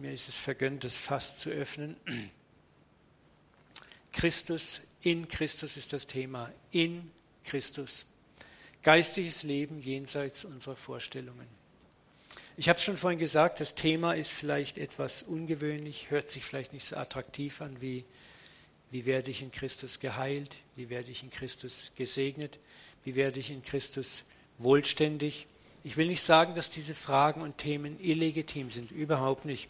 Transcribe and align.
Mir 0.00 0.12
ist 0.12 0.30
es 0.30 0.36
vergönnt, 0.36 0.82
das 0.84 0.96
Fass 0.96 1.38
zu 1.38 1.50
öffnen. 1.50 1.94
Christus, 4.14 4.80
in 5.02 5.28
Christus 5.28 5.76
ist 5.76 5.92
das 5.92 6.06
Thema. 6.06 6.50
In 6.70 7.10
Christus. 7.44 8.06
Geistliches 8.82 9.42
Leben 9.42 9.82
jenseits 9.82 10.46
unserer 10.46 10.76
Vorstellungen. 10.76 11.46
Ich 12.56 12.70
habe 12.70 12.80
schon 12.80 12.96
vorhin 12.96 13.18
gesagt, 13.18 13.60
das 13.60 13.74
Thema 13.74 14.14
ist 14.14 14.32
vielleicht 14.32 14.78
etwas 14.78 15.22
ungewöhnlich, 15.22 16.10
hört 16.10 16.30
sich 16.30 16.44
vielleicht 16.46 16.72
nicht 16.72 16.86
so 16.86 16.96
attraktiv 16.96 17.60
an 17.60 17.82
wie, 17.82 18.06
wie 18.90 19.04
werde 19.04 19.30
ich 19.30 19.42
in 19.42 19.52
Christus 19.52 20.00
geheilt, 20.00 20.56
wie 20.76 20.88
werde 20.88 21.10
ich 21.10 21.22
in 21.22 21.30
Christus 21.30 21.92
gesegnet, 21.94 22.58
wie 23.04 23.16
werde 23.16 23.38
ich 23.38 23.50
in 23.50 23.62
Christus 23.62 24.24
wohlständig. 24.56 25.46
Ich 25.84 25.98
will 25.98 26.06
nicht 26.06 26.22
sagen, 26.22 26.54
dass 26.54 26.70
diese 26.70 26.94
Fragen 26.94 27.42
und 27.42 27.58
Themen 27.58 28.00
illegitim 28.00 28.70
sind, 28.70 28.90
überhaupt 28.90 29.44
nicht. 29.44 29.68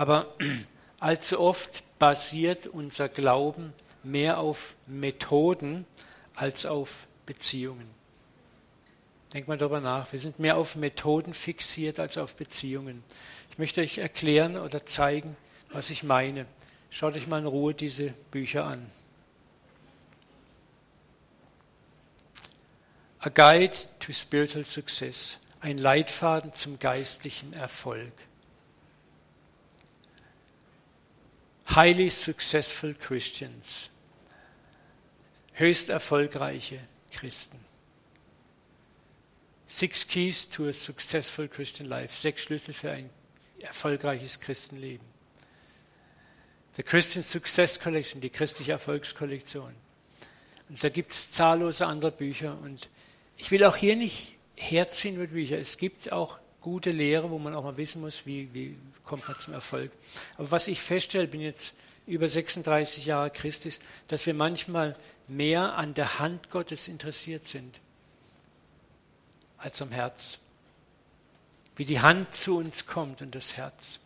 Aber 0.00 0.34
allzu 0.98 1.38
oft 1.38 1.82
basiert 1.98 2.66
unser 2.66 3.10
Glauben 3.10 3.74
mehr 4.02 4.38
auf 4.38 4.74
Methoden 4.86 5.84
als 6.34 6.64
auf 6.64 7.06
Beziehungen. 7.26 7.86
Denk 9.34 9.46
mal 9.46 9.58
darüber 9.58 9.82
nach. 9.82 10.10
Wir 10.10 10.18
sind 10.18 10.38
mehr 10.38 10.56
auf 10.56 10.74
Methoden 10.76 11.34
fixiert 11.34 12.00
als 12.00 12.16
auf 12.16 12.34
Beziehungen. 12.34 13.04
Ich 13.50 13.58
möchte 13.58 13.82
euch 13.82 13.98
erklären 13.98 14.56
oder 14.56 14.86
zeigen, 14.86 15.36
was 15.70 15.90
ich 15.90 16.02
meine. 16.02 16.46
Schaut 16.88 17.14
euch 17.14 17.26
mal 17.26 17.40
in 17.40 17.46
Ruhe 17.46 17.74
diese 17.74 18.14
Bücher 18.30 18.64
an. 18.64 18.90
A 23.18 23.28
Guide 23.28 23.74
to 23.98 24.14
Spiritual 24.14 24.64
Success. 24.64 25.36
Ein 25.60 25.76
Leitfaden 25.76 26.54
zum 26.54 26.78
geistlichen 26.78 27.52
Erfolg. 27.52 28.14
Highly 31.74 32.10
Successful 32.10 32.94
Christians. 32.94 33.90
Höchst 35.52 35.88
erfolgreiche 35.88 36.80
Christen. 37.12 37.58
Six 39.68 40.08
Keys 40.08 40.50
to 40.50 40.68
a 40.68 40.72
Successful 40.72 41.46
Christian 41.46 41.88
Life. 41.88 42.16
Sechs 42.16 42.42
Schlüssel 42.42 42.74
für 42.74 42.90
ein 42.90 43.08
erfolgreiches 43.60 44.40
Christenleben. 44.40 45.06
The 46.72 46.82
Christian 46.82 47.22
Success 47.22 47.78
Collection, 47.78 48.20
die 48.20 48.30
christliche 48.30 48.72
Erfolgskollektion. 48.72 49.72
Und 50.68 50.82
da 50.82 50.88
gibt 50.88 51.12
es 51.12 51.30
zahllose 51.30 51.86
andere 51.86 52.10
Bücher. 52.10 52.58
Und 52.62 52.88
ich 53.36 53.52
will 53.52 53.62
auch 53.64 53.76
hier 53.76 53.94
nicht 53.94 54.34
herziehen 54.56 55.18
mit 55.18 55.32
Büchern. 55.32 55.60
Es 55.60 55.78
gibt 55.78 56.10
auch 56.10 56.40
gute 56.60 56.90
Lehre, 56.90 57.30
wo 57.30 57.38
man 57.38 57.54
auch 57.54 57.62
mal 57.62 57.76
wissen 57.76 58.00
muss, 58.00 58.26
wie, 58.26 58.52
wie 58.52 58.76
kommt 59.10 59.26
man 59.26 59.36
zum 59.40 59.54
Erfolg. 59.54 59.90
Aber 60.38 60.52
was 60.52 60.68
ich 60.68 60.80
feststelle, 60.80 61.26
bin 61.26 61.40
jetzt 61.40 61.74
über 62.06 62.28
36 62.28 63.06
Jahre 63.06 63.30
Christ, 63.30 63.66
ist, 63.66 63.82
dass 64.06 64.24
wir 64.24 64.34
manchmal 64.34 64.96
mehr 65.26 65.74
an 65.74 65.94
der 65.94 66.20
Hand 66.20 66.50
Gottes 66.50 66.86
interessiert 66.86 67.44
sind 67.44 67.80
als 69.58 69.82
am 69.82 69.90
Herz. 69.90 70.38
Wie 71.74 71.84
die 71.84 72.00
Hand 72.00 72.36
zu 72.36 72.56
uns 72.56 72.86
kommt 72.86 73.20
und 73.20 73.34
das 73.34 73.56
Herz. 73.56 73.98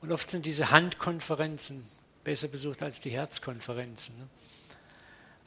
Und 0.00 0.12
oft 0.12 0.30
sind 0.30 0.46
diese 0.46 0.70
Handkonferenzen 0.70 1.84
besser 2.22 2.46
besucht 2.46 2.84
als 2.84 3.00
die 3.00 3.10
Herzkonferenzen. 3.10 4.16
Ne? 4.16 4.28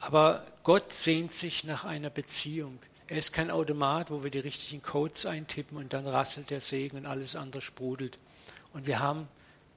Aber 0.00 0.46
Gott 0.64 0.92
sehnt 0.92 1.32
sich 1.32 1.64
nach 1.64 1.86
einer 1.86 2.10
Beziehung. 2.10 2.78
Er 3.06 3.16
ist 3.16 3.32
kein 3.32 3.50
Automat, 3.50 4.10
wo 4.10 4.22
wir 4.22 4.30
die 4.30 4.38
richtigen 4.38 4.82
Codes 4.82 5.24
eintippen 5.24 5.78
und 5.78 5.94
dann 5.94 6.06
rasselt 6.06 6.50
der 6.50 6.60
Segen 6.60 6.98
und 6.98 7.06
alles 7.06 7.36
andere 7.36 7.62
sprudelt. 7.62 8.18
Und 8.72 8.86
wir 8.86 9.00
haben 9.00 9.28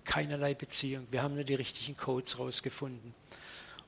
keinerlei 0.06 0.54
Beziehung. 0.54 1.08
Wir 1.12 1.24
haben 1.24 1.36
nur 1.36 1.44
die 1.44 1.56
richtigen 1.56 1.98
Codes 1.98 2.40
rausgefunden. 2.40 3.14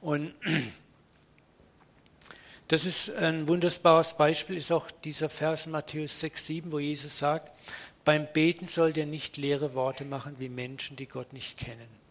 Und 0.01 0.33
das 2.67 2.85
ist 2.85 3.15
ein 3.15 3.47
wunderbares 3.47 4.15
Beispiel, 4.15 4.57
ist 4.57 4.71
auch 4.71 4.91
dieser 4.91 5.29
Vers 5.29 5.67
Matthäus 5.67 6.19
6, 6.19 6.45
7, 6.45 6.71
wo 6.71 6.79
Jesus 6.79 7.17
sagt, 7.17 7.51
beim 8.03 8.27
Beten 8.31 8.67
sollt 8.67 8.97
ihr 8.97 9.05
nicht 9.05 9.37
leere 9.37 9.73
Worte 9.73 10.05
machen 10.05 10.35
wie 10.39 10.49
Menschen, 10.49 10.95
die 10.95 11.07
Gott 11.07 11.33
nicht 11.33 11.57
kennen. 11.57 12.06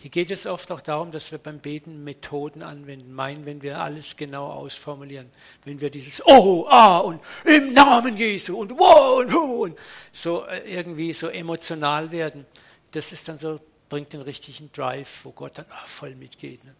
Hier 0.00 0.10
geht 0.10 0.30
es 0.30 0.46
oft 0.46 0.72
auch 0.72 0.80
darum, 0.80 1.12
dass 1.12 1.30
wir 1.30 1.38
beim 1.38 1.58
Beten 1.58 2.04
Methoden 2.04 2.62
anwenden, 2.62 3.12
meinen, 3.12 3.44
wenn 3.44 3.60
wir 3.60 3.80
alles 3.80 4.16
genau 4.16 4.46
ausformulieren, 4.46 5.30
wenn 5.64 5.80
wir 5.80 5.90
dieses 5.90 6.24
Oh, 6.26 6.66
ah 6.68 6.98
und 6.98 7.20
im 7.44 7.74
Namen 7.74 8.16
Jesu 8.16 8.56
und 8.56 8.78
wow 8.78 9.18
und 9.18 9.32
hu 9.32 9.64
und 9.64 9.78
so 10.10 10.46
äh, 10.46 10.60
irgendwie 10.60 11.12
so 11.12 11.28
emotional 11.28 12.10
werden, 12.10 12.46
das 12.92 13.12
ist 13.12 13.28
dann 13.28 13.38
so, 13.38 13.60
bringt 13.90 14.14
den 14.14 14.22
richtigen 14.22 14.72
Drive, 14.72 15.20
wo 15.24 15.32
Gott 15.32 15.58
dann 15.58 15.66
oh, 15.70 15.86
voll 15.86 16.14
mitgeht. 16.14 16.60
Ne? 16.64 16.74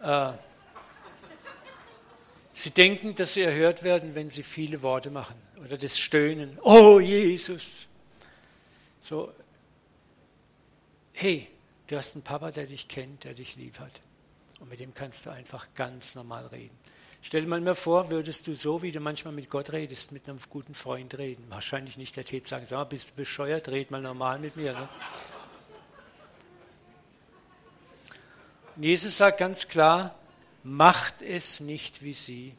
Äh, 0.00 0.32
Sie 2.52 2.72
denken, 2.72 3.14
dass 3.14 3.32
sie 3.32 3.40
erhört 3.40 3.82
werden, 3.82 4.14
wenn 4.14 4.28
sie 4.28 4.42
viele 4.42 4.82
Worte 4.82 5.10
machen 5.10 5.36
oder 5.64 5.78
das 5.78 5.98
Stöhnen. 5.98 6.58
Oh 6.62 7.00
Jesus. 7.00 7.86
So, 9.00 9.32
hey, 11.14 11.48
du 11.90 11.96
hast 11.96 12.14
einen 12.14 12.22
Papa, 12.22 12.50
der 12.50 12.66
dich 12.66 12.88
kennt, 12.88 13.24
der 13.24 13.34
dich 13.34 13.56
lieb 13.56 13.78
hat. 13.78 14.00
Und 14.60 14.68
mit 14.68 14.80
dem 14.80 14.94
kannst 14.94 15.26
du 15.26 15.30
einfach 15.30 15.68
ganz 15.74 16.14
normal 16.14 16.46
reden. 16.46 16.76
Stell 17.22 17.42
dir 17.42 17.48
mal 17.48 17.74
vor, 17.74 18.10
würdest 18.10 18.46
du 18.46 18.54
so, 18.54 18.82
wie 18.82 18.92
du 18.92 19.00
manchmal 19.00 19.34
mit 19.34 19.50
Gott 19.50 19.72
redest, 19.72 20.12
mit 20.12 20.28
einem 20.28 20.38
guten 20.48 20.74
Freund 20.74 21.18
reden. 21.18 21.44
Wahrscheinlich 21.48 21.96
nicht, 21.98 22.16
der 22.16 22.24
Tät 22.24 22.46
sagen, 22.48 22.64
sag, 22.66 22.88
bist 22.88 23.10
du 23.10 23.14
bescheuert, 23.14 23.68
red 23.68 23.90
mal 23.90 24.00
normal 24.00 24.38
mit 24.38 24.56
mir. 24.56 24.72
Ne? 24.72 24.88
Und 28.76 28.82
Jesus 28.82 29.18
sagt 29.18 29.38
ganz 29.38 29.68
klar, 29.68 30.14
macht 30.62 31.20
es 31.20 31.60
nicht 31.60 32.02
wie 32.02 32.14
sie. 32.14 32.54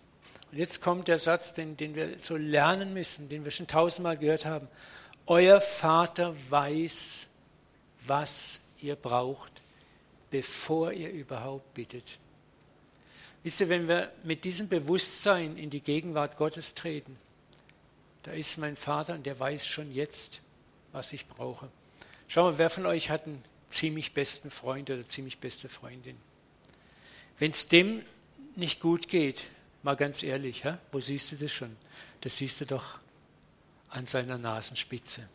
Und 0.52 0.58
jetzt 0.60 0.82
kommt 0.82 1.08
der 1.08 1.18
Satz, 1.18 1.54
den, 1.54 1.78
den 1.78 1.96
wir 1.96 2.20
so 2.20 2.36
lernen 2.36 2.94
müssen, 2.94 3.30
den 3.30 3.44
wir 3.44 3.52
schon 3.52 3.68
tausendmal 3.68 4.18
gehört 4.18 4.46
haben. 4.46 4.68
Euer 5.26 5.62
Vater 5.62 6.36
weiß, 6.50 7.28
was 8.06 8.61
ihr 8.84 8.96
braucht, 8.96 9.52
bevor 10.30 10.94
ihr 10.94 11.12
überhaupt 11.12 11.74
bittet. 11.74 12.20
Wisst 13.44 13.60
ihr, 13.60 13.70
wenn 13.70 13.88
wir 13.88 14.12
mit 14.24 14.44
diesem 14.44 14.70
Bewusstsein 14.70 15.58
in 15.58 15.70
die 15.70 15.82
Gegenwart 15.82 16.38
Gottes 16.38 16.76
treten, 16.76 17.18
da 18.24 18.32
ist 18.32 18.58
mein 18.58 18.76
Vater 18.76 19.16
und 19.16 19.26
der 19.26 19.40
weiß 19.40 19.66
schon 19.66 19.92
jetzt, 19.92 20.42
was 20.92 21.12
ich 21.14 21.28
brauche. 21.28 21.70
Schau 22.28 22.44
mal, 22.44 22.58
wer 22.58 22.70
von 22.70 22.86
euch 22.86 23.10
hat 23.10 23.26
einen 23.26 23.44
ziemlich 23.70 24.14
besten 24.14 24.52
Freund 24.52 24.90
oder 24.90 25.08
ziemlich 25.08 25.40
beste 25.40 25.70
Freundin? 25.70 26.18
Wenn 27.40 27.52
es 27.52 27.68
dem 27.68 28.04
nicht 28.56 28.80
gut 28.80 29.08
geht, 29.08 29.44
mal 29.82 29.96
ganz 29.96 30.22
ehrlich, 30.22 30.64
wo 30.92 31.00
siehst 31.00 31.32
du 31.32 31.36
das 31.36 31.52
schon? 31.52 31.76
Das 32.22 32.38
siehst 32.38 32.62
du 32.62 32.66
doch 32.66 33.00
an 33.90 34.06
seiner 34.06 34.38
Nasenspitze. 34.38 35.28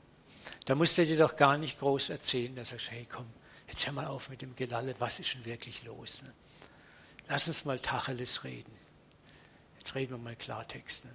Da 0.66 0.74
musst 0.74 0.98
du 0.98 1.06
dir 1.06 1.16
doch 1.16 1.36
gar 1.36 1.56
nicht 1.58 1.78
groß 1.78 2.10
erzählen, 2.10 2.54
dass 2.56 2.72
er 2.72 2.78
sagt, 2.78 2.90
hey 2.90 3.06
komm, 3.10 3.26
jetzt 3.68 3.86
hör 3.86 3.92
mal 3.92 4.06
auf 4.06 4.28
mit 4.28 4.42
dem 4.42 4.54
Gelalle, 4.56 4.94
was 4.98 5.20
ist 5.20 5.28
schon 5.28 5.44
wirklich 5.44 5.84
los? 5.84 6.22
Ne? 6.22 6.32
Lass 7.28 7.46
uns 7.46 7.64
mal 7.64 7.78
Tacheles 7.78 8.42
reden. 8.44 8.72
Jetzt 9.78 9.94
reden 9.94 10.10
wir 10.12 10.18
mal 10.18 10.34
Klartext. 10.34 11.04
Ne? 11.04 11.12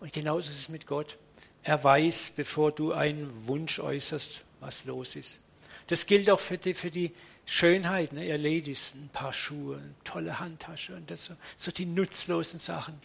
Und 0.00 0.12
genauso 0.12 0.50
ist 0.50 0.58
es 0.58 0.68
mit 0.68 0.86
Gott. 0.86 1.16
Er 1.62 1.82
weiß, 1.82 2.34
bevor 2.36 2.70
du 2.70 2.92
einen 2.92 3.46
Wunsch 3.46 3.80
äußerst, 3.80 4.44
was 4.60 4.84
los 4.84 5.16
ist. 5.16 5.40
Das 5.86 6.06
gilt 6.06 6.28
auch 6.28 6.40
für 6.40 6.58
die, 6.58 6.74
für 6.74 6.90
die 6.90 7.14
Schönheit, 7.46 8.12
ne? 8.12 8.26
ihr 8.26 8.36
Ladies, 8.36 8.94
ein 8.94 9.08
paar 9.08 9.32
Schuhe, 9.32 9.76
eine 9.76 9.94
tolle 10.04 10.38
Handtasche 10.38 10.94
und 10.94 11.10
das 11.10 11.24
so, 11.24 11.34
so 11.56 11.70
die 11.70 11.86
nutzlosen 11.86 12.60
Sachen. 12.60 13.00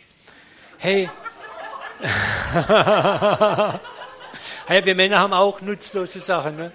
Hey, 0.79 1.09
hey, 4.67 4.83
wir 4.85 4.95
Männer 4.95 5.19
haben 5.19 5.33
auch 5.33 5.61
nutzlose 5.61 6.19
Sachen. 6.19 6.55
Ne? 6.55 6.71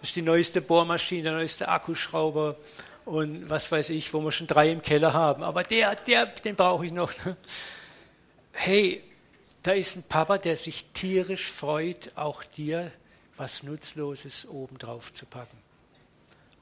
Das 0.00 0.10
ist 0.10 0.16
die 0.16 0.22
neueste 0.22 0.60
Bohrmaschine, 0.60 1.24
der 1.24 1.32
neueste 1.32 1.68
Akkuschrauber 1.68 2.56
und 3.04 3.48
was 3.50 3.70
weiß 3.70 3.90
ich, 3.90 4.12
wo 4.14 4.20
wir 4.20 4.32
schon 4.32 4.46
drei 4.46 4.70
im 4.70 4.82
Keller 4.82 5.12
haben. 5.12 5.42
Aber 5.42 5.62
der, 5.62 5.96
der, 5.96 6.26
den 6.26 6.56
brauche 6.56 6.86
ich 6.86 6.92
noch. 6.92 7.12
Ne? 7.24 7.36
Hey, 8.52 9.02
da 9.62 9.72
ist 9.72 9.96
ein 9.96 10.04
Papa, 10.08 10.38
der 10.38 10.56
sich 10.56 10.84
tierisch 10.92 11.50
freut, 11.50 12.12
auch 12.16 12.44
dir 12.44 12.92
was 13.36 13.62
Nutzloses 13.62 14.46
obendrauf 14.48 15.12
zu 15.12 15.26
packen 15.26 15.64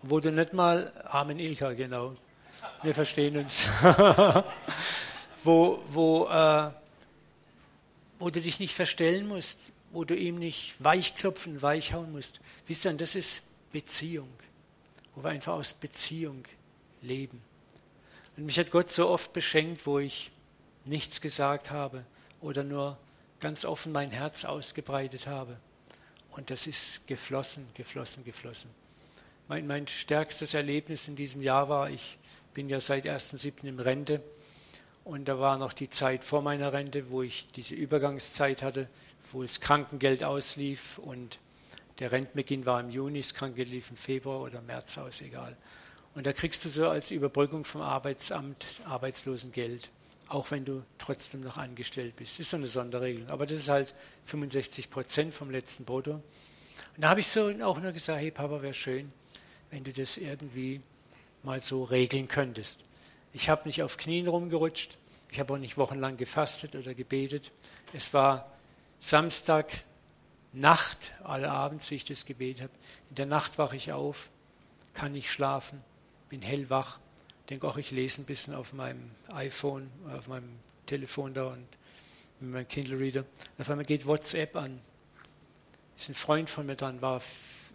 wo 0.03 0.21
du 0.21 0.33
nicht 0.33 0.53
mal, 0.53 0.93
Amen 1.05 1.39
Ilka, 1.39 1.73
genau, 1.73 2.17
wir 2.83 2.95
verstehen 2.95 3.37
uns, 3.37 3.69
wo, 5.45 5.83
wo, 5.89 6.27
äh, 6.29 6.71
wo 8.19 8.31
du 8.31 8.41
dich 8.41 8.59
nicht 8.59 8.75
verstellen 8.75 9.29
musst, 9.29 9.73
wo 9.93 10.05
du 10.05 10.17
ihm 10.17 10.39
nicht 10.39 10.75
weichklopfen, 10.83 11.63
weichhauen 11.63 12.11
musst. 12.13 12.41
Wisst 12.67 12.85
ihr, 12.85 12.93
das 12.95 13.15
ist 13.15 13.51
Beziehung, 13.73 14.33
wo 15.15 15.23
wir 15.23 15.31
einfach 15.31 15.53
aus 15.53 15.75
Beziehung 15.75 16.45
leben. 17.03 17.43
Und 18.37 18.47
mich 18.47 18.59
hat 18.59 18.71
Gott 18.71 18.91
so 18.91 19.09
oft 19.09 19.33
beschenkt, 19.33 19.87
wo 19.87 19.99
ich 19.99 20.33
nichts 20.85 21.21
gesagt 21.21 21.71
habe 21.71 22.05
oder 22.41 22.65
nur 22.65 22.99
ganz 23.41 23.65
offen 23.65 23.93
mein 23.93 24.11
Herz 24.11 24.45
ausgebreitet 24.45 25.27
habe. 25.27 25.59
Und 26.31 26.51
das 26.51 26.67
ist 26.67 27.07
geflossen, 27.07 27.67
geflossen, 27.75 28.25
geflossen. 28.25 28.71
Mein, 29.49 29.67
mein 29.67 29.87
stärkstes 29.87 30.55
Erlebnis 30.55 31.09
in 31.09 31.17
diesem 31.17 31.43
Jahr 31.43 31.69
war, 31.69 31.91
ich 31.91 32.19
bin 32.55 32.69
ja 32.69 32.81
seit 32.81 33.05
1.7. 33.05 33.65
in 33.65 33.81
Rente 33.81 34.23
und 35.05 35.27
da 35.27 35.39
war 35.39 35.59
noch 35.59 35.73
die 35.73 35.91
Zeit 35.91 36.25
vor 36.25 36.43
meiner 36.43 36.73
Rente, 36.73 37.11
wo 37.11 37.23
ich 37.23 37.49
diese 37.49 37.75
Übergangszeit 37.75 38.63
hatte, 38.63 38.89
wo 39.31 39.43
das 39.43 39.61
Krankengeld 39.61 40.25
auslief 40.25 40.99
und 40.99 41.39
der 41.99 42.13
Rentenbeginn 42.13 42.67
war 42.67 42.81
im 42.81 42.91
Juni, 42.91 43.21
das 43.21 43.35
Krankengeld 43.35 43.69
lief 43.69 43.91
im 43.91 43.97
Februar 43.97 44.41
oder 44.41 44.61
März 44.61 44.99
aus, 44.99 45.21
egal. 45.21 45.57
Und 46.15 46.27
da 46.27 46.33
kriegst 46.33 46.65
du 46.65 46.69
so 46.69 46.89
als 46.89 47.11
Überbrückung 47.11 47.65
vom 47.65 47.81
Arbeitsamt 47.81 48.67
Arbeitslosengeld, 48.87 49.91
auch 50.29 50.51
wenn 50.51 50.65
du 50.65 50.83
trotzdem 50.99 51.43
noch 51.43 51.57
angestellt 51.57 52.17
bist. 52.17 52.35
Das 52.35 52.41
ist 52.41 52.51
so 52.51 52.57
eine 52.57 52.67
Sonderregelung. 52.67 53.29
Aber 53.29 53.47
das 53.47 53.59
ist 53.59 53.69
halt 53.69 53.95
65 54.25 54.91
Prozent 54.91 55.35
vom 55.35 55.51
letzten 55.51 55.85
Brutto. 55.85 56.13
Und 56.13 56.23
da 56.99 57.11
habe 57.11 57.21
ich 57.21 57.29
so 57.29 57.51
auch 57.63 57.81
nur 57.81 57.93
gesagt, 57.93 58.21
hey 58.21 58.31
Papa, 58.31 58.61
wäre 58.63 58.75
schön, 58.75 59.13
wenn 59.71 59.85
du 59.85 59.93
das 59.93 60.19
irgendwie 60.19 60.81
mal 61.43 61.61
so 61.61 61.85
regeln 61.85 62.29
könntest. 62.29 62.81
Ich 63.33 63.49
habe 63.49 63.67
nicht 63.67 63.83
auf 63.83 63.97
Knien 63.97 64.29
rumgerutscht, 64.29 64.99
ich 65.31 65.41
habe 65.41 65.55
auch 65.55 65.59
nicht 65.59 65.79
wochenlang 65.79 66.19
gefastet 66.19 66.75
oder 66.75 66.95
gebetet. 66.95 67.51
Es 67.95 68.13
war 68.13 68.52
Samstag, 69.05 69.83
Nacht, 70.53 70.97
alle 71.25 71.51
Abends, 71.51 71.91
wie 71.91 71.97
ich 71.97 72.05
das 72.05 72.25
gebetet 72.25 72.63
habe. 72.63 72.73
In 73.11 73.17
der 73.17 73.27
Nacht 73.27 73.59
wache 73.59 73.75
ich 73.75 73.93
auf, 73.93 74.31
kann 74.95 75.11
nicht 75.13 75.31
schlafen, 75.31 75.83
bin 76.29 76.41
hellwach, 76.41 77.01
denke 77.51 77.67
auch, 77.67 77.79
ich 77.79 77.91
lese 77.91 78.23
ein 78.23 78.27
bisschen 78.27 78.55
auf 78.55 78.73
meinem 78.73 79.11
iPhone, 79.29 79.91
auf 80.17 80.29
meinem 80.29 80.57
Telefon 80.87 81.35
da 81.35 81.49
und 81.49 81.67
mit 82.39 82.53
meinem 82.53 82.69
Kindle 82.69 83.01
Reader. 83.01 83.25
auf 83.59 83.69
einmal 83.69 83.85
geht 83.85 84.07
WhatsApp 84.07 84.55
an. 84.55 84.81
Ist 85.97 86.09
ein 86.09 86.15
Freund 86.15 86.49
von 86.49 86.65
mir 86.65 86.77
dran, 86.77 87.03
war 87.03 87.21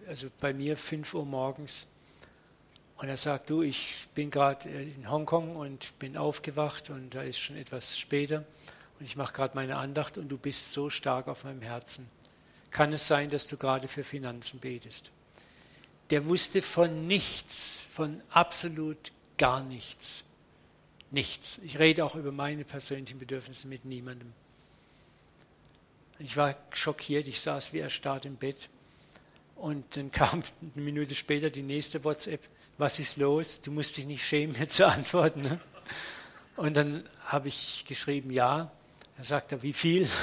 also 0.08 0.30
bei 0.40 0.54
mir 0.54 0.78
5 0.78 1.14
Uhr 1.14 1.26
morgens. 1.26 1.88
Und 2.96 3.10
er 3.10 3.18
sagt, 3.18 3.50
du, 3.50 3.64
ich 3.64 4.08
bin 4.16 4.32
gerade 4.32 4.70
in 4.70 5.12
Hongkong 5.12 5.58
und 5.58 6.00
bin 6.00 6.16
aufgewacht 6.16 6.90
und 6.90 7.16
da 7.16 7.22
ist 7.22 7.40
schon 7.40 7.58
etwas 7.58 8.00
später 8.00 8.46
und 9.00 9.06
ich 9.06 9.16
mache 9.16 9.34
gerade 9.34 9.56
meine 9.56 9.78
Andacht 9.78 10.18
und 10.18 10.30
du 10.30 10.38
bist 10.38 10.74
so 10.74 10.90
stark 10.90 11.28
auf 11.28 11.44
meinem 11.44 11.62
Herzen. 11.62 12.10
Kann 12.72 12.94
es 12.94 13.08
sein, 13.08 13.30
dass 13.30 13.46
du 13.46 13.58
gerade 13.58 13.88
für 13.88 14.04
Finanzen 14.04 14.60
betest? 14.60 15.12
Der 16.10 16.26
wusste 16.26 16.62
von 16.62 17.08
nichts, 17.08 17.78
von 17.92 18.22
absolut 18.30 19.12
gar 19.38 19.62
nichts. 19.62 20.24
Nichts. 21.12 21.60
Ich 21.64 21.80
rede 21.80 22.04
auch 22.04 22.16
über 22.16 22.32
meine 22.32 22.66
persönlichen 22.66 23.20
Bedürfnisse 23.20 23.68
mit 23.68 23.86
niemandem. 23.86 24.34
Ich 26.20 26.36
war 26.36 26.56
schockiert, 26.72 27.28
ich 27.28 27.42
saß 27.42 27.74
wie 27.74 27.80
erstarrt 27.80 28.26
im 28.26 28.36
Bett. 28.36 28.70
Und 29.56 29.96
dann 29.96 30.12
kam 30.12 30.44
eine 30.76 30.84
Minute 30.84 31.16
später 31.16 31.50
die 31.50 31.62
nächste 31.62 32.04
WhatsApp. 32.04 32.42
Was 32.78 33.00
ist 33.00 33.18
los? 33.18 33.62
Du 33.62 33.72
musst 33.72 33.98
dich 33.98 34.06
nicht 34.06 34.26
schämen, 34.26 34.58
mir 34.58 34.68
zu 34.68 34.88
antworten. 34.88 35.42
Ne? 35.42 35.60
Und 36.56 36.76
dann 36.76 37.08
habe 37.26 37.48
ich 37.48 37.86
geschrieben, 37.88 38.32
ja. 38.32 38.72
Er 39.18 39.24
sagte, 39.24 39.62
wie 39.64 39.74
viel? 39.74 40.08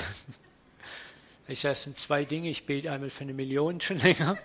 Ich 1.46 1.60
sage, 1.60 1.72
es 1.72 1.82
sind 1.82 1.98
zwei 1.98 2.24
Dinge. 2.24 2.48
Ich 2.48 2.64
bete 2.64 2.90
einmal 2.90 3.10
für 3.10 3.24
eine 3.24 3.34
Million 3.34 3.78
schon 3.78 3.98
länger. 3.98 4.38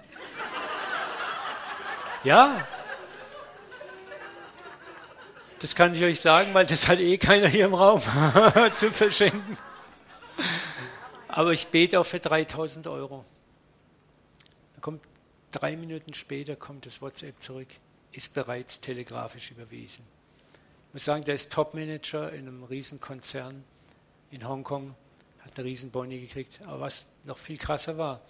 Ja, 2.26 2.68
das 5.60 5.76
kann 5.76 5.94
ich 5.94 6.04
euch 6.04 6.22
sagen, 6.22 6.54
weil 6.54 6.66
das 6.66 6.88
hat 6.88 7.00
eh 7.00 7.18
keiner 7.18 7.48
hier 7.48 7.66
im 7.66 7.74
Raum 7.74 8.02
zu 8.76 8.92
verschenken. 8.92 9.58
Aber 11.28 11.52
ich 11.52 11.68
bete 11.68 12.00
auch 12.00 12.06
für 12.06 12.20
3000 12.20 12.88
Euro. 12.88 13.26
Dann 14.74 14.82
kommt 14.82 15.04
drei 15.52 15.76
Minuten 15.76 16.14
später 16.14 16.56
kommt 16.56 16.86
das 16.86 17.02
WhatsApp 17.02 17.42
zurück, 17.42 17.68
ist 18.14 18.34
bereits 18.34 18.80
telegrafisch 18.80 19.52
überwiesen. 19.52 20.06
Ich 20.88 20.94
muss 20.94 21.06
sagen, 21.06 21.26
der 21.26 21.36
ist 21.36 21.52
Topmanager 21.52 22.32
in 22.32 22.48
einem 22.48 22.64
Riesenkonzern 22.64 23.64
in 24.32 24.48
Hongkong, 24.48 24.96
hat 25.40 25.58
eine 25.58 25.68
Riesenboni 25.68 26.20
gekriegt. 26.20 26.60
Aber 26.66 26.82
was 26.82 27.06
noch 27.26 27.38
viel 27.38 27.58
krasser 27.58 27.98
war, 27.98 28.22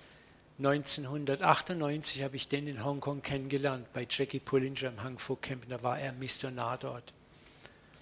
1998 0.60 2.24
habe 2.24 2.36
ich 2.36 2.48
den 2.48 2.68
in 2.68 2.84
Hongkong 2.84 3.22
kennengelernt, 3.22 3.92
bei 3.94 4.06
Jackie 4.10 4.40
Pullinger 4.40 4.90
im 4.90 5.04
Hang 5.04 5.18
Fu 5.18 5.38
Camp, 5.38 5.70
da 5.70 5.82
war 5.82 6.00
er 6.00 6.12
Missionar 6.12 6.78
dort. 6.78 7.14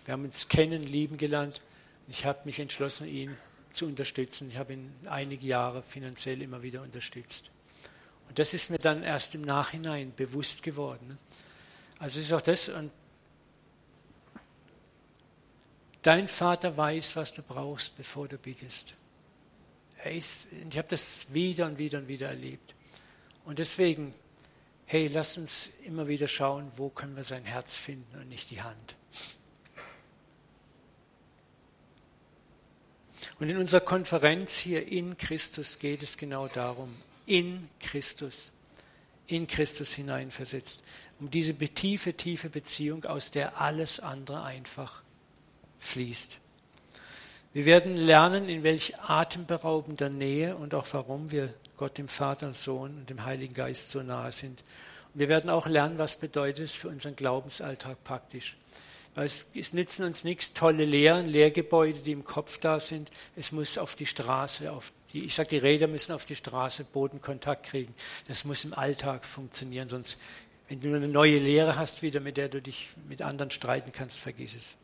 Wir 0.06 0.14
haben 0.14 0.24
uns 0.24 0.48
kennen, 0.48 0.84
lieben 0.84 1.18
gelernt. 1.18 1.62
Ich 2.08 2.26
habe 2.26 2.40
mich 2.46 2.60
entschlossen, 2.60 3.08
ihn 3.08 3.38
zu 3.72 3.86
unterstützen. 3.86 4.50
Ich 4.50 4.58
habe 4.58 4.74
ihn 4.74 4.92
einige 5.06 5.46
Jahre 5.46 5.84
finanziell 5.84 6.42
immer 6.42 6.64
wieder 6.64 6.82
unterstützt. 6.82 7.52
Und 8.30 8.40
das 8.40 8.54
ist 8.54 8.70
mir 8.70 8.80
dann 8.80 9.04
erst 9.04 9.36
im 9.36 9.42
Nachhinein 9.42 10.14
bewusst 10.16 10.64
geworden. 10.64 11.18
Also 12.00 12.20
ist 12.20 12.32
auch 12.34 12.42
das. 12.42 12.70
Und 12.70 12.92
dein 16.08 16.30
Vater 16.30 16.78
weiß, 16.78 17.18
was 17.18 17.34
du 17.34 17.42
brauchst, 17.42 17.98
bevor 17.98 18.30
du 18.30 18.38
bittest. 18.38 18.94
Er 20.06 20.14
ist, 20.14 20.48
ich 20.70 20.78
habe 20.78 20.88
das 20.88 21.34
wieder 21.34 21.66
und 21.66 21.80
wieder 21.80 21.98
und 22.00 22.08
wieder 22.08 22.28
erlebt. 22.30 22.76
Und 23.44 23.60
deswegen, 23.60 24.14
hey, 24.86 25.10
lass 25.10 25.38
uns 25.38 25.70
immer 25.84 26.08
wieder 26.08 26.30
schauen, 26.30 26.72
wo 26.78 26.88
können 26.88 27.18
wir 27.18 27.26
sein 27.26 27.44
Herz 27.44 27.76
finden 27.76 28.18
und 28.18 28.30
nicht 28.30 28.52
die 28.52 28.62
Hand. 28.62 28.96
Und 33.40 33.50
in 33.50 33.58
unserer 33.58 33.82
Konferenz 33.82 34.56
hier 34.56 34.88
in 34.88 35.18
Christus 35.18 35.78
geht 35.78 36.04
es 36.04 36.18
genau 36.18 36.48
darum, 36.48 36.96
in 37.26 37.70
Christus, 37.82 38.54
in 39.28 39.46
Christus 39.46 39.94
hineinversetzt, 39.94 40.80
um 41.20 41.30
diese 41.30 41.54
tiefe, 41.54 42.14
tiefe 42.14 42.50
Beziehung, 42.50 43.04
aus 43.04 43.30
der 43.30 43.60
alles 43.60 44.00
andere 44.00 44.44
einfach 44.44 45.04
fließt. 45.80 46.40
Wir 47.54 47.66
werden 47.66 47.98
lernen, 47.98 48.50
in 48.50 48.64
welch 48.64 49.00
atemberaubender 49.00 50.10
Nähe 50.10 50.56
und 50.56 50.76
auch 50.76 50.86
warum 50.92 51.32
wir 51.32 51.54
Gott, 51.78 51.98
dem 51.98 52.08
Vater, 52.08 52.54
Sohn 52.54 52.98
und 53.00 53.10
dem 53.10 53.24
Heiligen 53.24 53.54
Geist 53.54 53.92
so 53.92 54.02
nahe 54.04 54.32
sind. 54.32 54.64
Und 55.14 55.20
wir 55.20 55.30
werden 55.30 55.50
auch 55.50 55.68
lernen, 55.68 55.98
was 55.98 56.18
bedeutet 56.18 56.66
es 56.66 56.76
für 56.76 56.90
unseren 56.90 57.16
Glaubensalltag 57.16 58.04
praktisch. 58.04 58.58
Es, 59.16 59.48
es 59.56 59.74
nützen 59.74 60.06
uns 60.06 60.24
nichts, 60.24 60.54
tolle 60.54 60.86
Lehren, 60.86 61.28
Lehrgebäude, 61.28 62.02
die 62.02 62.12
im 62.12 62.24
Kopf 62.24 62.60
da 62.60 62.80
sind. 62.80 63.10
Es 63.36 63.52
muss 63.52 63.80
auf 63.80 63.96
die 63.96 64.06
Straße, 64.06 64.72
auf 64.72 64.94
die, 65.12 65.26
ich 65.26 65.34
sage, 65.34 65.50
die 65.50 65.58
Räder 65.58 65.88
müssen 65.88 66.12
auf 66.12 66.26
die 66.26 66.36
Straße 66.36 66.84
Bodenkontakt 66.84 67.66
kriegen. 67.66 67.96
Das 68.28 68.44
muss 68.44 68.64
im 68.66 68.76
Alltag 68.76 69.26
funktionieren, 69.26 69.90
sonst, 69.90 70.20
wenn 70.68 70.82
du 70.82 70.96
eine 70.96 71.08
neue 71.08 71.40
Lehre 71.40 71.78
hast, 71.78 72.04
wieder 72.04 72.20
mit 72.20 72.38
der 72.38 72.50
du 72.50 72.62
dich 72.62 72.90
mit 73.08 73.24
anderen 73.24 73.50
streiten 73.50 73.92
kannst, 73.92 74.20
vergiss 74.20 74.56
es. 74.56 74.76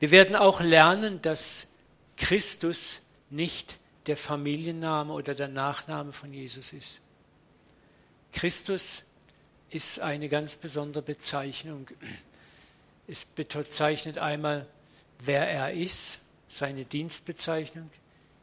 Wir 0.00 0.10
werden 0.10 0.34
auch 0.34 0.60
lernen, 0.60 1.22
dass 1.22 1.68
Christus 2.16 3.00
nicht 3.30 3.78
der 4.06 4.16
Familienname 4.16 5.12
oder 5.12 5.34
der 5.34 5.48
Nachname 5.48 6.12
von 6.12 6.32
Jesus 6.34 6.72
ist. 6.72 7.00
Christus 8.32 9.04
ist 9.70 10.00
eine 10.00 10.28
ganz 10.28 10.56
besondere 10.56 11.02
Bezeichnung 11.02 11.88
es 13.10 13.24
bezeichnet 13.24 14.18
einmal, 14.18 14.66
wer 15.24 15.50
er 15.50 15.72
ist, 15.72 16.20
seine 16.48 16.84
Dienstbezeichnung, 16.84 17.90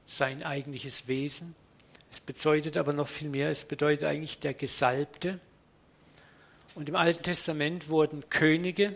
sein 0.05 0.43
eigentliches 0.43 1.07
Wesen. 1.07 1.55
Es 2.11 2.19
bedeutet 2.19 2.75
aber 2.75 2.91
noch 2.91 3.07
viel 3.07 3.29
mehr, 3.29 3.49
es 3.49 3.63
bedeutet 3.63 4.03
eigentlich 4.03 4.39
der 4.39 4.53
Gesalbte. 4.53 5.39
Und 6.75 6.89
im 6.89 6.97
Alten 6.97 7.23
Testament 7.23 7.87
wurden 7.87 8.29
Könige 8.29 8.93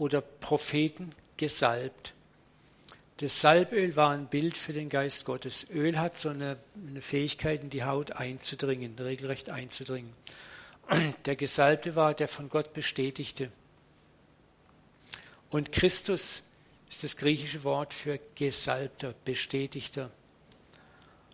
oder 0.00 0.20
Propheten 0.20 1.12
gesalbt. 1.36 2.14
Das 3.18 3.40
Salböl 3.40 3.96
war 3.96 4.10
ein 4.10 4.28
Bild 4.28 4.56
für 4.56 4.72
den 4.72 4.88
Geist 4.88 5.24
Gottes. 5.24 5.66
Öl 5.70 5.98
hat 5.98 6.16
so 6.16 6.28
eine, 6.28 6.56
eine 6.88 7.00
Fähigkeit, 7.00 7.64
in 7.64 7.70
die 7.70 7.82
Haut 7.82 8.12
einzudringen, 8.12 8.96
regelrecht 8.96 9.50
einzudringen. 9.50 10.12
Der 11.24 11.34
Gesalbte 11.34 11.96
war 11.96 12.14
der 12.14 12.28
von 12.28 12.48
Gott 12.48 12.72
bestätigte. 12.72 13.50
Und 15.50 15.72
Christus 15.72 16.42
ist 16.88 17.04
das 17.04 17.16
griechische 17.16 17.64
Wort 17.64 17.92
für 17.92 18.20
Gesalbter, 18.36 19.14
Bestätigter. 19.24 20.10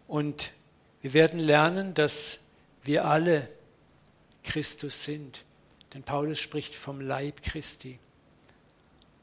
Und 0.08 0.52
wir 1.02 1.12
werden 1.12 1.38
lernen, 1.38 1.92
dass 1.92 2.40
wir 2.82 3.04
alle 3.04 3.48
Christus 4.42 5.04
sind. 5.04 5.44
Denn 5.92 6.02
Paulus 6.02 6.40
spricht 6.40 6.74
vom 6.74 7.00
Leib 7.00 7.42
Christi. 7.42 7.98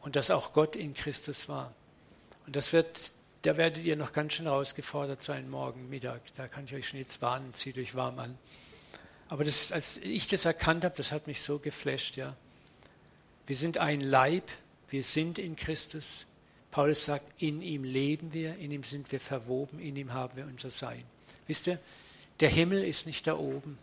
Und 0.01 0.15
dass 0.15 0.31
auch 0.31 0.53
Gott 0.53 0.75
in 0.75 0.93
Christus 0.93 1.47
war. 1.47 1.73
Und 2.45 2.55
das 2.55 2.73
wird, 2.73 3.11
da 3.43 3.57
werdet 3.57 3.83
ihr 3.83 3.95
noch 3.95 4.13
ganz 4.13 4.33
schön 4.33 4.45
herausgefordert 4.45 5.23
sein 5.23 5.49
morgen 5.49 5.89
Mittag. 5.89 6.21
Da 6.35 6.47
kann 6.47 6.65
ich 6.65 6.73
euch 6.73 6.89
schon 6.89 6.99
jetzt 6.99 7.21
warnen, 7.21 7.53
zieht 7.53 7.77
euch 7.77 7.95
warm 7.95 8.19
an. 8.19 8.37
Aber 9.29 9.43
das, 9.43 9.71
als 9.71 9.97
ich 9.97 10.27
das 10.27 10.45
erkannt 10.45 10.83
habe, 10.83 10.95
das 10.97 11.11
hat 11.11 11.27
mich 11.27 11.41
so 11.41 11.59
geflasht, 11.59 12.17
ja. 12.17 12.35
Wir 13.47 13.55
sind 13.55 13.77
ein 13.77 14.01
Leib, 14.01 14.51
wir 14.89 15.03
sind 15.03 15.39
in 15.39 15.55
Christus. 15.55 16.25
Paulus 16.69 17.05
sagt, 17.05 17.25
in 17.41 17.61
ihm 17.61 17.83
leben 17.83 18.33
wir, 18.33 18.57
in 18.57 18.71
ihm 18.71 18.83
sind 18.83 19.11
wir 19.11 19.19
verwoben, 19.19 19.79
in 19.79 19.95
ihm 19.95 20.13
haben 20.13 20.35
wir 20.37 20.45
unser 20.45 20.69
Sein. 20.69 21.03
Wisst 21.47 21.67
ihr, 21.67 21.79
der 22.39 22.49
Himmel 22.49 22.83
ist 22.83 23.05
nicht 23.05 23.27
da 23.27 23.37
oben. 23.37 23.77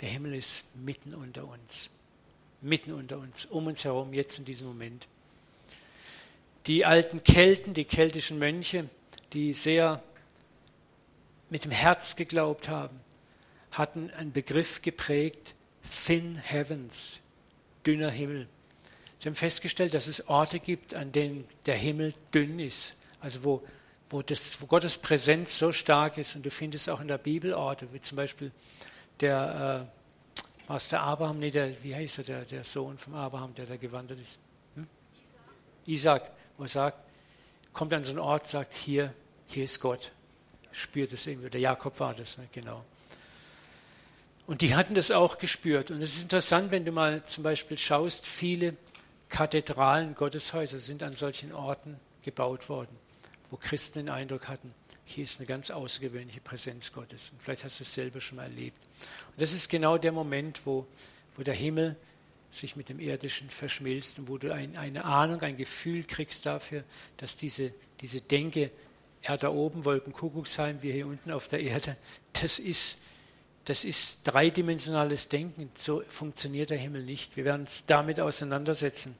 Der 0.00 0.08
Himmel 0.08 0.34
ist 0.34 0.74
mitten 0.76 1.14
unter 1.14 1.46
uns. 1.46 1.90
Mitten 2.62 2.92
unter 2.92 3.18
uns, 3.18 3.44
um 3.46 3.66
uns 3.66 3.84
herum, 3.84 4.12
jetzt 4.14 4.38
in 4.38 4.44
diesem 4.44 4.68
Moment. 4.68 5.06
Die 6.66 6.84
alten 6.84 7.24
Kelten, 7.24 7.74
die 7.74 7.84
keltischen 7.84 8.38
Mönche, 8.38 8.88
die 9.32 9.52
sehr 9.52 10.02
mit 11.50 11.64
dem 11.64 11.72
Herz 11.72 12.16
geglaubt 12.16 12.68
haben, 12.68 13.00
hatten 13.72 14.10
einen 14.10 14.32
Begriff 14.32 14.80
geprägt, 14.80 15.54
Thin 16.06 16.36
Heavens, 16.36 17.18
dünner 17.84 18.10
Himmel. 18.10 18.46
Sie 19.18 19.28
haben 19.28 19.34
festgestellt, 19.34 19.94
dass 19.94 20.06
es 20.06 20.28
Orte 20.28 20.58
gibt, 20.58 20.94
an 20.94 21.12
denen 21.12 21.44
der 21.66 21.76
Himmel 21.76 22.14
dünn 22.34 22.58
ist, 22.58 22.96
also 23.20 23.44
wo, 23.44 23.62
wo, 24.10 24.22
das, 24.22 24.60
wo 24.60 24.66
Gottes 24.66 24.98
Präsenz 24.98 25.58
so 25.58 25.72
stark 25.72 26.18
ist. 26.18 26.36
Und 26.36 26.44
du 26.44 26.50
findest 26.50 26.88
auch 26.90 27.00
in 27.00 27.08
der 27.08 27.18
Bibel 27.18 27.54
Orte, 27.54 27.86
wie 27.92 28.00
zum 28.00 28.16
Beispiel 28.16 28.50
der, 29.20 29.88
äh, 29.88 30.01
was 30.68 30.88
der 30.88 31.02
Abraham, 31.02 31.38
nee, 31.38 31.50
der, 31.50 31.82
wie 31.82 31.94
heißt 31.94 32.18
er, 32.18 32.24
der, 32.24 32.44
der 32.44 32.64
Sohn 32.64 32.98
von 32.98 33.14
Abraham, 33.14 33.54
der 33.54 33.66
da 33.66 33.76
gewandert 33.76 34.20
ist? 34.20 34.38
Hm? 34.76 34.86
Isaac, 35.86 36.30
wo 36.56 36.64
er 36.64 36.68
sagt, 36.68 36.98
kommt 37.72 37.92
an 37.92 38.04
so 38.04 38.10
einen 38.10 38.20
Ort, 38.20 38.48
sagt, 38.48 38.74
hier, 38.74 39.12
hier 39.48 39.64
ist 39.64 39.80
Gott. 39.80 40.12
Spürt 40.70 41.12
es 41.12 41.26
irgendwie. 41.26 41.50
Der 41.50 41.60
Jakob 41.60 41.98
war 42.00 42.14
das, 42.14 42.38
ne? 42.38 42.48
genau. 42.52 42.84
Und 44.46 44.60
die 44.60 44.74
hatten 44.74 44.94
das 44.94 45.10
auch 45.10 45.38
gespürt. 45.38 45.90
Und 45.90 46.02
es 46.02 46.16
ist 46.16 46.22
interessant, 46.22 46.70
wenn 46.70 46.84
du 46.84 46.92
mal 46.92 47.24
zum 47.24 47.44
Beispiel 47.44 47.78
schaust, 47.78 48.26
viele 48.26 48.76
Kathedralen, 49.28 50.14
Gotteshäuser 50.14 50.78
sind 50.78 51.02
an 51.02 51.14
solchen 51.14 51.52
Orten 51.52 51.98
gebaut 52.22 52.68
worden, 52.68 52.96
wo 53.50 53.56
Christen 53.56 54.00
den 54.00 54.08
Eindruck 54.08 54.48
hatten, 54.48 54.74
hier 55.12 55.24
ist 55.24 55.38
eine 55.38 55.46
ganz 55.46 55.70
außergewöhnliche 55.70 56.40
Präsenz 56.40 56.92
Gottes. 56.92 57.30
Und 57.30 57.42
vielleicht 57.42 57.64
hast 57.64 57.80
du 57.80 57.84
es 57.84 57.94
selber 57.94 58.20
schon 58.20 58.36
mal 58.36 58.44
erlebt. 58.44 58.78
Und 59.32 59.40
das 59.40 59.52
ist 59.52 59.68
genau 59.68 59.98
der 59.98 60.12
Moment, 60.12 60.64
wo, 60.64 60.86
wo 61.36 61.42
der 61.42 61.54
Himmel 61.54 61.96
sich 62.50 62.76
mit 62.76 62.88
dem 62.88 63.00
Irdischen 63.00 63.48
verschmilzt 63.48 64.18
und 64.18 64.28
wo 64.28 64.38
du 64.38 64.52
ein, 64.52 64.76
eine 64.76 65.04
Ahnung, 65.04 65.40
ein 65.40 65.56
Gefühl 65.56 66.04
kriegst 66.04 66.46
dafür, 66.46 66.84
dass 67.16 67.36
diese, 67.36 67.72
diese 68.00 68.20
Denke, 68.20 68.70
er 69.22 69.38
da 69.38 69.50
oben, 69.50 69.84
Wolkenkuckucksheim, 69.84 70.82
wir 70.82 70.92
hier 70.92 71.06
unten 71.06 71.30
auf 71.30 71.48
der 71.48 71.60
Erde, 71.60 71.96
das 72.32 72.58
ist 72.58 72.98
das 73.64 73.84
ist 73.84 74.20
dreidimensionales 74.24 75.28
Denken. 75.28 75.70
So 75.78 76.02
funktioniert 76.08 76.70
der 76.70 76.78
Himmel 76.78 77.04
nicht. 77.04 77.36
Wir 77.36 77.44
werden 77.44 77.62
uns 77.62 77.86
damit 77.86 78.18
auseinandersetzen. 78.18 79.16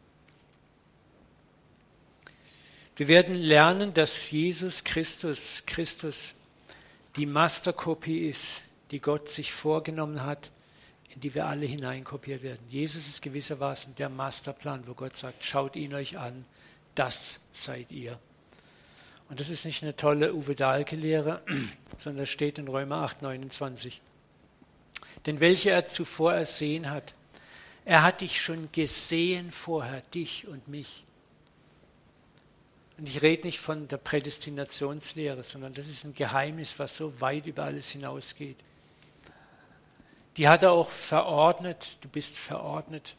Wir 2.96 3.08
werden 3.08 3.34
lernen, 3.34 3.94
dass 3.94 4.30
Jesus 4.30 4.84
Christus, 4.84 5.64
Christus 5.66 6.34
die 7.16 7.26
Masterkopie 7.26 8.26
ist, 8.26 8.62
die 8.90 9.00
Gott 9.00 9.28
sich 9.28 9.52
vorgenommen 9.52 10.22
hat, 10.22 10.50
in 11.14 11.20
die 11.20 11.34
wir 11.34 11.46
alle 11.46 11.66
hineinkopiert 11.66 12.42
werden. 12.42 12.60
Jesus 12.68 13.08
ist 13.08 13.22
gewissermaßen 13.22 13.94
der 13.94 14.08
Masterplan, 14.08 14.86
wo 14.86 14.94
Gott 14.94 15.16
sagt, 15.16 15.44
schaut 15.44 15.76
ihn 15.76 15.94
euch 15.94 16.18
an, 16.18 16.44
das 16.94 17.40
seid 17.52 17.92
ihr. 17.92 18.18
Und 19.28 19.40
das 19.40 19.48
ist 19.48 19.64
nicht 19.64 19.82
eine 19.82 19.96
tolle 19.96 20.34
Uwe 20.34 20.54
Dahlke-Lehre, 20.54 21.42
sondern 22.02 22.26
steht 22.26 22.58
in 22.58 22.68
Römer 22.68 22.96
8, 22.96 23.22
29 23.22 24.02
denn 25.26 25.40
welche 25.40 25.70
er 25.70 25.86
zuvor 25.86 26.34
ersehen 26.34 26.90
hat. 26.90 27.14
Er 27.84 28.02
hat 28.02 28.20
dich 28.20 28.40
schon 28.40 28.70
gesehen 28.72 29.50
vorher, 29.50 30.02
dich 30.14 30.46
und 30.48 30.68
mich. 30.68 31.04
Und 32.98 33.08
ich 33.08 33.22
rede 33.22 33.46
nicht 33.46 33.58
von 33.58 33.88
der 33.88 33.96
Prädestinationslehre, 33.96 35.42
sondern 35.42 35.74
das 35.74 35.88
ist 35.88 36.04
ein 36.04 36.14
Geheimnis, 36.14 36.78
was 36.78 36.96
so 36.96 37.20
weit 37.20 37.46
über 37.46 37.64
alles 37.64 37.90
hinausgeht. 37.90 38.58
Die 40.36 40.48
hat 40.48 40.62
er 40.62 40.72
auch 40.72 40.90
verordnet, 40.90 41.98
du 42.00 42.08
bist 42.08 42.38
verordnet, 42.38 43.16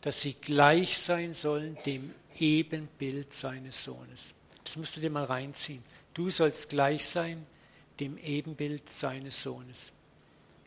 dass 0.00 0.20
sie 0.20 0.34
gleich 0.34 0.98
sein 0.98 1.34
sollen 1.34 1.76
dem 1.86 2.14
Ebenbild 2.38 3.32
seines 3.32 3.84
Sohnes. 3.84 4.34
Das 4.64 4.76
musst 4.76 4.96
du 4.96 5.00
dir 5.00 5.10
mal 5.10 5.24
reinziehen. 5.24 5.82
Du 6.14 6.30
sollst 6.30 6.68
gleich 6.68 7.06
sein 7.06 7.46
dem 8.00 8.16
Ebenbild 8.18 8.88
seines 8.88 9.42
Sohnes. 9.42 9.92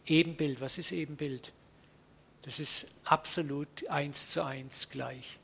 Ebenbild, 0.05 0.59
was 0.59 0.77
ist 0.77 0.91
Ebenbild? 0.91 1.51
Das 2.41 2.59
ist 2.59 2.87
absolut 3.03 3.87
eins 3.89 4.29
zu 4.29 4.43
eins 4.43 4.89
gleich. 4.89 5.37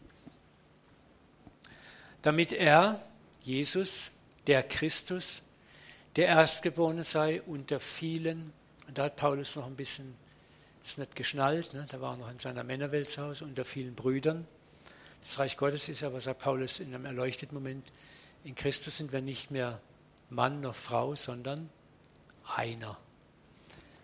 Damit 2.22 2.54
er, 2.54 3.02
Jesus, 3.44 4.12
der 4.48 4.64
Christus, 4.64 5.44
der 6.16 6.28
Erstgeborene 6.28 7.04
sei 7.04 7.42
unter 7.44 7.80
vielen, 7.80 8.52
und 8.88 8.98
da 8.98 9.06
hat 9.06 9.16
Paulus 9.16 9.56
noch 9.56 9.68
ein 9.68 9.76
bisschen, 9.76 10.16
ist 10.84 10.98
nicht 10.98 11.16
geschnallt, 11.16 11.74
ne? 11.74 11.86
da 11.90 12.02
war 12.02 12.14
er 12.14 12.18
noch 12.18 12.32
in 12.32 12.40
seiner 12.40 12.64
Männerwelt 12.64 13.10
zu 13.12 13.22
Hause, 13.22 13.44
unter 13.44 13.66
vielen 13.66 13.94
Brüdern. 13.94 14.48
Das 15.24 15.40
Reich 15.40 15.58
Gottes 15.58 15.90
ist 15.90 16.04
aber, 16.04 16.22
sagt 16.22 16.40
Paulus 16.40 16.80
in 16.80 16.94
einem 16.96 17.06
erleuchteten 17.06 17.56
Moment, 17.56 17.92
in 18.44 18.56
Christus 18.56 18.98
sind 18.98 19.12
wir 19.12 19.22
nicht 19.22 19.52
mehr 19.52 19.82
Mann 20.30 20.62
noch 20.62 20.76
Frau, 20.76 21.16
sondern 21.16 21.70
einer. 22.56 22.98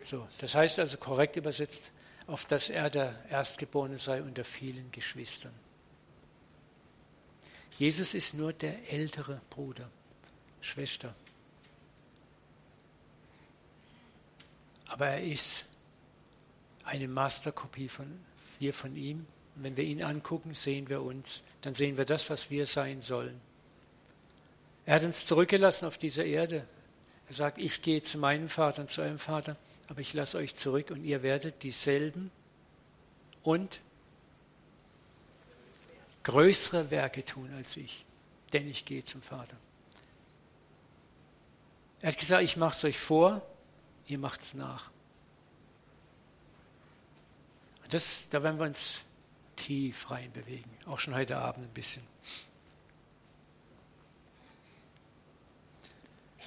So, 0.03 0.27
das 0.39 0.53
heißt 0.53 0.79
also 0.79 0.97
korrekt 0.97 1.37
übersetzt, 1.37 1.91
auf 2.27 2.45
dass 2.45 2.69
er 2.69 2.89
der 2.89 3.15
Erstgeborene 3.29 3.97
sei 3.97 4.21
unter 4.21 4.43
vielen 4.43 4.91
Geschwistern. 4.91 5.53
Jesus 7.77 8.13
ist 8.13 8.33
nur 8.33 8.53
der 8.53 8.91
ältere 8.91 9.41
Bruder, 9.49 9.89
Schwester. 10.61 11.13
Aber 14.85 15.07
er 15.07 15.23
ist 15.23 15.65
eine 16.83 17.07
Masterkopie 17.07 17.87
von 17.87 18.19
wir 18.59 18.73
von 18.73 18.95
ihm. 18.95 19.25
Und 19.55 19.63
wenn 19.63 19.77
wir 19.77 19.83
ihn 19.83 20.03
angucken, 20.03 20.53
sehen 20.53 20.89
wir 20.89 21.01
uns, 21.01 21.43
dann 21.61 21.73
sehen 21.75 21.97
wir 21.97 22.05
das, 22.05 22.29
was 22.29 22.49
wir 22.49 22.65
sein 22.65 23.01
sollen. 23.01 23.41
Er 24.85 24.95
hat 24.95 25.03
uns 25.03 25.25
zurückgelassen 25.25 25.85
auf 25.85 25.97
dieser 25.97 26.25
Erde. 26.25 26.65
Er 27.27 27.33
sagt, 27.33 27.57
ich 27.57 27.81
gehe 27.81 28.03
zu 28.03 28.17
meinem 28.19 28.47
Vater 28.49 28.81
und 28.83 28.91
zu 28.91 29.01
eurem 29.01 29.19
Vater 29.19 29.57
aber 29.87 30.01
ich 30.01 30.13
lasse 30.13 30.37
euch 30.37 30.55
zurück 30.55 30.91
und 30.91 31.03
ihr 31.03 31.23
werdet 31.23 31.63
dieselben 31.63 32.31
und 33.43 33.79
größere 36.23 36.91
Werke 36.91 37.23
tun 37.23 37.53
als 37.55 37.77
ich, 37.77 38.05
denn 38.53 38.67
ich 38.69 38.85
gehe 38.85 39.03
zum 39.05 39.21
Vater. 39.21 39.57
Er 42.01 42.11
hat 42.11 42.17
gesagt, 42.17 42.43
ich 42.43 42.57
mache 42.57 42.75
es 42.75 42.83
euch 42.83 42.97
vor, 42.97 43.41
ihr 44.07 44.17
macht 44.17 44.41
es 44.41 44.53
nach. 44.53 44.91
Das, 47.89 48.27
da 48.29 48.41
werden 48.41 48.59
wir 48.59 48.65
uns 48.65 49.01
tief 49.55 50.09
reinbewegen, 50.09 50.71
auch 50.87 50.99
schon 50.99 51.15
heute 51.15 51.37
Abend 51.37 51.65
ein 51.65 51.73
bisschen. 51.73 52.03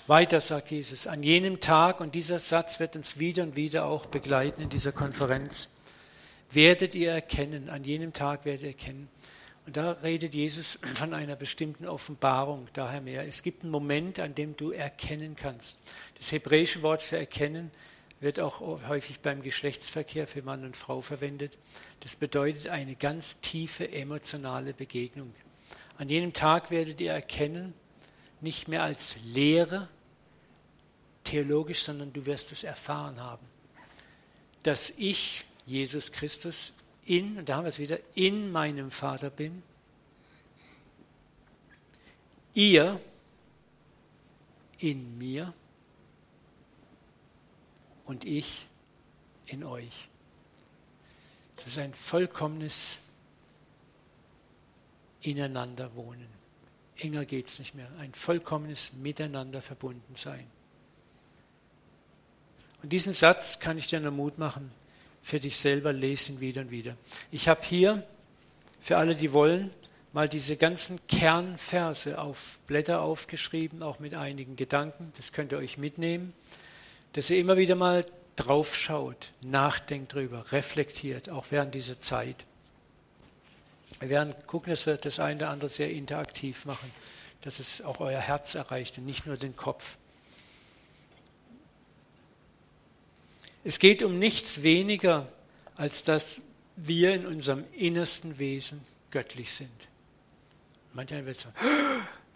Weiter 0.06 0.40
sagt 0.40 0.70
Jesus, 0.70 1.06
an 1.06 1.22
jenem 1.22 1.58
Tag, 1.58 2.00
und 2.00 2.14
dieser 2.14 2.38
Satz 2.38 2.78
wird 2.78 2.94
uns 2.94 3.18
wieder 3.18 3.42
und 3.42 3.56
wieder 3.56 3.86
auch 3.86 4.06
begleiten 4.06 4.60
in 4.60 4.68
dieser 4.68 4.92
Konferenz, 4.92 5.68
werdet 6.50 6.94
ihr 6.94 7.10
erkennen, 7.10 7.70
an 7.70 7.82
jenem 7.82 8.12
Tag 8.12 8.44
werdet 8.44 8.62
ihr 8.62 8.68
erkennen. 8.68 9.08
Und 9.66 9.76
da 9.76 9.90
redet 9.90 10.34
Jesus 10.36 10.78
von 10.94 11.12
einer 11.12 11.34
bestimmten 11.34 11.86
Offenbarung, 11.86 12.68
daher 12.72 13.00
mehr. 13.00 13.26
Es 13.26 13.42
gibt 13.42 13.64
einen 13.64 13.72
Moment, 13.72 14.20
an 14.20 14.34
dem 14.34 14.56
du 14.56 14.70
erkennen 14.70 15.34
kannst. 15.34 15.74
Das 16.18 16.30
hebräische 16.30 16.82
Wort 16.82 17.02
für 17.02 17.18
erkennen 17.18 17.72
wird 18.20 18.38
auch 18.38 18.60
häufig 18.60 19.20
beim 19.20 19.42
Geschlechtsverkehr 19.42 20.28
für 20.28 20.42
Mann 20.42 20.64
und 20.64 20.76
Frau 20.76 21.00
verwendet. 21.00 21.58
Das 22.00 22.14
bedeutet 22.14 22.68
eine 22.68 22.94
ganz 22.94 23.40
tiefe 23.40 23.90
emotionale 23.90 24.72
Begegnung. 24.72 25.34
An 25.98 26.08
jenem 26.08 26.32
Tag 26.32 26.70
werdet 26.70 27.00
ihr 27.00 27.12
erkennen, 27.12 27.74
nicht 28.40 28.68
mehr 28.68 28.84
als 28.84 29.16
Lehre, 29.24 29.88
theologisch, 31.24 31.82
sondern 31.82 32.12
du 32.12 32.24
wirst 32.24 32.52
es 32.52 32.62
erfahren 32.62 33.20
haben, 33.20 33.44
dass 34.62 34.90
ich, 34.90 35.44
Jesus 35.66 36.12
Christus, 36.12 36.74
in, 37.06 37.38
und 37.38 37.48
da 37.48 37.56
haben 37.56 37.64
wir 37.64 37.68
es 37.68 37.78
wieder, 37.78 37.98
in 38.14 38.52
meinem 38.52 38.90
Vater 38.90 39.30
bin, 39.30 39.62
ihr 42.52 43.00
in 44.78 45.16
mir 45.16 45.54
und 48.04 48.24
ich 48.24 48.66
in 49.46 49.64
euch. 49.64 50.08
Das 51.56 51.68
ist 51.68 51.78
ein 51.78 51.94
vollkommenes 51.94 52.98
Ineinanderwohnen. 55.20 56.28
Enger 56.96 57.24
geht 57.24 57.48
es 57.48 57.58
nicht 57.58 57.74
mehr. 57.74 57.90
Ein 57.98 58.14
vollkommenes 58.14 58.94
Miteinander 58.94 59.62
verbunden 59.62 60.14
sein. 60.14 60.46
Und 62.82 62.92
diesen 62.92 63.12
Satz 63.12 63.58
kann 63.58 63.78
ich 63.78 63.88
dir 63.88 64.00
nur 64.00 64.12
Mut 64.12 64.38
machen 64.38 64.70
für 65.26 65.40
dich 65.40 65.56
selber, 65.56 65.92
lesen 65.92 66.38
wieder 66.38 66.60
und 66.60 66.70
wieder. 66.70 66.96
Ich 67.32 67.48
habe 67.48 67.60
hier 67.64 68.06
für 68.78 68.96
alle, 68.96 69.16
die 69.16 69.32
wollen, 69.32 69.72
mal 70.12 70.28
diese 70.28 70.56
ganzen 70.56 71.00
Kernverse 71.08 72.20
auf 72.20 72.60
Blätter 72.68 73.00
aufgeschrieben, 73.00 73.82
auch 73.82 73.98
mit 73.98 74.14
einigen 74.14 74.54
Gedanken. 74.54 75.10
Das 75.16 75.32
könnt 75.32 75.50
ihr 75.50 75.58
euch 75.58 75.78
mitnehmen, 75.78 76.32
dass 77.14 77.28
ihr 77.28 77.38
immer 77.38 77.56
wieder 77.56 77.74
mal 77.74 78.06
draufschaut, 78.36 79.32
nachdenkt 79.40 80.14
drüber, 80.14 80.52
reflektiert, 80.52 81.28
auch 81.28 81.46
während 81.50 81.74
dieser 81.74 81.98
Zeit. 81.98 82.44
Wir 83.98 84.10
werden 84.10 84.32
gucken, 84.46 84.70
dass 84.70 84.86
wir 84.86 84.96
das 84.96 85.18
eine 85.18 85.38
oder 85.38 85.50
andere 85.50 85.70
sehr 85.70 85.90
interaktiv 85.90 86.66
machen, 86.66 86.92
dass 87.40 87.58
es 87.58 87.82
auch 87.82 87.98
euer 87.98 88.20
Herz 88.20 88.54
erreicht 88.54 88.96
und 88.98 89.06
nicht 89.06 89.26
nur 89.26 89.36
den 89.36 89.56
Kopf. 89.56 89.96
Es 93.68 93.80
geht 93.80 94.04
um 94.04 94.20
nichts 94.20 94.62
weniger, 94.62 95.26
als 95.74 96.04
dass 96.04 96.40
wir 96.76 97.12
in 97.14 97.26
unserem 97.26 97.64
innersten 97.72 98.38
Wesen 98.38 98.80
göttlich 99.10 99.52
sind. 99.52 99.88
Manchmal 100.92 101.26
wird 101.26 101.40
sagen, 101.40 101.56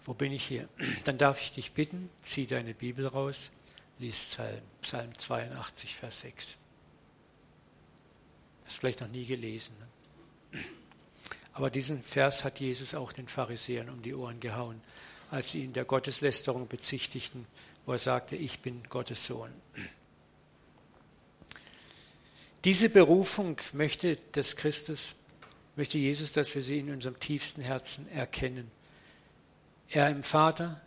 wo 0.04 0.12
bin 0.12 0.32
ich 0.32 0.44
hier? 0.44 0.68
Dann 1.04 1.18
darf 1.18 1.40
ich 1.40 1.52
dich 1.52 1.70
bitten, 1.70 2.10
zieh 2.20 2.48
deine 2.48 2.74
Bibel 2.74 3.06
raus, 3.06 3.52
lies 4.00 4.30
Psalm, 4.30 4.60
Psalm 4.82 5.16
82, 5.16 5.94
Vers 5.94 6.20
6. 6.22 6.56
Hast 8.64 8.78
vielleicht 8.80 9.00
noch 9.00 9.06
nie 9.06 9.24
gelesen. 9.24 9.76
Ne? 10.50 10.58
Aber 11.52 11.70
diesen 11.70 12.02
Vers 12.02 12.42
hat 12.42 12.58
Jesus 12.58 12.92
auch 12.96 13.12
den 13.12 13.28
Pharisäern 13.28 13.88
um 13.88 14.02
die 14.02 14.16
Ohren 14.16 14.40
gehauen, 14.40 14.80
als 15.30 15.52
sie 15.52 15.62
ihn 15.62 15.74
der 15.74 15.84
Gotteslästerung 15.84 16.66
bezichtigten, 16.66 17.46
wo 17.86 17.92
er 17.92 17.98
sagte, 17.98 18.34
ich 18.34 18.58
bin 18.58 18.82
Gottes 18.88 19.26
Sohn. 19.26 19.52
Diese 22.64 22.90
Berufung 22.90 23.56
möchte 23.72 24.18
das 24.32 24.56
Christus 24.56 25.14
möchte 25.80 25.96
Jesus, 25.96 26.32
dass 26.32 26.54
wir 26.54 26.60
sie 26.60 26.80
in 26.80 26.90
unserem 26.90 27.18
tiefsten 27.20 27.62
Herzen 27.62 28.06
erkennen. 28.10 28.70
Er 29.88 30.10
im 30.10 30.22
Vater, 30.22 30.78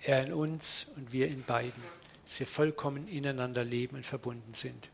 er 0.00 0.24
in 0.24 0.32
uns 0.32 0.86
und 0.94 1.12
wir 1.12 1.26
in 1.26 1.42
beiden, 1.42 1.82
dass 2.26 2.38
wir 2.38 2.46
vollkommen 2.46 3.08
ineinander 3.08 3.64
leben 3.64 3.96
und 3.96 4.06
verbunden 4.06 4.54
sind. 4.54 4.90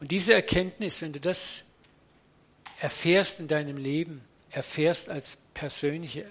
Und 0.00 0.10
diese 0.10 0.32
Erkenntnis, 0.32 1.02
wenn 1.02 1.12
du 1.12 1.20
das 1.20 1.64
erfährst 2.80 3.40
in 3.40 3.48
deinem 3.48 3.76
Leben, 3.76 4.22
erfährst 4.50 5.10
als 5.10 5.36
persönliche 5.52 6.26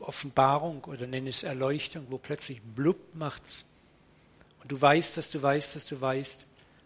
Offenbarung 0.00 0.84
oder 0.84 1.06
nenne 1.06 1.30
es 1.30 1.44
Erleuchtung, 1.44 2.08
wo 2.10 2.18
plötzlich 2.18 2.60
blub 2.60 3.14
macht's 3.14 3.64
und 4.62 4.70
du 4.70 4.78
weißt, 4.78 5.16
dass 5.16 5.30
du 5.30 5.40
weißt, 5.40 5.76
dass 5.76 5.86
du 5.86 5.98
weißt, 5.98 6.44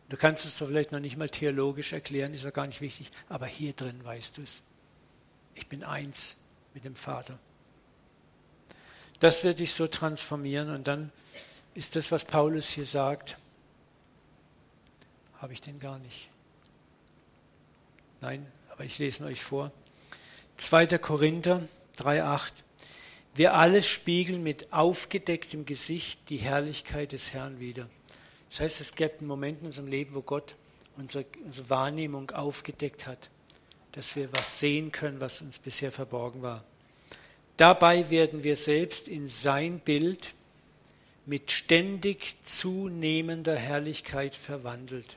Du 0.08 0.16
kannst 0.16 0.44
es 0.44 0.54
vielleicht 0.54 0.92
noch 0.92 1.00
nicht 1.00 1.16
mal 1.16 1.28
theologisch 1.28 1.92
erklären, 1.92 2.34
ist 2.34 2.44
ja 2.44 2.50
gar 2.50 2.66
nicht 2.66 2.80
wichtig, 2.80 3.10
aber 3.28 3.46
hier 3.46 3.72
drin 3.72 4.04
weißt 4.04 4.38
du 4.38 4.42
es. 4.42 4.62
Ich 5.54 5.68
bin 5.68 5.82
eins 5.82 6.36
mit 6.74 6.84
dem 6.84 6.96
Vater. 6.96 7.38
Das 9.20 9.44
wird 9.44 9.60
dich 9.60 9.72
so 9.72 9.86
transformieren 9.86 10.70
und 10.70 10.86
dann 10.86 11.10
ist 11.74 11.96
das, 11.96 12.12
was 12.12 12.24
Paulus 12.24 12.68
hier 12.68 12.86
sagt, 12.86 13.38
habe 15.40 15.52
ich 15.52 15.60
den 15.60 15.78
gar 15.78 15.98
nicht. 15.98 16.28
Nein, 18.20 18.46
aber 18.70 18.84
ich 18.84 18.98
lese 18.98 19.24
euch 19.24 19.42
vor. 19.42 19.72
2. 20.56 20.98
Korinther 20.98 21.66
3,8. 21.98 22.52
Wir 23.34 23.54
alle 23.54 23.82
spiegeln 23.82 24.42
mit 24.42 24.72
aufgedecktem 24.72 25.66
Gesicht 25.66 26.30
die 26.30 26.36
Herrlichkeit 26.38 27.12
des 27.12 27.32
Herrn 27.32 27.58
wider. 27.60 27.88
Das 28.54 28.60
heißt, 28.60 28.82
es 28.82 28.94
gibt 28.94 29.18
einen 29.18 29.26
Moment 29.26 29.62
in 29.62 29.66
unserem 29.66 29.88
Leben, 29.88 30.14
wo 30.14 30.22
Gott 30.22 30.54
unsere, 30.96 31.24
unsere 31.44 31.70
Wahrnehmung 31.70 32.30
aufgedeckt 32.30 33.04
hat, 33.04 33.28
dass 33.90 34.14
wir 34.14 34.32
was 34.32 34.60
sehen 34.60 34.92
können, 34.92 35.20
was 35.20 35.40
uns 35.40 35.58
bisher 35.58 35.90
verborgen 35.90 36.40
war. 36.40 36.62
Dabei 37.56 38.10
werden 38.10 38.44
wir 38.44 38.54
selbst 38.54 39.08
in 39.08 39.28
sein 39.28 39.80
Bild 39.80 40.34
mit 41.26 41.50
ständig 41.50 42.36
zunehmender 42.44 43.56
Herrlichkeit 43.56 44.36
verwandelt. 44.36 45.16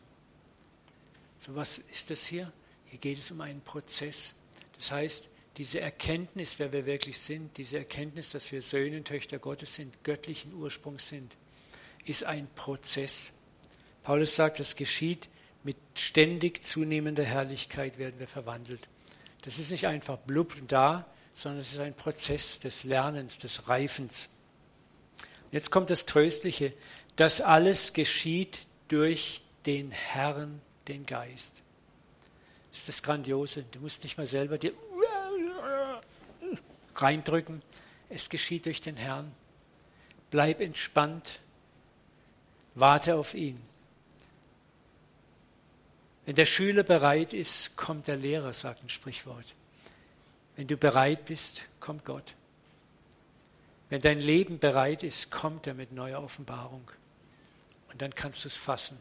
So 1.38 1.56
was 1.56 1.77
ist 1.77 2.10
das 2.10 2.25
hier? 2.25 2.51
Hier 2.88 2.98
geht 2.98 3.20
es 3.20 3.29
um 3.29 3.42
einen 3.42 3.61
Prozess. 3.61 4.33
Das 4.77 4.90
heißt, 4.90 5.25
diese 5.57 5.79
Erkenntnis, 5.79 6.57
wer 6.57 6.74
wir 6.74 6.88
wirklich 6.88 7.20
sind, 7.20 7.55
diese 7.57 7.77
Erkenntnis, 7.77 8.31
dass 8.31 8.51
wir 8.51 8.64
Söhne 8.64 8.98
und 8.98 9.07
Töchter 9.07 9.38
Gottes 9.38 9.75
sind, 9.75 10.03
göttlichen 10.03 10.55
Ursprungs 10.55 11.07
sind, 11.07 11.35
ist 12.07 12.24
ein 12.24 12.48
Prozess. 12.55 13.33
Paulus 14.07 14.37
sagt, 14.37 14.61
es 14.61 14.77
geschieht 14.77 15.27
mit 15.63 15.75
ständig 15.96 16.63
zunehmender 16.63 17.25
Herrlichkeit 17.25 17.98
werden 17.98 18.17
wir 18.22 18.27
verwandelt. 18.29 18.87
Das 19.41 19.59
ist 19.59 19.70
nicht 19.70 19.85
einfach 19.85 20.17
blub 20.17 20.55
da, 20.70 21.05
sondern 21.33 21.59
es 21.59 21.74
ist 21.74 21.79
ein 21.79 21.93
Prozess 21.93 22.57
des 22.59 22.85
Lernens, 22.85 23.37
des 23.37 23.67
Reifens. 23.67 24.29
Jetzt 25.51 25.72
kommt 25.72 25.89
das 25.89 26.05
Tröstliche. 26.05 26.72
Das 27.17 27.41
alles 27.41 27.91
geschieht 27.91 28.61
durch 28.87 29.41
den 29.65 29.91
Herrn, 29.91 30.61
den 30.87 31.05
Geist. 31.05 31.61
Das 32.72 32.79
ist 32.79 32.87
das 32.87 33.03
Grandiose. 33.03 33.65
Du 33.74 33.81
musst 33.81 34.03
nicht 34.03 34.17
mal 34.17 34.25
selber 34.25 34.57
dir 34.57 34.72
reindrücken. 36.96 37.61
Es 38.07 38.29
geschieht 38.29 38.67
durch 38.67 38.79
den 38.79 38.96
Herrn. 38.96 39.29
Bleib 40.31 40.61
entspannt. 40.61 41.41
Warte 42.74 43.17
auf 43.17 43.33
ihn. 43.33 43.61
Wenn 46.27 46.35
der 46.35 46.46
Schüler 46.46 46.83
bereit 46.83 47.31
ist, 47.31 47.77
kommt 47.77 48.09
der 48.09 48.18
Lehrer, 48.18 48.51
sagt 48.51 48.83
ein 48.83 48.90
Sprichwort. 48.90 49.46
Wenn 50.57 50.68
du 50.68 50.75
bereit 50.75 51.24
bist, 51.24 51.63
kommt 51.79 52.03
Gott. 52.03 52.35
Wenn 53.90 54.01
dein 54.01 54.20
Leben 54.20 54.59
bereit 54.59 55.03
ist, 55.03 55.31
kommt 55.31 55.68
er 55.68 55.74
mit 55.74 55.94
neuer 55.94 56.22
Offenbarung. 56.22 56.92
Und 57.90 58.01
dann 58.01 58.13
kannst 58.13 58.44
du 58.44 58.50
es 58.50 58.57
fassen. 58.57 58.98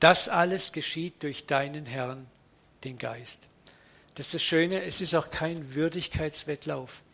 Das 0.00 0.28
alles 0.28 0.72
geschieht 0.72 1.22
durch 1.22 1.46
deinen 1.46 1.86
Herrn, 1.86 2.26
den 2.82 2.98
Geist. 2.98 3.46
Das 4.16 4.26
ist 4.26 4.34
das 4.34 4.42
Schöne, 4.42 4.82
es 4.82 5.00
ist 5.00 5.14
auch 5.14 5.30
kein 5.30 5.76
Würdigkeitswettlauf 5.76 7.04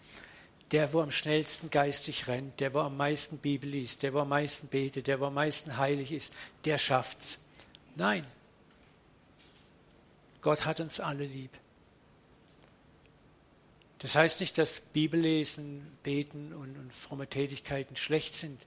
der, 0.72 0.92
wo 0.92 1.00
am 1.00 1.11
schnellsten 1.11 1.70
geistig 1.70 2.26
rennt, 2.26 2.61
der, 2.61 2.74
wo 2.74 2.81
am 2.81 2.96
meisten 2.96 3.38
Bibel 3.38 3.70
liest, 3.70 4.02
der, 4.02 4.12
wo 4.14 4.20
am 4.20 4.29
meisten 4.29 4.68
betet, 4.68 5.07
der, 5.07 5.20
wo 5.20 5.26
am 5.26 5.35
meisten 5.35 5.76
heilig 5.76 6.12
ist, 6.12 6.35
der 6.64 6.79
schafft's. 6.79 7.38
Nein. 7.94 8.26
Gott 10.40 10.64
hat 10.64 10.81
uns 10.81 11.00
alle 11.00 11.24
lieb. 11.24 11.50
Das 13.98 14.14
heißt 14.14 14.40
nicht, 14.40 14.59
dass 14.59 14.81
Bibellesen, 14.81 15.96
Beten 16.02 16.52
und, 16.52 16.76
und 16.76 16.92
fromme 16.92 17.26
Tätigkeiten 17.29 17.96
schlecht 17.96 18.37
sind. 18.37 18.66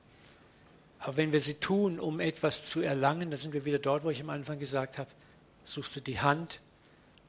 Aber 1.00 1.18
wenn 1.18 1.32
wir 1.32 1.40
sie 1.40 1.56
tun, 1.56 2.00
um 2.00 2.20
etwas 2.20 2.68
zu 2.68 2.82
erlangen, 2.82 3.32
dann 3.32 3.40
sind 3.40 3.54
wir 3.54 3.64
wieder 3.64 3.80
dort, 3.80 4.04
wo 4.04 4.10
ich 4.10 4.22
am 4.22 4.30
Anfang 4.30 4.60
gesagt 4.60 4.98
habe, 4.98 5.10
suchst 5.64 5.96
du 5.96 6.02
die 6.02 6.20
Hand 6.20 6.60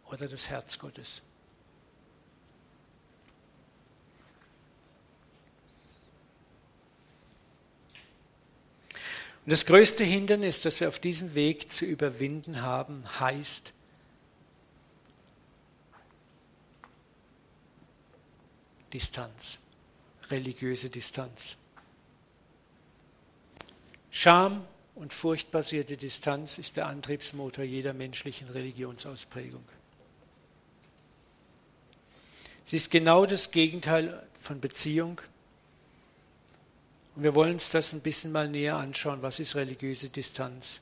oder 0.06 0.26
das 0.26 0.48
Herz 0.48 0.78
Gottes. 0.78 1.22
Und 9.44 9.53
das 9.53 9.66
größte 9.66 10.05
Hindernis, 10.05 10.61
das 10.61 10.81
wir 10.81 10.88
auf 10.88 10.98
diesem 10.98 11.35
Weg 11.35 11.72
zu 11.72 11.85
überwinden 11.85 12.62
haben, 12.62 13.05
heißt 13.18 13.72
Distanz, 18.92 19.59
religiöse 20.31 20.90
Distanz. 20.90 21.57
Scham 24.11 24.66
und 24.96 25.14
furchtbasierte 25.14 25.96
Distanz 25.96 26.59
ist 26.59 26.76
der 26.76 26.87
Antriebsmotor 26.87 27.64
jeder 27.64 27.94
menschlichen 27.94 28.48
Religionsausprägung. 28.48 29.64
Sie 32.66 32.76
ist 32.76 32.90
genau 32.90 33.26
das 33.26 33.50
Gegenteil 33.50 34.26
von 34.38 34.61
Beziehung 34.61 35.20
und 37.16 37.23
wir 37.23 37.35
wollen 37.35 37.55
uns 37.55 37.70
das 37.70 37.92
ein 37.92 38.03
bisschen 38.03 38.33
mal 38.33 38.49
näher 38.49 38.77
anschauen. 38.77 39.23
Was 39.23 39.38
ist 39.38 39.57
religiöse 39.57 40.11
Distanz? 40.11 40.81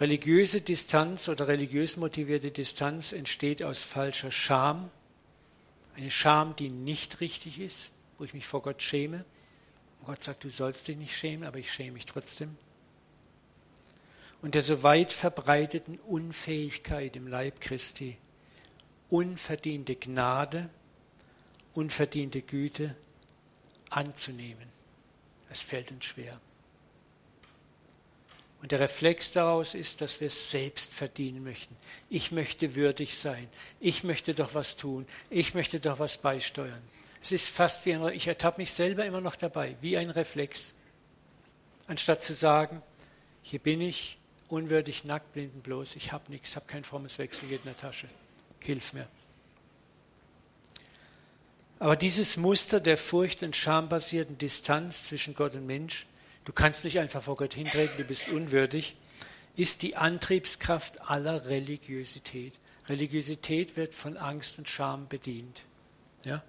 Religiöse 0.00 0.60
Distanz 0.60 1.28
oder 1.28 1.48
religiös 1.48 1.96
motivierte 1.96 2.50
Distanz 2.50 3.12
entsteht 3.12 3.62
aus 3.62 3.84
falscher 3.84 4.30
Scham. 4.30 4.90
Eine 5.96 6.10
Scham, 6.10 6.56
die 6.56 6.70
nicht 6.70 7.20
richtig 7.20 7.60
ist, 7.60 7.90
wo 8.18 8.24
ich 8.24 8.34
mich 8.34 8.46
vor 8.46 8.62
Gott 8.62 8.82
schäme. 8.82 9.24
Und 10.00 10.06
Gott 10.06 10.24
sagt, 10.24 10.44
du 10.44 10.48
sollst 10.48 10.88
dich 10.88 10.96
nicht 10.96 11.16
schämen, 11.16 11.46
aber 11.46 11.58
ich 11.58 11.72
schäme 11.72 11.92
mich 11.92 12.06
trotzdem. 12.06 12.56
Und 14.40 14.56
der 14.56 14.62
so 14.62 14.82
weit 14.82 15.12
verbreiteten 15.12 15.98
Unfähigkeit 16.00 17.14
im 17.14 17.28
Leib 17.28 17.60
Christi, 17.60 18.16
unverdiente 19.08 19.94
Gnade, 19.94 20.68
unverdiente 21.74 22.42
Güte 22.42 22.96
anzunehmen. 23.88 24.71
Es 25.52 25.60
fällt 25.60 25.90
uns 25.90 26.06
schwer. 26.06 26.40
Und 28.62 28.72
der 28.72 28.80
Reflex 28.80 29.32
daraus 29.32 29.74
ist, 29.74 30.00
dass 30.00 30.20
wir 30.20 30.28
es 30.28 30.50
selbst 30.50 30.94
verdienen 30.94 31.44
möchten. 31.44 31.76
Ich 32.08 32.32
möchte 32.32 32.74
würdig 32.74 33.18
sein. 33.18 33.48
Ich 33.78 34.02
möchte 34.02 34.34
doch 34.34 34.54
was 34.54 34.76
tun. 34.76 35.06
Ich 35.28 35.52
möchte 35.52 35.78
doch 35.78 35.98
was 35.98 36.16
beisteuern. 36.16 36.82
Es 37.22 37.32
ist 37.32 37.50
fast 37.50 37.84
wie 37.84 37.92
ein, 37.92 38.14
ich 38.14 38.26
ertappe 38.26 38.62
mich 38.62 38.72
selber 38.72 39.04
immer 39.04 39.20
noch 39.20 39.36
dabei, 39.36 39.76
wie 39.82 39.98
ein 39.98 40.08
Reflex. 40.08 40.74
Anstatt 41.86 42.24
zu 42.24 42.32
sagen, 42.32 42.82
hier 43.42 43.58
bin 43.58 43.82
ich, 43.82 44.16
unwürdig, 44.48 45.04
nackt, 45.04 45.32
blinden 45.34 45.60
bloß, 45.60 45.96
ich 45.96 46.12
habe 46.12 46.30
nichts, 46.30 46.56
habe 46.56 46.66
kein 46.66 46.82
frommes 46.82 47.18
Wechselgeld 47.18 47.60
in 47.64 47.72
der 47.72 47.76
Tasche. 47.76 48.08
Hilf 48.60 48.94
mir. 48.94 49.06
Aber 51.82 51.96
dieses 51.96 52.36
Muster 52.36 52.78
der 52.78 52.96
furcht- 52.96 53.42
und 53.42 53.56
schambasierten 53.56 54.38
Distanz 54.38 55.02
zwischen 55.02 55.34
Gott 55.34 55.56
und 55.56 55.66
Mensch 55.66 56.06
du 56.44 56.52
kannst 56.52 56.84
nicht 56.84 57.00
einfach 57.00 57.20
vor 57.20 57.34
Gott 57.34 57.54
hintreten, 57.54 57.96
du 57.96 58.04
bist 58.04 58.28
unwürdig, 58.28 58.94
ist 59.56 59.82
die 59.82 59.96
Antriebskraft 59.96 61.00
aller 61.10 61.46
Religiosität. 61.46 62.60
Religiosität 62.86 63.76
wird 63.76 63.94
von 63.94 64.16
Angst 64.16 64.58
und 64.58 64.68
Scham 64.68 65.08
bedient. 65.08 65.64
Ja? 66.22 66.44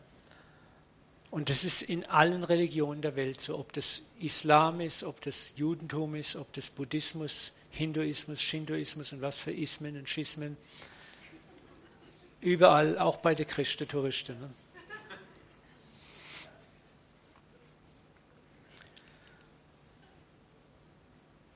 Und 1.32 1.50
das 1.50 1.64
ist 1.64 1.82
in 1.82 2.06
allen 2.06 2.44
Religionen 2.44 3.02
der 3.02 3.16
Welt 3.16 3.42
so, 3.42 3.58
ob 3.58 3.74
das 3.74 4.04
Islam 4.20 4.82
ist, 4.82 5.04
ob 5.04 5.20
das 5.22 5.54
Judentum 5.56 6.14
ist, 6.14 6.36
ob 6.36 6.54
das 6.54 6.70
Buddhismus, 6.70 7.54
Hinduismus, 7.72 8.40
Shinduismus 8.40 9.14
und 9.14 9.24
was 9.24 9.40
für 9.40 9.52
Ismen 9.52 9.98
und 9.98 10.08
Schismen. 10.08 10.58
Überall, 12.40 13.00
auch 13.00 13.16
bei 13.16 13.34
den 13.34 13.48
Christen-Touristen. 13.48 14.40
Ne? 14.40 14.52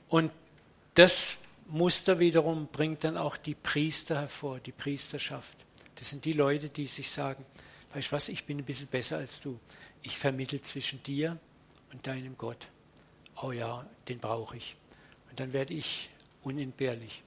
Und 0.10 0.32
das 0.93 1.39
Muster 1.67 2.20
wiederum 2.20 2.67
bringt 2.67 3.04
dann 3.04 3.17
auch 3.17 3.38
die 3.38 3.56
Priester 3.56 4.22
hervor, 4.22 4.60
die 4.60 4.72
Priesterschaft. 4.72 5.58
Das 5.96 6.10
sind 6.10 6.26
die 6.26 6.34
Leute, 6.34 6.70
die 6.70 6.88
sich 6.88 7.12
sagen, 7.12 7.46
weißt 7.93 8.12
du 8.12 8.15
was, 8.15 8.30
ich 8.30 8.46
bin 8.46 8.60
ein 8.60 8.63
bisschen 8.63 8.88
besser 8.88 9.17
als 9.17 9.41
du. 9.41 9.60
Ich 10.02 10.17
vermittle 10.17 10.62
zwischen 10.62 11.04
dir 11.04 11.38
und 11.91 12.08
deinem 12.08 12.38
Gott. 12.38 12.67
Oh 13.41 13.52
ja, 13.52 13.86
den 14.08 14.20
brauche 14.20 14.58
ich. 14.58 14.76
Und 15.30 15.39
dann 15.39 15.54
werde 15.54 15.74
ich 15.74 16.10
unentbehrlich. 16.43 17.22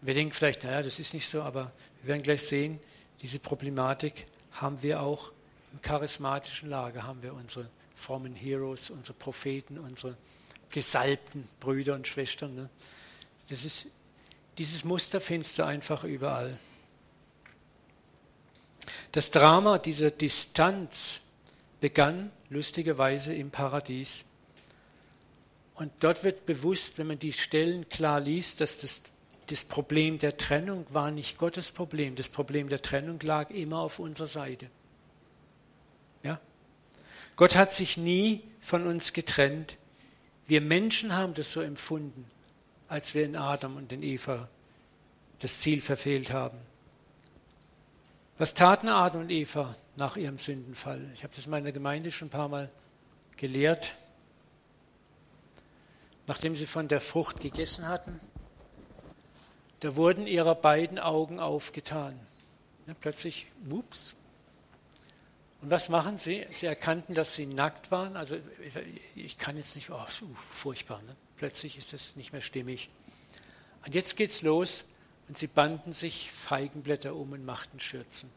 Und 0.00 0.06
wir 0.06 0.14
denken 0.14 0.32
vielleicht, 0.32 0.64
naja, 0.64 0.82
das 0.82 0.98
ist 0.98 1.14
nicht 1.14 1.28
so, 1.28 1.42
aber 1.42 1.72
wir 2.02 2.08
werden 2.08 2.22
gleich 2.22 2.42
sehen, 2.42 2.80
diese 3.22 3.38
Problematik 3.38 4.26
haben 4.52 4.82
wir 4.82 5.02
auch 5.02 5.32
im 5.72 5.82
charismatischen 5.82 6.70
Lager, 6.70 7.04
haben 7.04 7.22
wir 7.22 7.34
unsere 7.34 7.68
frommen 7.94 8.34
Heroes, 8.34 8.90
unsere 8.90 9.14
Propheten, 9.14 9.78
unsere 9.78 10.16
gesalbten 10.74 11.48
Brüder 11.60 11.94
und 11.94 12.08
Schwestern. 12.08 12.56
Ne? 12.56 12.68
Das 13.48 13.64
ist, 13.64 13.86
dieses 14.58 14.84
Muster 14.84 15.20
findest 15.20 15.56
du 15.60 15.64
einfach 15.64 16.02
überall. 16.02 16.58
Das 19.12 19.30
Drama 19.30 19.78
dieser 19.78 20.10
Distanz 20.10 21.20
begann 21.80 22.32
lustigerweise 22.50 23.32
im 23.34 23.52
Paradies. 23.52 24.24
Und 25.76 25.92
dort 26.00 26.24
wird 26.24 26.44
bewusst, 26.44 26.98
wenn 26.98 27.06
man 27.06 27.20
die 27.20 27.32
Stellen 27.32 27.88
klar 27.88 28.18
liest, 28.18 28.60
dass 28.60 28.78
das, 28.78 29.02
das 29.46 29.64
Problem 29.66 30.18
der 30.18 30.36
Trennung 30.36 30.86
war 30.90 31.12
nicht 31.12 31.38
Gottes 31.38 31.70
Problem. 31.70 32.16
Das 32.16 32.28
Problem 32.28 32.68
der 32.68 32.82
Trennung 32.82 33.20
lag 33.20 33.50
immer 33.50 33.78
auf 33.78 34.00
unserer 34.00 34.26
Seite. 34.26 34.68
Ja? 36.24 36.40
Gott 37.36 37.54
hat 37.54 37.72
sich 37.72 37.96
nie 37.96 38.42
von 38.60 38.88
uns 38.88 39.12
getrennt. 39.12 39.76
Wir 40.46 40.60
Menschen 40.60 41.14
haben 41.14 41.34
das 41.34 41.52
so 41.52 41.60
empfunden, 41.60 42.30
als 42.88 43.14
wir 43.14 43.24
in 43.24 43.36
Adam 43.36 43.76
und 43.76 43.92
in 43.92 44.02
Eva 44.02 44.48
das 45.38 45.60
Ziel 45.60 45.80
verfehlt 45.80 46.32
haben. 46.32 46.58
Was 48.36 48.54
taten 48.54 48.88
Adam 48.88 49.22
und 49.22 49.30
Eva 49.30 49.74
nach 49.96 50.16
ihrem 50.16 50.38
Sündenfall? 50.38 51.10
Ich 51.14 51.22
habe 51.22 51.34
das 51.34 51.46
in 51.46 51.50
meiner 51.50 51.72
Gemeinde 51.72 52.10
schon 52.10 52.28
ein 52.28 52.30
paar 52.30 52.48
Mal 52.48 52.70
gelehrt. 53.36 53.94
Nachdem 56.26 56.56
sie 56.56 56.66
von 56.66 56.88
der 56.88 57.00
Frucht 57.00 57.40
gegessen 57.40 57.86
hatten, 57.86 58.20
da 59.80 59.96
wurden 59.96 60.26
ihre 60.26 60.54
beiden 60.54 60.98
Augen 60.98 61.38
aufgetan. 61.38 62.18
Ja, 62.86 62.94
plötzlich, 62.98 63.46
ups, 63.68 64.14
und 65.64 65.70
was 65.70 65.88
machen 65.88 66.18
sie? 66.18 66.46
Sie 66.50 66.66
erkannten, 66.66 67.14
dass 67.14 67.36
sie 67.36 67.46
nackt 67.46 67.90
waren. 67.90 68.18
Also 68.18 68.36
ich 69.16 69.38
kann 69.38 69.56
jetzt 69.56 69.76
nicht, 69.76 69.88
oh, 69.88 70.04
furchtbar, 70.50 71.00
ne? 71.00 71.16
plötzlich 71.38 71.78
ist 71.78 71.94
das 71.94 72.16
nicht 72.16 72.34
mehr 72.34 72.42
stimmig. 72.42 72.90
Und 73.86 73.94
jetzt 73.94 74.18
geht's 74.18 74.42
los 74.42 74.84
und 75.26 75.38
sie 75.38 75.46
banden 75.46 75.94
sich 75.94 76.30
Feigenblätter 76.30 77.14
um 77.14 77.32
und 77.32 77.46
machten 77.46 77.80
Schürzen. 77.80 78.28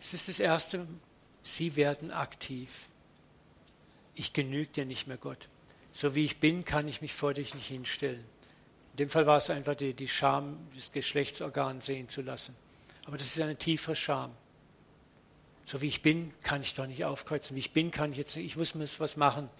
Es 0.00 0.14
ist 0.14 0.30
das 0.30 0.40
Erste, 0.40 0.86
sie 1.42 1.76
werden 1.76 2.12
aktiv. 2.12 2.86
Ich 4.14 4.32
genüge 4.32 4.72
dir 4.72 4.86
nicht 4.86 5.06
mehr, 5.06 5.18
Gott. 5.18 5.50
So 5.92 6.14
wie 6.14 6.24
ich 6.24 6.40
bin, 6.40 6.64
kann 6.64 6.88
ich 6.88 7.02
mich 7.02 7.12
vor 7.12 7.34
dich 7.34 7.54
nicht 7.54 7.68
hinstellen. 7.68 8.24
In 8.92 8.96
dem 8.96 9.10
Fall 9.10 9.26
war 9.26 9.36
es 9.36 9.50
einfach 9.50 9.74
die, 9.74 9.92
die 9.92 10.08
Scham, 10.08 10.66
das 10.74 10.92
Geschlechtsorgan 10.92 11.82
sehen 11.82 12.08
zu 12.08 12.22
lassen. 12.22 12.56
Aber 13.04 13.18
das 13.18 13.36
ist 13.36 13.42
eine 13.42 13.56
tiefe 13.56 13.94
Scham. 13.94 14.34
So 15.68 15.82
wie 15.82 15.88
ich 15.88 16.00
bin, 16.00 16.32
kann 16.42 16.62
ich 16.62 16.72
doch 16.72 16.86
nicht 16.86 17.04
aufkreuzen. 17.04 17.54
Wie 17.54 17.60
ich 17.60 17.74
bin, 17.74 17.90
kann 17.90 18.12
ich 18.12 18.16
jetzt 18.16 18.34
nicht. 18.34 18.46
Ich 18.46 18.56
muss 18.56 18.74
mir 18.74 18.88
was 19.00 19.18
machen. 19.18 19.50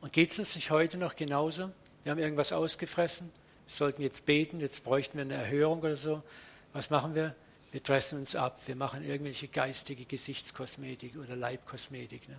Und 0.00 0.12
geht 0.12 0.32
es 0.32 0.40
uns 0.40 0.56
nicht 0.56 0.72
heute 0.72 0.98
noch 0.98 1.14
genauso? 1.14 1.70
Wir 2.02 2.10
haben 2.10 2.18
irgendwas 2.18 2.52
ausgefressen, 2.52 3.30
wir 3.68 3.72
sollten 3.72 4.02
jetzt 4.02 4.26
beten, 4.26 4.58
jetzt 4.58 4.82
bräuchten 4.82 5.18
wir 5.18 5.22
eine 5.22 5.34
Erhörung 5.34 5.78
oder 5.82 5.94
so. 5.94 6.24
Was 6.72 6.90
machen 6.90 7.14
wir? 7.14 7.36
Wir 7.70 7.80
dressen 7.80 8.18
uns 8.18 8.34
ab, 8.34 8.58
wir 8.66 8.74
machen 8.74 9.04
irgendwelche 9.04 9.46
geistige 9.46 10.04
Gesichtskosmetik 10.04 11.16
oder 11.16 11.36
Leibkosmetik. 11.36 12.28
Ne? 12.28 12.36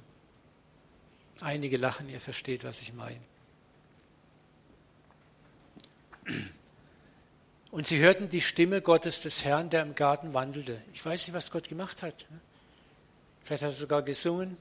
Einige 1.40 1.78
lachen, 1.78 2.10
ihr 2.10 2.20
versteht, 2.20 2.66
was 2.66 2.82
ich 2.82 2.92
meine. 2.92 3.22
Und 7.72 7.88
sie 7.88 8.00
hörten 8.00 8.28
die 8.28 8.42
Stimme 8.42 8.82
Gottes 8.82 9.22
des 9.22 9.46
Herrn, 9.46 9.70
der 9.70 9.84
im 9.84 9.96
Garten 9.96 10.34
wandelte. 10.34 10.82
Ich 10.94 11.06
weiß 11.06 11.26
nicht, 11.26 11.34
was 11.34 11.52
Gott 11.52 11.70
gemacht 11.70 12.02
hat. 12.02 12.26
Ne? 12.30 12.42
Vielleicht 13.44 13.64
hat 13.64 13.72
er 13.72 13.76
sogar 13.76 14.02
gesungen. 14.02 14.58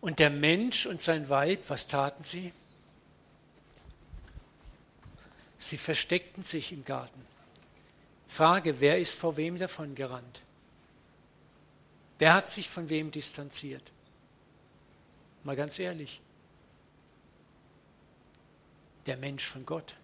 Und 0.00 0.18
der 0.18 0.30
Mensch 0.30 0.86
und 0.86 1.02
sein 1.02 1.28
Weib, 1.28 1.64
was 1.68 1.86
taten 1.86 2.22
sie? 2.22 2.52
Sie 5.58 5.76
versteckten 5.76 6.42
sich 6.42 6.72
im 6.72 6.84
Garten. 6.84 7.26
Frage, 8.28 8.80
wer 8.80 8.98
ist 8.98 9.14
vor 9.14 9.36
wem 9.36 9.58
davon 9.58 9.94
gerannt? 9.94 10.42
Wer 12.18 12.32
hat 12.32 12.48
sich 12.48 12.68
von 12.68 12.88
wem 12.88 13.10
distanziert? 13.10 13.82
Mal 15.42 15.56
ganz 15.56 15.78
ehrlich. 15.78 16.20
Der 19.06 19.16
Mensch 19.16 19.44
von 19.44 19.66
Gott. 19.66 19.96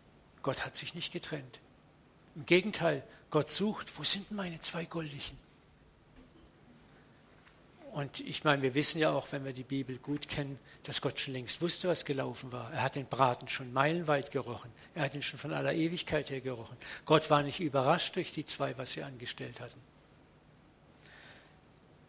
Gott 0.42 0.64
hat 0.64 0.76
sich 0.76 0.94
nicht 0.94 1.12
getrennt. 1.12 1.60
Im 2.34 2.46
Gegenteil, 2.46 3.02
Gott 3.30 3.50
sucht, 3.50 3.98
wo 3.98 4.04
sind 4.04 4.30
meine 4.30 4.60
zwei 4.60 4.84
Goldigen? 4.84 5.36
Und 7.96 8.20
ich 8.20 8.44
meine, 8.44 8.60
wir 8.60 8.74
wissen 8.74 8.98
ja 8.98 9.10
auch, 9.10 9.26
wenn 9.30 9.46
wir 9.46 9.54
die 9.54 9.62
Bibel 9.62 9.96
gut 9.96 10.28
kennen, 10.28 10.58
dass 10.82 11.00
Gott 11.00 11.18
schon 11.18 11.32
längst 11.32 11.62
wusste, 11.62 11.88
was 11.88 12.04
gelaufen 12.04 12.52
war. 12.52 12.70
Er 12.70 12.82
hat 12.82 12.94
den 12.94 13.06
Braten 13.06 13.48
schon 13.48 13.72
meilenweit 13.72 14.30
gerochen. 14.30 14.70
Er 14.94 15.04
hat 15.04 15.14
ihn 15.14 15.22
schon 15.22 15.38
von 15.38 15.54
aller 15.54 15.72
Ewigkeit 15.72 16.28
her 16.28 16.42
gerochen. 16.42 16.76
Gott 17.06 17.30
war 17.30 17.42
nicht 17.42 17.58
überrascht 17.58 18.14
durch 18.16 18.32
die 18.32 18.44
zwei, 18.44 18.76
was 18.76 18.92
sie 18.92 19.02
angestellt 19.02 19.60
hatten. 19.60 19.80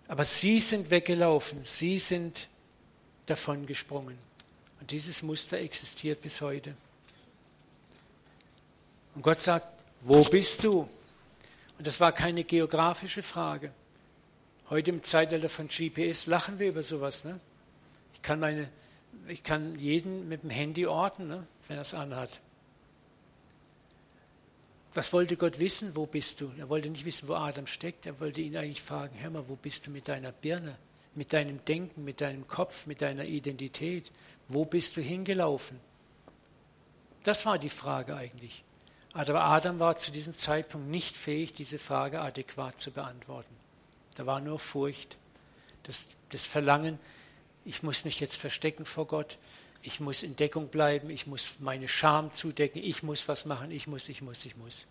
Aber 0.10 0.25
sie 0.25 0.60
sind 0.60 0.89
weggelaufen, 0.89 1.62
sie 1.63 1.99
sind 1.99 2.49
davon 3.25 3.65
gesprungen. 3.65 4.17
Und 4.82 4.91
dieses 4.91 5.23
Muster 5.23 5.58
existiert 5.58 6.21
bis 6.21 6.41
heute. 6.41 6.75
Und 9.15 9.21
Gott 9.21 9.39
sagt, 9.39 9.84
wo 10.01 10.21
bist 10.23 10.65
du? 10.65 10.89
Und 11.78 11.86
das 11.86 12.00
war 12.00 12.12
keine 12.12 12.44
geografische 12.44 13.22
Frage. 13.22 13.72
Heute 14.70 14.92
im 14.92 15.04
Zeitalter 15.04 15.50
von 15.50 15.68
GPS 15.68 16.26
lachen 16.26 16.60
wir 16.60 16.70
über 16.70 16.84
sowas. 16.84 17.24
Ne? 17.24 17.40
Ich, 18.13 18.22
kann 18.22 18.40
meine, 18.40 18.70
ich 19.28 19.44
kann 19.44 19.78
jeden 19.78 20.28
mit 20.28 20.44
dem 20.44 20.50
Handy 20.50 20.88
orten, 20.88 21.28
ne? 21.28 21.46
wenn 21.68 21.78
er 21.78 21.84
es 21.84 21.94
anhat. 21.94 22.40
Was 24.94 25.13
wollte 25.13 25.38
Gott 25.38 25.60
wissen? 25.60 25.96
Wo 25.96 26.08
bist 26.08 26.42
du? 26.42 26.52
Er 26.58 26.70
wollte 26.70 26.90
nicht 26.90 27.06
wissen, 27.06 27.28
wo 27.28 27.36
Adam 27.36 27.68
steckt. 27.68 28.08
Er 28.08 28.20
wollte 28.20 28.42
ihn 28.42 28.58
eigentlich 28.58 28.82
fragen: 28.82 29.16
Hör 29.20 29.30
mal, 29.30 29.48
wo 29.48 29.56
bist 29.56 29.86
du 29.86 29.92
mit 29.92 30.08
deiner 30.08 30.32
Birne, 30.32 30.76
mit 31.13 31.34
deinem 31.34 31.63
Denken, 31.66 32.04
mit 32.04 32.20
deinem 32.20 32.48
Kopf, 32.48 32.88
mit 32.88 33.04
deiner 33.04 33.24
Identität? 33.24 34.12
Wo 34.48 34.66
bist 34.66 34.98
du 34.98 35.02
hingelaufen? 35.02 35.80
Das 37.22 37.46
war 37.46 37.60
die 37.60 37.70
Frage 37.70 38.16
eigentlich. 38.16 38.63
Aber 39.17 39.45
Adam 39.45 39.80
war 39.80 39.97
zu 39.97 40.12
diesem 40.12 40.38
Zeitpunkt 40.38 40.89
nicht 40.89 41.17
fähig, 41.17 41.51
diese 41.51 41.80
Frage 41.80 42.21
adäquat 42.21 42.80
zu 42.80 42.91
beantworten. 42.91 43.56
Da 44.13 44.27
war 44.27 44.41
nur 44.41 44.60
Furcht, 44.60 45.17
das, 45.84 46.06
das 46.30 46.45
Verlangen, 46.45 46.99
ich 47.65 47.82
muss 47.82 48.06
mich 48.06 48.19
jetzt 48.19 48.38
verstecken 48.38 48.86
vor 48.86 49.08
Gott, 49.08 49.39
ich 49.82 49.99
muss 49.99 50.21
in 50.21 50.36
Deckung 50.36 50.67
bleiben, 50.67 51.10
ich 51.10 51.25
muss 51.25 51.56
meine 51.60 51.88
Scham 51.88 52.32
zudecken, 52.32 52.80
ich 52.84 53.01
muss 53.01 53.27
was 53.27 53.45
machen, 53.45 53.71
ich 53.71 53.88
muss, 53.88 54.08
ich 54.08 54.21
muss, 54.21 54.45
ich 54.45 54.56
muss. 54.56 54.86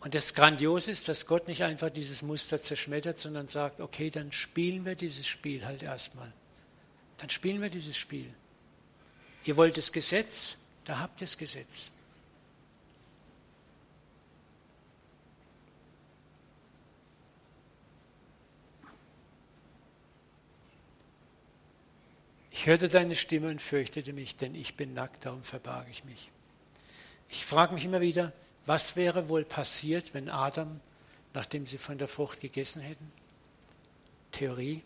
Und 0.00 0.16
das 0.16 0.34
Grandiose 0.34 0.90
ist, 0.90 1.06
dass 1.06 1.26
Gott 1.26 1.46
nicht 1.46 1.62
einfach 1.62 1.90
dieses 1.90 2.22
Muster 2.22 2.60
zerschmettert, 2.60 3.20
sondern 3.20 3.46
sagt, 3.46 3.80
okay, 3.80 4.10
dann 4.10 4.32
spielen 4.32 4.84
wir 4.84 4.96
dieses 4.96 5.28
Spiel 5.28 5.64
halt 5.64 5.84
erstmal. 5.84 6.32
Dann 7.18 7.30
spielen 7.30 7.62
wir 7.62 7.70
dieses 7.70 7.96
Spiel. 7.96 8.34
Ihr 9.44 9.56
wollt 9.56 9.76
das 9.76 9.92
Gesetz, 9.92 10.56
da 10.84 10.98
habt 10.98 11.20
ihr 11.20 11.26
das 11.26 11.38
Gesetz. 11.38 11.92
Ich 22.58 22.66
hörte 22.66 22.88
deine 22.88 23.14
Stimme 23.14 23.50
und 23.50 23.62
fürchtete 23.62 24.12
mich, 24.12 24.34
denn 24.34 24.56
ich 24.56 24.74
bin 24.74 24.92
nackt, 24.92 25.24
darum 25.24 25.44
verbarg 25.44 25.86
ich 25.92 26.04
mich. 26.04 26.28
Ich 27.28 27.46
frage 27.46 27.72
mich 27.72 27.84
immer 27.84 28.00
wieder, 28.00 28.32
was 28.66 28.96
wäre 28.96 29.28
wohl 29.28 29.44
passiert, 29.44 30.12
wenn 30.12 30.28
Adam, 30.28 30.80
nachdem 31.34 31.68
sie 31.68 31.78
von 31.78 31.98
der 31.98 32.08
Frucht 32.08 32.40
gegessen 32.40 32.82
hätten, 32.82 33.12
Theorie, 34.32 34.82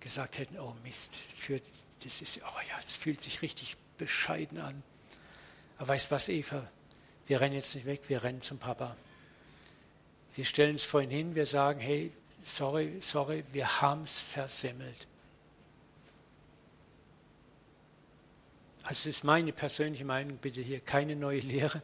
gesagt 0.00 0.38
hätten, 0.38 0.58
oh 0.58 0.74
Mist, 0.84 1.14
für, 1.14 1.60
das 2.02 2.22
ist, 2.22 2.40
oh 2.42 2.60
ja, 2.66 2.78
es 2.78 2.96
fühlt 2.96 3.20
sich 3.20 3.42
richtig 3.42 3.76
bescheiden 3.98 4.56
an. 4.58 4.82
Aber 5.76 5.88
weißt 5.88 6.10
was, 6.10 6.30
Eva, 6.30 6.66
wir 7.26 7.42
rennen 7.42 7.56
jetzt 7.56 7.74
nicht 7.74 7.84
weg, 7.84 8.04
wir 8.08 8.24
rennen 8.24 8.40
zum 8.40 8.56
Papa. 8.56 8.96
Wir 10.34 10.46
stellen 10.46 10.76
uns 10.76 10.84
vorhin 10.84 11.10
hin, 11.10 11.34
wir 11.34 11.44
sagen, 11.44 11.78
hey, 11.78 12.10
sorry, 12.42 12.96
sorry, 13.02 13.44
wir 13.52 13.82
haben 13.82 14.04
es 14.04 14.18
versemmelt. 14.18 15.06
Also 18.86 19.08
es 19.08 19.16
ist 19.16 19.24
meine 19.24 19.52
persönliche 19.52 20.04
Meinung, 20.04 20.36
bitte 20.36 20.60
hier 20.60 20.78
keine 20.78 21.16
neue 21.16 21.40
Lehre, 21.40 21.82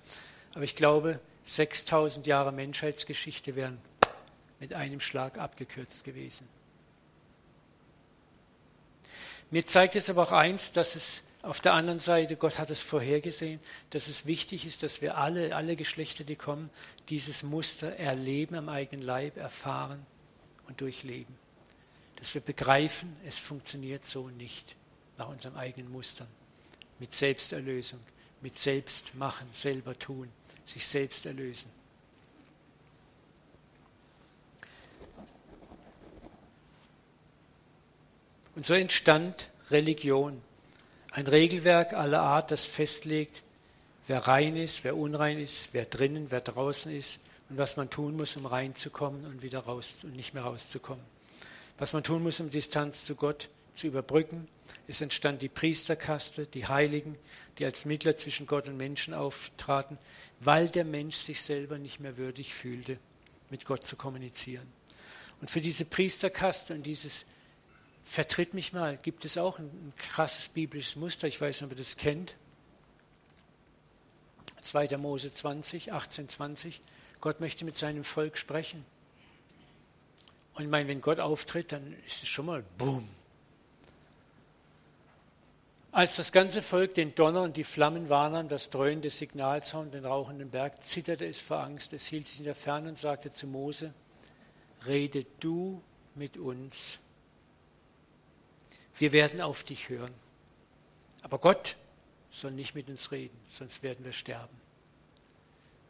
aber 0.54 0.62
ich 0.62 0.76
glaube, 0.76 1.18
6000 1.42 2.28
Jahre 2.28 2.52
Menschheitsgeschichte 2.52 3.56
wären 3.56 3.78
mit 4.60 4.72
einem 4.72 5.00
Schlag 5.00 5.36
abgekürzt 5.36 6.04
gewesen. 6.04 6.46
Mir 9.50 9.66
zeigt 9.66 9.96
es 9.96 10.08
aber 10.10 10.22
auch 10.22 10.30
eins, 10.30 10.72
dass 10.72 10.94
es 10.94 11.26
auf 11.42 11.60
der 11.60 11.72
anderen 11.72 11.98
Seite, 11.98 12.36
Gott 12.36 12.60
hat 12.60 12.70
es 12.70 12.84
vorhergesehen, 12.84 13.58
dass 13.90 14.06
es 14.06 14.26
wichtig 14.26 14.64
ist, 14.64 14.84
dass 14.84 15.02
wir 15.02 15.18
alle, 15.18 15.56
alle 15.56 15.74
Geschlechter, 15.74 16.22
die 16.22 16.36
kommen, 16.36 16.70
dieses 17.08 17.42
Muster 17.42 17.96
erleben 17.96 18.54
am 18.54 18.68
eigenen 18.68 19.04
Leib, 19.04 19.38
erfahren 19.38 20.06
und 20.68 20.80
durchleben. 20.80 21.36
Dass 22.14 22.32
wir 22.34 22.42
begreifen, 22.42 23.16
es 23.26 23.40
funktioniert 23.40 24.06
so 24.06 24.28
nicht 24.28 24.76
nach 25.18 25.28
unseren 25.28 25.56
eigenen 25.56 25.90
Mustern 25.90 26.28
mit 27.02 27.16
Selbsterlösung, 27.16 27.98
mit 28.42 28.56
Selbstmachen, 28.56 29.48
selber 29.52 29.98
tun, 29.98 30.28
sich 30.66 30.86
selbst 30.86 31.26
erlösen. 31.26 31.68
Und 38.54 38.64
so 38.64 38.74
entstand 38.74 39.48
Religion, 39.72 40.40
ein 41.10 41.26
Regelwerk 41.26 41.92
aller 41.92 42.22
Art, 42.22 42.52
das 42.52 42.66
festlegt, 42.66 43.42
wer 44.06 44.20
rein 44.28 44.54
ist, 44.54 44.84
wer 44.84 44.96
unrein 44.96 45.40
ist, 45.40 45.74
wer 45.74 45.86
drinnen, 45.86 46.30
wer 46.30 46.40
draußen 46.40 46.94
ist 46.96 47.22
und 47.48 47.58
was 47.58 47.76
man 47.76 47.90
tun 47.90 48.16
muss, 48.16 48.36
um 48.36 48.46
reinzukommen 48.46 49.26
und 49.26 49.42
wieder 49.42 49.58
raus 49.58 49.96
und 50.04 50.14
nicht 50.14 50.34
mehr 50.34 50.44
rauszukommen. 50.44 51.04
Was 51.78 51.94
man 51.94 52.04
tun 52.04 52.22
muss, 52.22 52.38
um 52.38 52.50
Distanz 52.50 53.04
zu 53.04 53.16
Gott 53.16 53.48
zu 53.74 53.86
überbrücken 53.86 54.48
es 54.88 55.00
entstand 55.00 55.42
die 55.42 55.48
Priesterkaste, 55.48 56.46
die 56.46 56.66
Heiligen, 56.66 57.16
die 57.58 57.64
als 57.64 57.84
Mittler 57.84 58.16
zwischen 58.16 58.46
Gott 58.46 58.68
und 58.68 58.76
Menschen 58.76 59.14
auftraten, 59.14 59.98
weil 60.40 60.68
der 60.68 60.84
Mensch 60.84 61.16
sich 61.16 61.42
selber 61.42 61.78
nicht 61.78 62.00
mehr 62.00 62.16
würdig 62.16 62.54
fühlte, 62.54 62.98
mit 63.50 63.64
Gott 63.64 63.86
zu 63.86 63.96
kommunizieren. 63.96 64.70
Und 65.40 65.50
für 65.50 65.60
diese 65.60 65.84
Priesterkaste 65.84 66.74
und 66.74 66.84
dieses 66.84 67.26
Vertritt 68.04 68.54
mich 68.54 68.72
mal 68.72 68.96
gibt 68.96 69.24
es 69.24 69.38
auch 69.38 69.58
ein, 69.58 69.92
krasses 69.96 70.48
biblisches 70.48 70.96
Muster. 70.96 71.28
Ich 71.28 71.40
weiß 71.40 71.60
nicht, 71.60 71.70
ob 71.70 71.78
ihr 71.78 71.82
das 71.82 71.96
kennt. 71.96 72.34
2. 74.64 74.96
Mose 74.96 75.32
20, 75.32 75.92
18, 75.92 76.28
20. 76.28 76.80
Gott 77.20 77.40
möchte 77.40 77.64
mit 77.64 77.76
seinem 77.76 78.04
Volk 78.04 78.38
sprechen. 78.38 78.84
Und 80.54 80.64
ich 80.64 80.70
meine, 80.70 80.88
wenn 80.88 81.00
Gott 81.00 81.20
auftritt, 81.20 81.72
dann 81.72 81.96
ist 82.06 82.22
es 82.22 82.28
schon 82.28 82.46
mal 82.46 82.64
Boom, 82.78 83.08
als 85.92 86.16
das 86.16 86.32
ganze 86.32 86.62
Volk 86.62 86.94
den 86.94 87.14
Donner 87.14 87.42
und 87.42 87.58
die 87.58 87.64
Flammen 87.64 88.08
warnern, 88.08 88.48
das 88.48 88.70
Dröhnen 88.70 89.02
des 89.02 89.18
Signalzaun, 89.18 89.90
den 89.90 90.06
rauchenden 90.06 90.50
Berg, 90.50 90.82
zitterte 90.82 91.26
es 91.26 91.42
vor 91.42 91.60
Angst. 91.60 91.92
Es 91.92 92.06
hielt 92.06 92.28
sich 92.28 92.38
in 92.38 92.46
der 92.46 92.54
Ferne 92.54 92.88
und 92.88 92.98
sagte 92.98 93.30
zu 93.30 93.46
Mose, 93.46 93.92
rede 94.86 95.24
du 95.38 95.82
mit 96.14 96.38
uns. 96.38 96.98
Wir 98.96 99.12
werden 99.12 99.42
auf 99.42 99.64
dich 99.64 99.90
hören. 99.90 100.12
Aber 101.20 101.38
Gott 101.38 101.76
soll 102.30 102.52
nicht 102.52 102.74
mit 102.74 102.88
uns 102.88 103.12
reden, 103.12 103.38
sonst 103.50 103.82
werden 103.82 104.04
wir 104.04 104.12
sterben. 104.12 104.56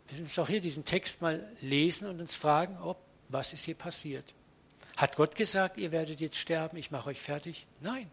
Wir 0.09 0.15
müssen 0.15 0.25
uns 0.25 0.39
auch 0.41 0.49
hier 0.49 0.61
diesen 0.61 0.85
Text 0.85 1.23
mal 1.23 1.49
lesen 1.61 2.09
und 2.09 2.21
uns 2.21 2.35
fragen, 2.35 2.77
ob, 2.83 2.99
was 3.29 3.53
ist 3.53 3.65
hier 3.65 3.77
passiert. 3.77 4.25
Hat 4.97 5.15
Gott 5.15 5.37
gesagt, 5.37 5.79
ihr 5.79 5.93
werdet 5.93 6.21
jetzt 6.21 6.37
sterben, 6.37 6.77
ich 6.77 6.91
mache 6.91 7.11
euch 7.11 7.21
fertig? 7.21 7.67
Nein. 7.81 8.11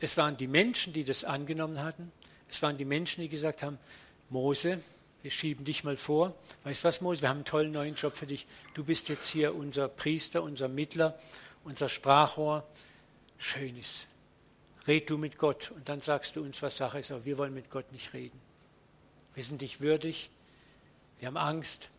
Es 0.00 0.16
waren 0.16 0.36
die 0.36 0.46
Menschen, 0.46 0.92
die 0.92 1.04
das 1.04 1.24
angenommen 1.24 1.82
hatten. 1.82 2.10
Es 2.48 2.62
waren 2.62 2.78
die 2.78 2.84
Menschen, 2.84 3.20
die 3.20 3.28
gesagt 3.28 3.62
haben, 3.62 3.78
Mose, 4.30 4.80
wir 5.22 5.30
schieben 5.30 5.64
dich 5.64 5.84
mal 5.84 5.96
vor. 5.96 6.34
Weißt 6.64 6.82
du 6.82 6.88
was, 6.88 7.00
Mose, 7.02 7.22
wir 7.22 7.28
haben 7.28 7.38
einen 7.38 7.44
tollen 7.44 7.72
neuen 7.72 7.94
Job 7.94 8.16
für 8.16 8.26
dich. 8.26 8.46
Du 8.74 8.84
bist 8.84 9.08
jetzt 9.10 9.28
hier 9.28 9.54
unser 9.54 9.88
Priester, 9.88 10.42
unser 10.42 10.68
Mittler, 10.68 11.18
unser 11.64 11.88
Sprachrohr. 11.88 12.66
Schön 13.38 13.76
ist. 13.76 14.06
Red 14.86 15.10
du 15.10 15.18
mit 15.18 15.36
Gott 15.36 15.70
und 15.70 15.88
dann 15.88 16.00
sagst 16.00 16.36
du 16.36 16.42
uns, 16.42 16.62
was 16.62 16.78
Sache 16.78 16.98
ist. 16.98 17.10
Aber 17.10 17.26
wir 17.26 17.36
wollen 17.36 17.52
mit 17.52 17.70
Gott 17.70 17.92
nicht 17.92 18.14
reden. 18.14 18.40
Wir 19.34 19.44
sind 19.44 19.60
nicht 19.60 19.80
würdig. 19.80 20.30
Wir 21.18 21.28
haben 21.28 21.36
Angst. 21.36 21.90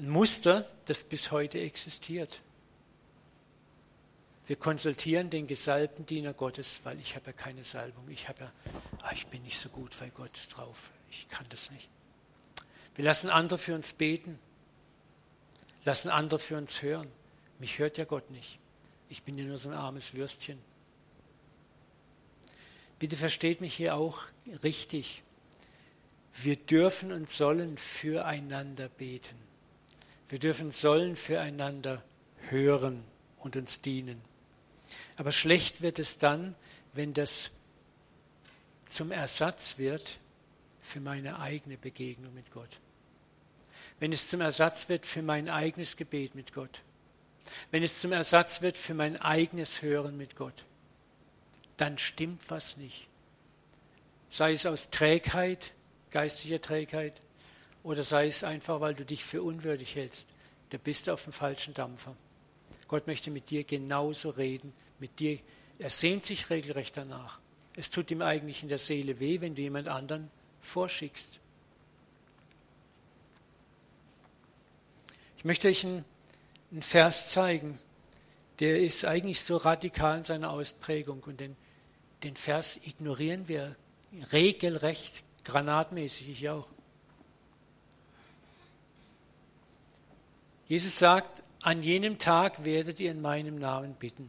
Ein 0.00 0.08
Muster, 0.08 0.68
das 0.86 1.04
bis 1.04 1.30
heute 1.30 1.60
existiert. 1.60 2.40
Wir 4.48 4.56
konsultieren 4.56 5.28
den 5.28 5.46
gesalbten 5.46 6.06
Diener 6.06 6.32
Gottes, 6.32 6.80
weil 6.84 6.98
ich 7.00 7.14
habe 7.16 7.26
ja 7.26 7.32
keine 7.32 7.64
Salbung. 7.64 8.08
Ich 8.08 8.30
habe 8.30 8.44
ja, 8.44 8.52
ah, 9.02 9.12
ich 9.12 9.26
bin 9.26 9.42
nicht 9.42 9.58
so 9.58 9.68
gut 9.68 9.94
bei 10.00 10.08
Gott 10.08 10.40
drauf. 10.48 10.90
Ich 11.10 11.28
kann 11.28 11.44
das 11.50 11.70
nicht. 11.70 11.90
Wir 12.94 13.04
lassen 13.04 13.28
andere 13.28 13.58
für 13.58 13.74
uns 13.74 13.92
beten, 13.92 14.38
lassen 15.84 16.08
andere 16.08 16.38
für 16.38 16.56
uns 16.56 16.80
hören. 16.80 17.08
Mich 17.58 17.78
hört 17.78 17.98
ja 17.98 18.06
Gott 18.06 18.30
nicht. 18.30 18.58
Ich 19.10 19.22
bin 19.22 19.36
ja 19.36 19.44
nur 19.44 19.58
so 19.58 19.68
ein 19.68 19.74
armes 19.74 20.14
Würstchen. 20.14 20.58
Bitte 22.98 23.16
versteht 23.16 23.60
mich 23.60 23.74
hier 23.74 23.96
auch 23.96 24.22
richtig. 24.62 25.22
Wir 26.34 26.56
dürfen 26.56 27.12
und 27.12 27.28
sollen 27.28 27.76
füreinander 27.76 28.88
beten. 28.88 29.36
Wir 30.30 30.38
dürfen 30.38 30.68
und 30.68 30.74
sollen 30.74 31.16
füreinander 31.16 32.02
hören 32.48 33.04
und 33.40 33.54
uns 33.54 33.82
dienen. 33.82 34.22
Aber 35.18 35.32
schlecht 35.32 35.82
wird 35.82 35.98
es 35.98 36.18
dann, 36.18 36.54
wenn 36.92 37.12
das 37.12 37.50
zum 38.88 39.10
Ersatz 39.10 39.76
wird 39.76 40.18
für 40.80 41.00
meine 41.00 41.40
eigene 41.40 41.76
Begegnung 41.76 42.32
mit 42.34 42.52
Gott. 42.52 42.78
Wenn 43.98 44.12
es 44.12 44.30
zum 44.30 44.40
Ersatz 44.40 44.88
wird 44.88 45.04
für 45.04 45.22
mein 45.22 45.48
eigenes 45.48 45.96
Gebet 45.96 46.36
mit 46.36 46.54
Gott. 46.54 46.82
Wenn 47.72 47.82
es 47.82 47.98
zum 47.98 48.12
Ersatz 48.12 48.62
wird 48.62 48.78
für 48.78 48.94
mein 48.94 49.16
eigenes 49.16 49.82
Hören 49.82 50.16
mit 50.16 50.36
Gott. 50.36 50.64
Dann 51.76 51.98
stimmt 51.98 52.48
was 52.48 52.76
nicht. 52.76 53.08
Sei 54.28 54.52
es 54.52 54.66
aus 54.66 54.90
Trägheit, 54.90 55.72
geistlicher 56.10 56.60
Trägheit, 56.60 57.20
oder 57.82 58.04
sei 58.04 58.28
es 58.28 58.44
einfach, 58.44 58.80
weil 58.80 58.94
du 58.94 59.04
dich 59.04 59.24
für 59.24 59.42
unwürdig 59.42 59.96
hältst. 59.96 60.28
Da 60.70 60.78
bist 60.78 61.06
du 61.06 61.12
auf 61.12 61.24
dem 61.24 61.32
falschen 61.32 61.74
Dampfer. 61.74 62.14
Gott 62.86 63.06
möchte 63.08 63.30
mit 63.32 63.50
dir 63.50 63.64
genauso 63.64 64.30
reden 64.30 64.72
mit 65.00 65.18
dir. 65.20 65.38
Er 65.78 65.90
sehnt 65.90 66.24
sich 66.24 66.50
regelrecht 66.50 66.96
danach. 66.96 67.38
Es 67.76 67.90
tut 67.90 68.10
ihm 68.10 68.22
eigentlich 68.22 68.62
in 68.62 68.68
der 68.68 68.78
Seele 68.78 69.20
weh, 69.20 69.40
wenn 69.40 69.54
du 69.54 69.62
jemand 69.62 69.88
anderen 69.88 70.30
vorschickst. 70.60 71.38
Ich 75.36 75.44
möchte 75.44 75.68
euch 75.68 75.84
einen, 75.84 76.04
Vers 76.80 77.30
zeigen, 77.30 77.78
der 78.58 78.80
ist 78.80 79.04
eigentlich 79.04 79.40
so 79.40 79.56
radikal 79.56 80.18
in 80.18 80.24
seiner 80.24 80.50
Ausprägung 80.50 81.22
und 81.22 81.40
den, 81.40 81.56
den 82.24 82.36
Vers 82.36 82.78
ignorieren 82.84 83.48
wir 83.48 83.76
regelrecht, 84.32 85.22
granatmäßig, 85.44 86.28
ich 86.28 86.48
auch. 86.50 86.66
Jesus 90.66 90.98
sagt, 90.98 91.42
an 91.62 91.82
jenem 91.82 92.18
Tag 92.18 92.64
werdet 92.64 93.00
ihr 93.00 93.10
in 93.10 93.22
meinem 93.22 93.58
Namen 93.58 93.94
bitten. 93.94 94.28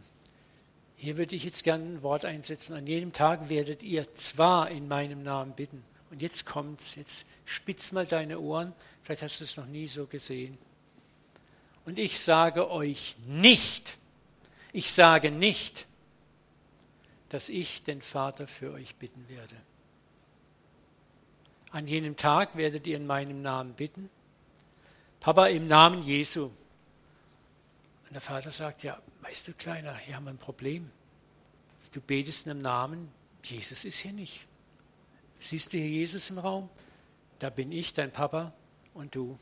Hier 1.02 1.16
würde 1.16 1.34
ich 1.34 1.46
jetzt 1.46 1.64
gerne 1.64 1.86
ein 1.86 2.04
Wort 2.04 2.26
einsetzen. 2.26 2.74
An 2.74 2.86
jedem 2.86 3.14
Tag 3.14 3.48
werdet 3.48 3.84
ihr 3.84 4.14
zwar 4.16 4.70
in 4.70 4.90
meinem 4.90 5.24
Namen 5.24 5.54
bitten. 5.54 5.82
Und 6.12 6.22
jetzt 6.22 6.46
kommt's. 6.46 6.96
Jetzt 6.96 7.26
spitz 7.46 7.94
mal 7.94 8.06
deine 8.06 8.38
Ohren. 8.38 8.74
Vielleicht 9.02 9.24
hast 9.24 9.40
du 9.40 9.46
es 9.46 9.56
noch 9.56 9.66
nie 9.66 9.88
so 9.88 10.08
gesehen. 10.08 10.58
Und 11.86 12.00
ich 12.00 12.20
sage 12.20 12.70
euch 12.70 13.16
nicht, 13.26 13.98
ich 14.74 14.92
sage 14.92 15.32
nicht, 15.32 15.88
dass 17.30 17.48
ich 17.48 17.82
den 17.86 18.02
Vater 18.02 18.46
für 18.46 18.74
euch 18.74 18.98
bitten 18.98 19.26
werde. 19.30 19.56
An 21.72 21.88
jenem 21.88 22.18
Tag 22.18 22.58
werdet 22.58 22.86
ihr 22.88 22.98
in 22.98 23.08
meinem 23.08 23.42
Namen 23.42 23.74
bitten. 23.74 24.10
Papa, 25.22 25.48
im 25.48 25.66
Namen 25.66 26.04
Jesu. 26.04 26.48
Und 26.48 26.54
der 28.12 28.22
Vater 28.22 28.52
sagt, 28.52 28.84
ja, 28.84 29.00
weißt 29.22 29.48
du, 29.48 29.54
Kleiner, 29.54 29.96
hier 29.96 30.16
haben 30.16 30.26
wir 30.26 30.32
ein 30.32 30.38
Problem. 30.38 30.92
Du 31.92 32.02
betest 32.02 32.46
in 32.46 32.52
einem 32.52 32.62
Namen, 32.62 33.12
Jesus 33.44 33.86
ist 33.86 33.98
hier 33.98 34.14
nicht. 34.14 34.46
Siehst 35.40 35.74
du 35.74 35.78
hier 35.78 35.88
Jesus 35.88 36.30
im 36.30 36.38
Raum? 36.38 36.70
Da 37.40 37.50
bin 37.50 37.72
ich, 37.72 37.94
dein 37.94 38.12
Papa 38.12 38.54
und 38.94 39.16
du. 39.16 39.40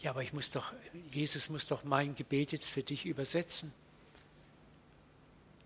Ja, 0.00 0.10
aber 0.10 0.22
ich 0.22 0.32
muss 0.32 0.50
doch, 0.50 0.74
Jesus 1.10 1.48
muss 1.48 1.66
doch 1.66 1.84
mein 1.84 2.14
Gebet 2.14 2.52
jetzt 2.52 2.68
für 2.68 2.82
dich 2.82 3.06
übersetzen. 3.06 3.72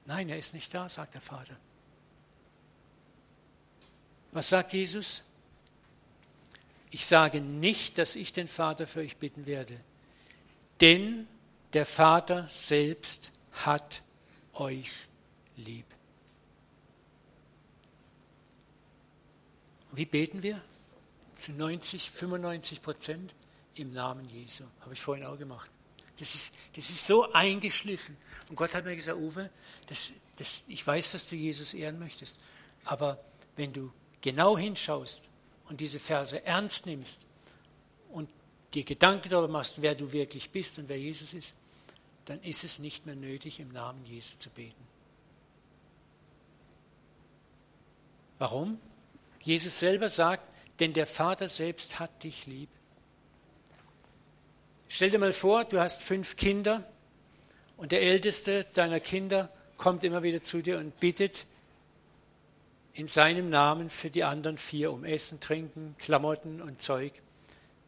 Nein, 0.05 0.29
er 0.29 0.39
ist 0.39 0.55
nicht 0.55 0.73
da, 0.73 0.89
sagt 0.89 1.15
der 1.15 1.21
Vater. 1.21 1.57
Was 4.33 4.51
sagt 4.51 4.73
Jesus? 4.73 5.23
Ich 6.91 7.07
sage 7.07 7.41
nicht, 7.41 7.99
dass 7.99 8.15
ich 8.15 8.33
den 8.33 8.49
Vater 8.49 8.87
für 8.87 9.01
euch 9.01 9.17
bitten 9.17 9.47
werde, 9.47 9.81
denn 10.81 11.27
der 11.77 11.85
Vater 11.85 12.49
selbst 12.51 13.33
hat 13.53 14.03
euch 14.55 14.91
lieb. 15.59 15.85
Wie 19.93 20.07
beten 20.07 20.43
wir? 20.43 20.59
Zu 21.35 21.53
90, 21.53 22.11
95 22.13 22.81
Prozent 22.81 23.35
im 23.75 23.93
Namen 23.93 24.27
Jesu. 24.31 24.65
Habe 24.81 24.95
ich 24.95 25.03
vorhin 25.03 25.27
auch 25.27 25.39
gemacht. 25.39 25.71
Das 26.19 26.35
ist, 26.35 26.55
das 26.77 26.89
ist 26.89 27.07
so 27.07 27.31
eingeschliffen. 27.33 28.17
Und 28.49 28.57
Gott 28.57 28.75
hat 28.75 28.87
mir 28.87 28.97
gesagt, 28.97 29.19
Uwe, 29.19 29.51
das, 29.87 30.13
das, 30.37 30.63
ich 30.69 30.87
weiß, 30.87 31.13
dass 31.13 31.27
du 31.27 31.37
Jesus 31.37 31.75
ehren 31.75 31.99
möchtest. 31.99 32.39
Aber 32.87 33.23
wenn 33.57 33.75
du 33.75 33.93
genau 34.23 34.57
hinschaust 34.57 35.21
und 35.69 35.79
diese 35.83 35.99
Verse 35.99 36.43
ernst 36.43 36.87
nimmst 36.87 37.27
und 38.09 38.31
dir 38.73 38.85
Gedanken 38.85 39.29
darüber 39.29 39.49
machst, 39.49 39.83
wer 39.83 39.95
du 39.95 40.11
wirklich 40.11 40.49
bist 40.49 40.79
und 40.79 40.89
wer 40.89 40.99
Jesus 40.99 41.35
ist, 41.35 41.55
dann 42.27 42.43
ist 42.43 42.65
es 42.65 42.79
nicht 42.79 43.07
mehr 43.07 43.17
nötig, 43.17 43.61
im 43.61 43.73
Namen 43.73 44.05
Jesu 44.05 44.37
zu 44.39 44.51
beten. 44.51 44.85
Warum? 48.39 48.79
Jesus 49.41 49.79
selber 49.79 50.11
sagt, 50.11 50.49
denn 50.81 50.93
der 50.93 51.07
Vater 51.07 51.49
selbst 51.49 51.99
hat 51.99 52.23
dich 52.23 52.47
lieb. 52.47 52.69
Stell 54.89 55.11
dir 55.11 55.19
mal 55.19 55.33
vor, 55.33 55.65
du 55.65 55.81
hast 55.81 56.03
fünf 56.03 56.37
Kinder 56.37 56.85
und 57.77 57.93
der 57.93 58.03
älteste 58.03 58.65
deiner 58.75 59.01
Kinder 59.01 59.51
kommt 59.77 60.05
immer 60.05 60.23
wieder 60.23 60.43
zu 60.43 60.63
dir 60.63 60.79
und 60.79 60.99
bittet 61.01 61.47
in 62.93 63.09
seinem 63.09 63.51
Namen 63.51 63.91
für 63.91 64.11
die 64.11 64.25
anderen 64.25 64.59
vier 64.59 64.91
um 64.93 65.05
Essen, 65.05 65.39
Trinken, 65.39 65.95
Klamotten 65.99 66.63
und 66.63 66.81
Zeug. 66.83 67.13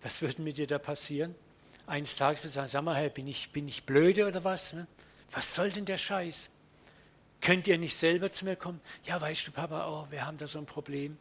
Was 0.03 0.22
würde 0.22 0.42
mit 0.42 0.59
dir 0.59 0.66
da 0.66 0.79
passieren? 0.79 1.35
Eines 1.88 2.16
Tages 2.16 2.44
wird 2.44 2.53
sagen, 2.53 2.68
sag 2.68 2.85
mal, 2.85 2.94
Herr, 2.94 3.09
bin 3.09 3.27
ich, 3.27 3.51
bin 3.51 3.66
ich 3.66 3.85
blöde 3.85 4.27
oder 4.29 4.44
was? 4.44 4.74
Ne? 4.74 4.87
Was 5.31 5.55
soll 5.55 5.70
denn 5.70 5.87
der 5.87 5.96
Scheiß? 5.96 6.51
Könnt 7.40 7.66
ihr 7.66 7.79
nicht 7.79 7.96
selber 7.96 8.31
zu 8.31 8.44
mir 8.44 8.57
kommen? 8.57 8.79
Ja, 9.05 9.18
weißt 9.18 9.46
du, 9.46 9.53
Papa, 9.53 9.88
oh, 9.88 10.07
wir 10.11 10.27
haben 10.27 10.37
da 10.37 10.46
so 10.46 10.59
ein 10.59 10.66
Problem. 10.66 11.16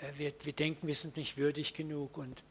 Äh, 0.00 0.18
wir, 0.18 0.32
wir 0.42 0.52
denken, 0.54 0.88
wir 0.88 0.96
sind 0.96 1.16
nicht 1.16 1.36
würdig 1.36 1.74
genug. 1.74 2.18
Und 2.18 2.42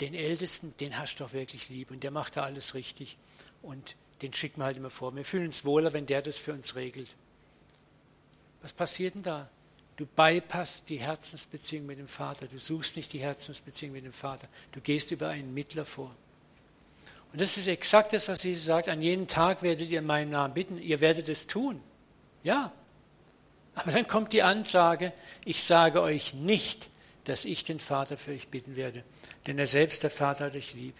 den 0.00 0.14
Ältesten, 0.14 0.76
den 0.80 0.98
hast 0.98 1.14
du 1.14 1.24
doch 1.24 1.32
wirklich 1.32 1.68
lieb. 1.68 1.92
Und 1.92 2.02
der 2.02 2.10
macht 2.10 2.36
da 2.36 2.42
alles 2.42 2.74
richtig. 2.74 3.18
Und 3.62 3.94
den 4.22 4.32
schicken 4.32 4.60
wir 4.60 4.64
halt 4.64 4.76
immer 4.76 4.90
vor. 4.90 5.14
Wir 5.14 5.24
fühlen 5.24 5.46
uns 5.46 5.64
wohler, 5.64 5.92
wenn 5.92 6.06
der 6.06 6.22
das 6.22 6.38
für 6.38 6.52
uns 6.52 6.74
regelt. 6.74 7.14
Was 8.62 8.72
passiert 8.72 9.14
denn 9.14 9.22
da? 9.22 9.48
Du 9.94 10.06
bypasst 10.06 10.88
die 10.88 10.98
Herzensbeziehung 10.98 11.86
mit 11.86 12.00
dem 12.00 12.08
Vater. 12.08 12.48
Du 12.48 12.58
suchst 12.58 12.96
nicht 12.96 13.12
die 13.12 13.20
Herzensbeziehung 13.20 13.92
mit 13.92 14.04
dem 14.04 14.12
Vater. 14.12 14.48
Du 14.72 14.80
gehst 14.80 15.12
über 15.12 15.28
einen 15.28 15.54
Mittler 15.54 15.84
vor. 15.84 16.12
Und 17.34 17.40
das 17.40 17.56
ist 17.56 17.66
exakt 17.66 18.12
das, 18.12 18.28
was 18.28 18.44
Jesus 18.44 18.64
sagt. 18.64 18.88
An 18.88 19.02
jedem 19.02 19.26
Tag 19.26 19.64
werdet 19.64 19.90
ihr 19.90 19.98
in 19.98 20.06
meinem 20.06 20.30
Namen 20.30 20.54
bitten. 20.54 20.78
Ihr 20.78 21.00
werdet 21.00 21.28
es 21.28 21.48
tun. 21.48 21.80
Ja. 22.44 22.70
Aber 23.74 23.90
dann 23.90 24.06
kommt 24.06 24.32
die 24.32 24.44
Ansage, 24.44 25.12
ich 25.44 25.64
sage 25.64 26.00
euch 26.00 26.34
nicht, 26.34 26.88
dass 27.24 27.44
ich 27.44 27.64
den 27.64 27.80
Vater 27.80 28.16
für 28.16 28.30
euch 28.30 28.50
bitten 28.50 28.76
werde, 28.76 29.02
denn 29.48 29.58
er 29.58 29.66
selbst, 29.66 30.04
der 30.04 30.10
Vater, 30.10 30.44
hat 30.44 30.54
euch 30.54 30.74
lieb. 30.74 30.94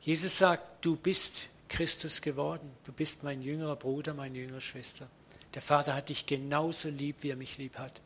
Jesus 0.00 0.38
sagt, 0.38 0.84
du 0.84 0.96
bist 0.96 1.46
Christus 1.68 2.22
geworden, 2.22 2.68
du 2.82 2.90
bist 2.92 3.22
mein 3.22 3.42
jüngerer 3.42 3.76
Bruder, 3.76 4.12
meine 4.12 4.36
jüngere 4.36 4.60
Schwester. 4.60 5.06
Der 5.54 5.62
Vater 5.62 5.94
hat 5.94 6.08
dich 6.08 6.26
genauso 6.26 6.88
lieb, 6.88 7.18
wie 7.20 7.30
er 7.30 7.36
mich 7.36 7.58
lieb 7.58 7.78
hat. 7.78 8.00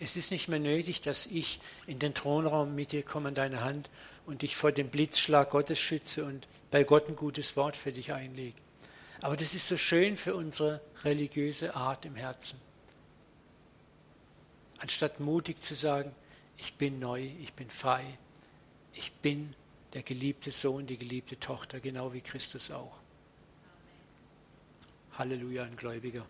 Es 0.00 0.16
ist 0.16 0.30
nicht 0.30 0.48
mehr 0.48 0.60
nötig, 0.60 1.02
dass 1.02 1.26
ich 1.26 1.60
in 1.86 1.98
den 1.98 2.14
Thronraum 2.14 2.74
mit 2.74 2.92
dir 2.92 3.02
komme 3.02 3.28
an 3.28 3.34
deine 3.34 3.62
Hand 3.62 3.90
und 4.28 4.42
dich 4.42 4.56
vor 4.56 4.72
dem 4.72 4.90
Blitzschlag 4.90 5.48
Gottes 5.48 5.78
schütze 5.78 6.26
und 6.26 6.46
bei 6.70 6.84
Gott 6.84 7.08
ein 7.08 7.16
gutes 7.16 7.56
Wort 7.56 7.76
für 7.76 7.92
dich 7.92 8.12
einlege. 8.12 8.58
Aber 9.22 9.36
das 9.36 9.54
ist 9.54 9.66
so 9.66 9.78
schön 9.78 10.18
für 10.18 10.34
unsere 10.34 10.82
religiöse 11.02 11.74
Art 11.74 12.04
im 12.04 12.14
Herzen. 12.14 12.60
Anstatt 14.80 15.18
mutig 15.18 15.62
zu 15.62 15.74
sagen, 15.74 16.14
ich 16.58 16.74
bin 16.74 16.98
neu, 16.98 17.22
ich 17.40 17.54
bin 17.54 17.70
frei, 17.70 18.04
ich 18.92 19.12
bin 19.12 19.54
der 19.94 20.02
geliebte 20.02 20.50
Sohn, 20.50 20.86
die 20.86 20.98
geliebte 20.98 21.40
Tochter, 21.40 21.80
genau 21.80 22.12
wie 22.12 22.20
Christus 22.20 22.70
auch. 22.70 22.98
Halleluja, 25.12 25.64
ein 25.64 25.76
Gläubiger. 25.76 26.26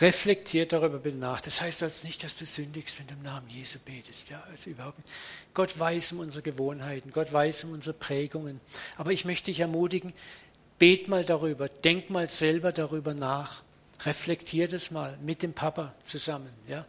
Reflektiert 0.00 0.72
darüber 0.72 1.00
nach. 1.12 1.40
Das 1.40 1.60
heißt 1.60 1.82
also 1.82 2.06
nicht, 2.06 2.22
dass 2.22 2.36
du 2.36 2.44
sündigst, 2.44 2.98
wenn 2.98 3.06
du 3.06 3.14
im 3.14 3.22
Namen 3.22 3.48
Jesu 3.48 3.78
betest. 3.78 4.28
Ja, 4.28 4.42
also 4.50 4.70
überhaupt 4.70 4.98
nicht. 4.98 5.08
Gott 5.54 5.78
weiß 5.78 6.12
um 6.12 6.20
unsere 6.20 6.42
Gewohnheiten, 6.42 7.12
Gott 7.12 7.32
weiß 7.32 7.64
um 7.64 7.72
unsere 7.72 7.94
Prägungen. 7.94 8.60
Aber 8.96 9.12
ich 9.12 9.24
möchte 9.24 9.46
dich 9.46 9.60
ermutigen, 9.60 10.12
bet 10.78 11.08
mal 11.08 11.24
darüber, 11.24 11.68
denk 11.68 12.10
mal 12.10 12.28
selber 12.28 12.72
darüber 12.72 13.14
nach. 13.14 13.62
Reflektier 14.04 14.68
das 14.68 14.90
mal 14.90 15.16
mit 15.22 15.42
dem 15.42 15.54
Papa 15.54 15.94
zusammen. 16.02 16.52
Ja? 16.68 16.84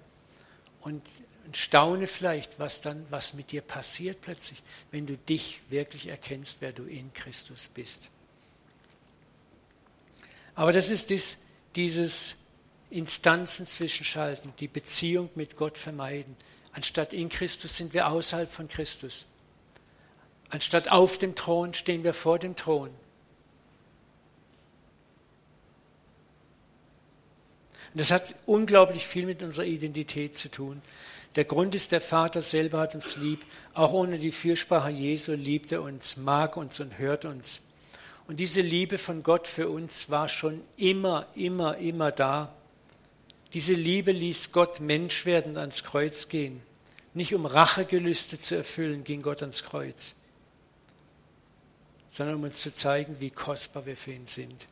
Und, 0.82 1.02
und 1.46 1.56
staune 1.56 2.08
vielleicht, 2.08 2.60
was 2.60 2.82
dann, 2.82 3.06
was 3.10 3.34
mit 3.34 3.52
dir 3.52 3.62
passiert 3.62 4.20
plötzlich, 4.20 4.62
wenn 4.92 5.06
du 5.06 5.16
dich 5.18 5.62
wirklich 5.70 6.08
erkennst, 6.08 6.58
wer 6.60 6.74
du 6.74 6.84
in 6.84 7.14
Christus 7.14 7.70
bist. 7.70 8.10
Aber 10.56 10.74
das 10.74 10.90
ist 10.90 11.10
dies, 11.10 11.44
dieses 11.76 12.36
Instanzen 12.90 13.68
zwischenschalten, 13.68 14.54
die 14.60 14.68
Beziehung 14.68 15.30
mit 15.36 15.58
Gott 15.58 15.78
vermeiden. 15.78 16.36
Anstatt 16.72 17.14
in 17.14 17.30
Christus 17.30 17.76
sind 17.76 17.94
wir 17.94 18.08
außerhalb 18.08 18.50
von 18.50 18.68
Christus. 18.68 19.26
Anstatt 20.50 20.92
auf 20.92 21.18
dem 21.18 21.36
Thron 21.36 21.74
stehen 21.74 22.04
wir 22.04 22.14
vor 22.14 22.40
dem 22.40 22.56
Thron. 22.56 22.90
Und 27.98 28.02
das 28.02 28.12
hat 28.12 28.36
unglaublich 28.46 29.06
viel 29.06 29.26
mit 29.26 29.42
unserer 29.42 29.66
Identität 29.66 30.38
zu 30.38 30.50
tun. 30.50 30.82
Der 31.36 31.46
Grund 31.46 31.76
ist, 31.76 31.92
der 31.92 32.02
Vater 32.02 32.42
selber 32.42 32.80
hat 32.80 32.96
uns 32.96 33.16
lieb. 33.16 33.44
Auch 33.74 33.92
ohne 33.94 34.20
die 34.20 34.32
Fürsprache 34.32 34.90
Jesu 34.90 35.34
liebt 35.34 35.72
er 35.72 35.82
uns, 35.82 36.18
mag 36.18 36.58
uns 36.58 36.80
und 36.80 36.98
hört 36.98 37.26
uns. 37.26 37.62
Und 38.28 38.40
diese 38.40 38.62
Liebe 38.62 38.98
von 38.98 39.24
Gott 39.24 39.48
für 39.48 39.70
uns 39.70 40.10
war 40.10 40.30
schon 40.30 40.62
immer, 40.78 41.28
immer, 41.36 41.78
immer 41.78 42.12
da. 42.12 42.54
Diese 43.54 43.74
Liebe 43.74 44.12
ließ 44.12 44.52
Gott 44.52 44.80
Mensch 44.80 45.26
werden 45.26 45.54
und 45.54 45.58
ans 45.58 45.84
Kreuz 45.84 46.28
gehen. 46.28 46.62
Nicht 47.14 47.34
um 47.34 47.46
Rachegelüste 47.46 48.40
zu 48.40 48.56
erfüllen, 48.56 49.04
ging 49.04 49.22
Gott 49.22 49.42
ans 49.42 49.64
Kreuz, 49.64 50.14
sondern 52.12 52.36
um 52.36 52.44
uns 52.44 52.62
zu 52.62 52.74
zeigen, 52.74 53.20
wie 53.20 53.32
kostbar 53.32 53.86
wir 53.86 53.98
für 53.98 54.12
ihn 54.12 54.28
sind. 54.28 54.68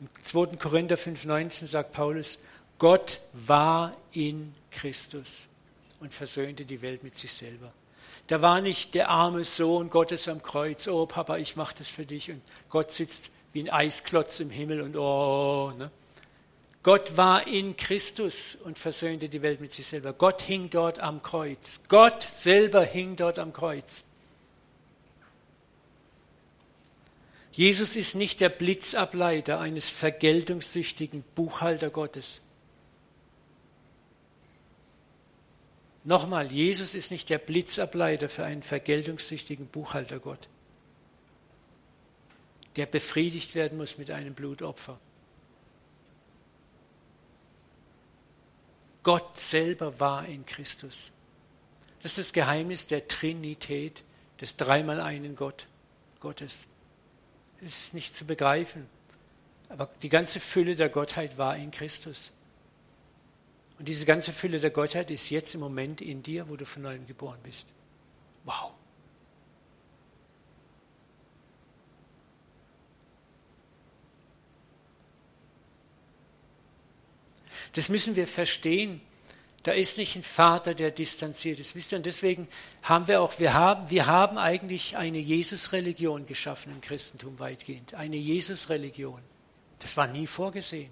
Im 0.00 0.08
2. 0.22 0.56
Korinther 0.56 0.96
5,19 0.96 1.66
sagt 1.66 1.92
Paulus, 1.92 2.38
Gott 2.78 3.20
war 3.32 3.96
in 4.12 4.54
Christus 4.70 5.46
und 6.00 6.14
versöhnte 6.14 6.64
die 6.64 6.82
Welt 6.82 7.02
mit 7.02 7.18
sich 7.18 7.32
selber. 7.32 7.72
Da 8.26 8.42
war 8.42 8.60
nicht 8.60 8.94
der 8.94 9.08
arme 9.08 9.44
Sohn 9.44 9.90
Gottes 9.90 10.28
am 10.28 10.42
Kreuz, 10.42 10.88
oh 10.88 11.06
Papa, 11.06 11.38
ich 11.38 11.56
mache 11.56 11.76
das 11.78 11.88
für 11.88 12.06
dich 12.06 12.30
und 12.30 12.42
Gott 12.68 12.92
sitzt 12.92 13.30
wie 13.52 13.60
ein 13.62 13.70
Eisklotz 13.70 14.40
im 14.40 14.50
Himmel 14.50 14.80
und 14.82 14.96
oh, 14.96 15.72
ne? 15.76 15.90
Gott 16.86 17.16
war 17.16 17.48
in 17.48 17.76
Christus 17.76 18.54
und 18.54 18.78
versöhnte 18.78 19.28
die 19.28 19.42
Welt 19.42 19.60
mit 19.60 19.74
sich 19.74 19.88
selber. 19.88 20.12
Gott 20.12 20.40
hing 20.40 20.70
dort 20.70 21.00
am 21.00 21.20
Kreuz. 21.20 21.80
Gott 21.88 22.22
selber 22.22 22.84
hing 22.84 23.16
dort 23.16 23.40
am 23.40 23.52
Kreuz. 23.52 24.04
Jesus 27.50 27.96
ist 27.96 28.14
nicht 28.14 28.38
der 28.38 28.50
Blitzableiter 28.50 29.58
eines 29.58 29.90
vergeltungssüchtigen 29.90 31.24
Buchhalter 31.34 31.90
Gottes. 31.90 32.42
Nochmal, 36.04 36.52
Jesus 36.52 36.94
ist 36.94 37.10
nicht 37.10 37.30
der 37.30 37.38
Blitzableiter 37.38 38.28
für 38.28 38.44
einen 38.44 38.62
vergeltungssüchtigen 38.62 39.66
Buchhalter 39.66 40.20
Gott, 40.20 40.48
der 42.76 42.86
befriedigt 42.86 43.56
werden 43.56 43.76
muss 43.76 43.98
mit 43.98 44.12
einem 44.12 44.34
Blutopfer. 44.34 45.00
Gott 49.06 49.38
selber 49.38 50.00
war 50.00 50.26
in 50.26 50.44
Christus. 50.46 51.12
Das 52.02 52.10
ist 52.10 52.18
das 52.18 52.32
Geheimnis 52.32 52.88
der 52.88 53.06
Trinität, 53.06 54.02
des 54.40 54.56
dreimal 54.56 55.00
einen 55.00 55.36
Gott, 55.36 55.68
Gottes. 56.18 56.66
Es 57.60 57.82
ist 57.82 57.94
nicht 57.94 58.16
zu 58.16 58.24
begreifen, 58.24 58.88
aber 59.68 59.88
die 60.02 60.08
ganze 60.08 60.40
Fülle 60.40 60.74
der 60.74 60.88
Gottheit 60.88 61.38
war 61.38 61.56
in 61.56 61.70
Christus. 61.70 62.32
Und 63.78 63.86
diese 63.86 64.06
ganze 64.06 64.32
Fülle 64.32 64.58
der 64.58 64.70
Gottheit 64.70 65.12
ist 65.12 65.30
jetzt 65.30 65.54
im 65.54 65.60
Moment 65.60 66.00
in 66.00 66.24
dir, 66.24 66.48
wo 66.48 66.56
du 66.56 66.66
von 66.66 66.82
neuem 66.82 67.06
geboren 67.06 67.38
bist. 67.44 67.68
Wow. 68.42 68.72
Das 77.72 77.88
müssen 77.88 78.16
wir 78.16 78.26
verstehen. 78.26 79.00
Da 79.62 79.72
ist 79.72 79.98
nicht 79.98 80.14
ein 80.14 80.22
Vater, 80.22 80.74
der 80.74 80.92
distanziert 80.92 81.58
ist. 81.58 81.74
Wisst 81.74 81.92
ihr, 81.92 81.98
und 81.98 82.06
deswegen 82.06 82.46
haben 82.82 83.08
wir 83.08 83.20
auch, 83.20 83.40
wir 83.40 83.54
haben, 83.54 83.90
wir 83.90 84.06
haben 84.06 84.38
eigentlich 84.38 84.96
eine 84.96 85.18
Jesus-Religion 85.18 86.26
geschaffen 86.26 86.72
im 86.72 86.80
Christentum 86.80 87.38
weitgehend. 87.38 87.94
Eine 87.94 88.16
Jesus-Religion. 88.16 89.20
Das 89.80 89.96
war 89.96 90.06
nie 90.06 90.26
vorgesehen. 90.26 90.90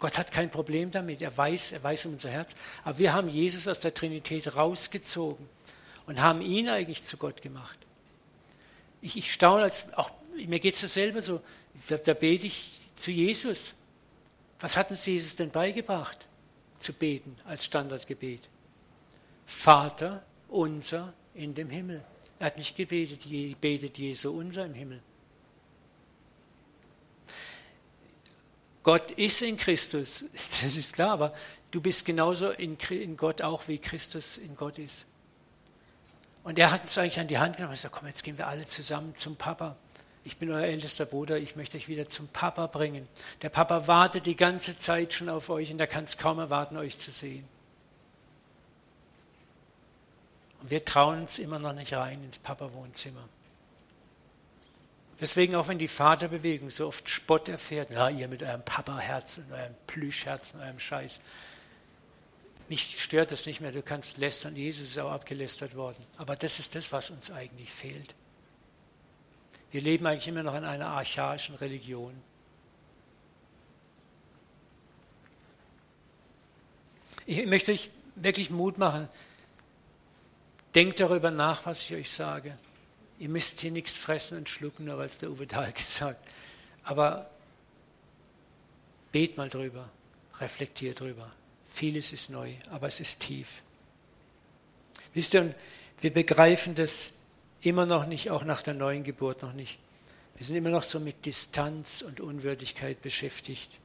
Gott 0.00 0.18
hat 0.18 0.32
kein 0.32 0.50
Problem 0.50 0.90
damit. 0.90 1.22
Er 1.22 1.36
weiß, 1.36 1.72
er 1.72 1.84
weiß 1.84 2.06
um 2.06 2.14
unser 2.14 2.30
Herz. 2.30 2.52
Aber 2.84 2.98
wir 2.98 3.12
haben 3.12 3.28
Jesus 3.28 3.68
aus 3.68 3.80
der 3.80 3.94
Trinität 3.94 4.56
rausgezogen 4.56 5.46
und 6.06 6.20
haben 6.20 6.40
ihn 6.40 6.68
eigentlich 6.68 7.04
zu 7.04 7.16
Gott 7.16 7.42
gemacht. 7.42 7.78
Ich, 9.02 9.16
ich 9.16 9.32
staune, 9.32 9.62
als, 9.62 9.94
auch 9.94 10.10
mir 10.46 10.58
geht 10.58 10.74
es 10.74 10.82
ja 10.82 10.88
selber 10.88 11.22
so, 11.22 11.40
da, 11.88 11.96
da 11.96 12.14
bete 12.14 12.46
ich 12.46 12.80
zu 12.96 13.10
Jesus. 13.10 13.74
Was 14.60 14.76
hat 14.76 14.90
uns 14.90 15.06
Jesus 15.06 15.36
denn 15.36 15.50
beigebracht, 15.50 16.18
zu 16.78 16.92
beten 16.92 17.34
als 17.46 17.64
Standardgebet? 17.64 18.48
Vater 19.46 20.22
unser 20.48 21.12
in 21.34 21.54
dem 21.54 21.70
Himmel. 21.70 22.04
Er 22.38 22.46
hat 22.46 22.58
nicht 22.58 22.76
gebetet, 22.76 23.24
betet 23.60 23.98
Jesu 23.98 24.30
unser 24.30 24.66
im 24.66 24.74
Himmel. 24.74 25.02
Gott 28.82 29.10
ist 29.12 29.42
in 29.42 29.56
Christus, 29.56 30.24
das 30.62 30.76
ist 30.76 30.92
klar, 30.92 31.10
aber 31.10 31.34
du 31.70 31.80
bist 31.80 32.04
genauso 32.04 32.50
in, 32.50 32.78
Gott 33.16 33.42
auch, 33.42 33.68
wie 33.68 33.78
Christus 33.78 34.38
in 34.38 34.56
Gott 34.56 34.78
ist. 34.78 35.06
Und 36.42 36.58
er 36.58 36.70
hat 36.70 36.82
uns 36.82 36.96
eigentlich 36.96 37.20
an 37.20 37.28
die 37.28 37.38
Hand 37.38 37.56
genommen 37.56 37.72
und 37.72 37.76
gesagt, 37.76 37.94
komm, 37.94 38.08
jetzt 38.08 38.24
gehen 38.24 38.38
wir 38.38 38.46
alle 38.46 38.66
zusammen 38.66 39.14
zum 39.16 39.36
Papa 39.36 39.76
ich 40.24 40.36
bin 40.36 40.50
euer 40.50 40.66
ältester 40.66 41.06
Bruder, 41.06 41.38
ich 41.38 41.56
möchte 41.56 41.76
euch 41.76 41.88
wieder 41.88 42.08
zum 42.08 42.28
Papa 42.28 42.66
bringen. 42.66 43.08
Der 43.42 43.48
Papa 43.48 43.86
wartet 43.86 44.26
die 44.26 44.36
ganze 44.36 44.78
Zeit 44.78 45.12
schon 45.12 45.28
auf 45.28 45.48
euch 45.48 45.72
und 45.72 45.80
er 45.80 45.86
kann 45.86 46.04
es 46.04 46.18
kaum 46.18 46.38
erwarten, 46.38 46.76
euch 46.76 46.98
zu 46.98 47.10
sehen. 47.10 47.48
Und 50.60 50.70
wir 50.70 50.84
trauen 50.84 51.22
uns 51.22 51.38
immer 51.38 51.58
noch 51.58 51.72
nicht 51.72 51.94
rein 51.94 52.22
ins 52.22 52.38
Papa-Wohnzimmer. 52.38 53.26
Deswegen, 55.20 55.54
auch 55.54 55.68
wenn 55.68 55.78
die 55.78 55.88
Vaterbewegung 55.88 56.70
so 56.70 56.86
oft 56.86 57.08
Spott 57.08 57.48
erfährt, 57.48 57.88
na, 57.90 58.10
ihr 58.10 58.28
mit 58.28 58.42
eurem 58.42 58.62
Papa-Herzen, 58.62 59.46
eurem 59.52 59.74
Plüschherzen, 59.86 60.60
eurem 60.60 60.80
Scheiß. 60.80 61.20
Mich 62.68 63.02
stört 63.02 63.30
das 63.30 63.46
nicht 63.46 63.60
mehr, 63.60 63.72
du 63.72 63.82
kannst 63.82 64.16
lästern, 64.16 64.54
Jesus 64.54 64.88
ist 64.88 64.98
auch 64.98 65.10
abgelästert 65.10 65.76
worden. 65.76 66.02
Aber 66.16 66.36
das 66.36 66.58
ist 66.58 66.74
das, 66.74 66.92
was 66.92 67.10
uns 67.10 67.30
eigentlich 67.30 67.70
fehlt. 67.70 68.14
Wir 69.70 69.80
leben 69.80 70.06
eigentlich 70.06 70.28
immer 70.28 70.42
noch 70.42 70.54
in 70.54 70.64
einer 70.64 70.88
archaischen 70.88 71.54
Religion. 71.56 72.14
Ich 77.26 77.46
möchte 77.46 77.70
euch 77.72 77.90
wirklich 78.16 78.50
Mut 78.50 78.78
machen. 78.78 79.08
Denkt 80.74 80.98
darüber 80.98 81.30
nach, 81.30 81.66
was 81.66 81.82
ich 81.82 81.94
euch 81.94 82.10
sage. 82.10 82.56
Ihr 83.18 83.28
müsst 83.28 83.60
hier 83.60 83.70
nichts 83.70 83.92
fressen 83.92 84.38
und 84.38 84.48
schlucken, 84.48 84.86
nur 84.86 84.98
weil 84.98 85.06
es 85.06 85.18
der 85.18 85.30
Uwe 85.30 85.46
Dahl 85.46 85.72
gesagt 85.72 86.26
Aber 86.82 87.30
bet 89.12 89.36
mal 89.36 89.48
drüber, 89.48 89.88
reflektiert 90.40 91.00
drüber. 91.00 91.30
Vieles 91.68 92.12
ist 92.12 92.30
neu, 92.30 92.54
aber 92.70 92.88
es 92.88 92.98
ist 92.98 93.20
tief. 93.20 93.62
Wisst 95.14 95.34
ihr, 95.34 95.54
wir 96.00 96.12
begreifen 96.12 96.74
das 96.74 97.19
immer 97.62 97.86
noch 97.86 98.06
nicht, 98.06 98.30
auch 98.30 98.44
nach 98.44 98.62
der 98.62 98.74
neuen 98.74 99.04
Geburt 99.04 99.42
noch 99.42 99.52
nicht. 99.52 99.78
Wir 100.36 100.46
sind 100.46 100.56
immer 100.56 100.70
noch 100.70 100.82
so 100.82 101.00
mit 101.00 101.26
Distanz 101.26 102.02
und 102.02 102.20
Unwürdigkeit 102.20 103.02
beschäftigt, 103.02 103.78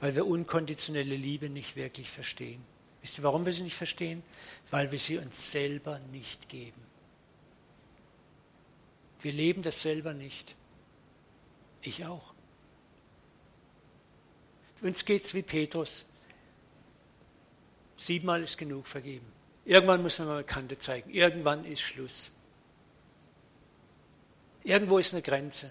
weil 0.00 0.14
wir 0.14 0.26
unkonditionelle 0.26 1.16
Liebe 1.16 1.48
nicht 1.48 1.74
wirklich 1.76 2.10
verstehen. 2.10 2.62
Wisst 3.02 3.18
ihr, 3.18 3.24
warum 3.24 3.46
wir 3.46 3.52
sie 3.52 3.62
nicht 3.62 3.76
verstehen? 3.76 4.22
Weil 4.70 4.92
wir 4.92 4.98
sie 4.98 5.18
uns 5.18 5.50
selber 5.50 5.98
nicht 6.12 6.48
geben. 6.48 6.80
Wir 9.20 9.32
leben 9.32 9.62
das 9.62 9.82
selber 9.82 10.14
nicht. 10.14 10.54
Ich 11.82 12.04
auch. 12.04 12.32
Uns 14.82 15.04
geht 15.04 15.24
es 15.24 15.34
wie 15.34 15.42
Petrus. 15.42 16.04
Siebenmal 17.96 18.42
ist 18.42 18.58
genug 18.58 18.86
vergeben. 18.86 19.26
Irgendwann 19.64 20.02
muss 20.02 20.18
man 20.18 20.28
mal 20.28 20.44
Kante 20.44 20.78
zeigen. 20.78 21.10
Irgendwann 21.10 21.64
ist 21.64 21.80
Schluss. 21.80 22.30
Irgendwo 24.66 24.98
ist 24.98 25.12
eine 25.12 25.22
Grenze. 25.22 25.70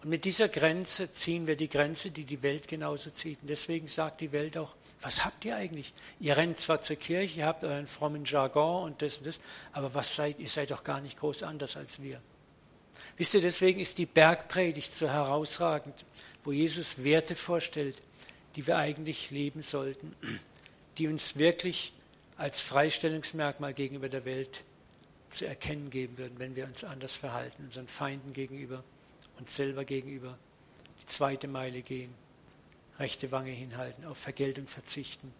Und 0.00 0.10
mit 0.10 0.24
dieser 0.24 0.48
Grenze 0.48 1.12
ziehen 1.12 1.48
wir 1.48 1.56
die 1.56 1.68
Grenze, 1.68 2.12
die 2.12 2.22
die 2.22 2.44
Welt 2.44 2.68
genauso 2.68 3.10
zieht. 3.10 3.42
Und 3.42 3.48
deswegen 3.48 3.88
sagt 3.88 4.20
die 4.20 4.30
Welt 4.30 4.56
auch, 4.56 4.76
was 5.00 5.24
habt 5.24 5.44
ihr 5.44 5.56
eigentlich? 5.56 5.92
Ihr 6.20 6.36
rennt 6.36 6.60
zwar 6.60 6.80
zur 6.80 6.94
Kirche, 6.94 7.40
ihr 7.40 7.46
habt 7.46 7.64
euren 7.64 7.88
frommen 7.88 8.24
Jargon 8.24 8.84
und 8.84 9.02
das 9.02 9.18
und 9.18 9.26
das, 9.26 9.40
aber 9.72 9.92
was 9.94 10.14
seid, 10.14 10.38
ihr 10.38 10.48
seid 10.48 10.70
doch 10.70 10.84
gar 10.84 11.00
nicht 11.00 11.18
groß 11.18 11.42
anders 11.42 11.76
als 11.76 12.00
wir. 12.00 12.20
Wisst 13.16 13.34
ihr, 13.34 13.40
deswegen 13.40 13.80
ist 13.80 13.98
die 13.98 14.06
Bergpredigt 14.06 14.94
so 14.94 15.08
herausragend, 15.08 16.04
wo 16.44 16.52
Jesus 16.52 17.02
Werte 17.02 17.34
vorstellt, 17.34 17.96
die 18.54 18.64
wir 18.68 18.76
eigentlich 18.76 19.32
leben 19.32 19.64
sollten, 19.64 20.14
die 20.98 21.08
uns 21.08 21.36
wirklich 21.36 21.92
als 22.36 22.60
Freistellungsmerkmal 22.60 23.74
gegenüber 23.74 24.08
der 24.08 24.24
Welt 24.24 24.62
zu 25.36 25.46
erkennen 25.46 25.90
geben 25.90 26.18
würden, 26.18 26.38
wenn 26.38 26.56
wir 26.56 26.64
uns 26.66 26.84
anders 26.84 27.14
verhalten, 27.16 27.64
unseren 27.64 27.88
Feinden 27.88 28.32
gegenüber, 28.32 28.82
uns 29.38 29.54
selber 29.54 29.84
gegenüber, 29.84 30.38
die 31.02 31.06
zweite 31.06 31.48
Meile 31.48 31.82
gehen, 31.82 32.14
rechte 32.98 33.30
Wange 33.30 33.50
hinhalten, 33.50 34.04
auf 34.04 34.18
Vergeltung 34.18 34.66
verzichten. 34.66 35.32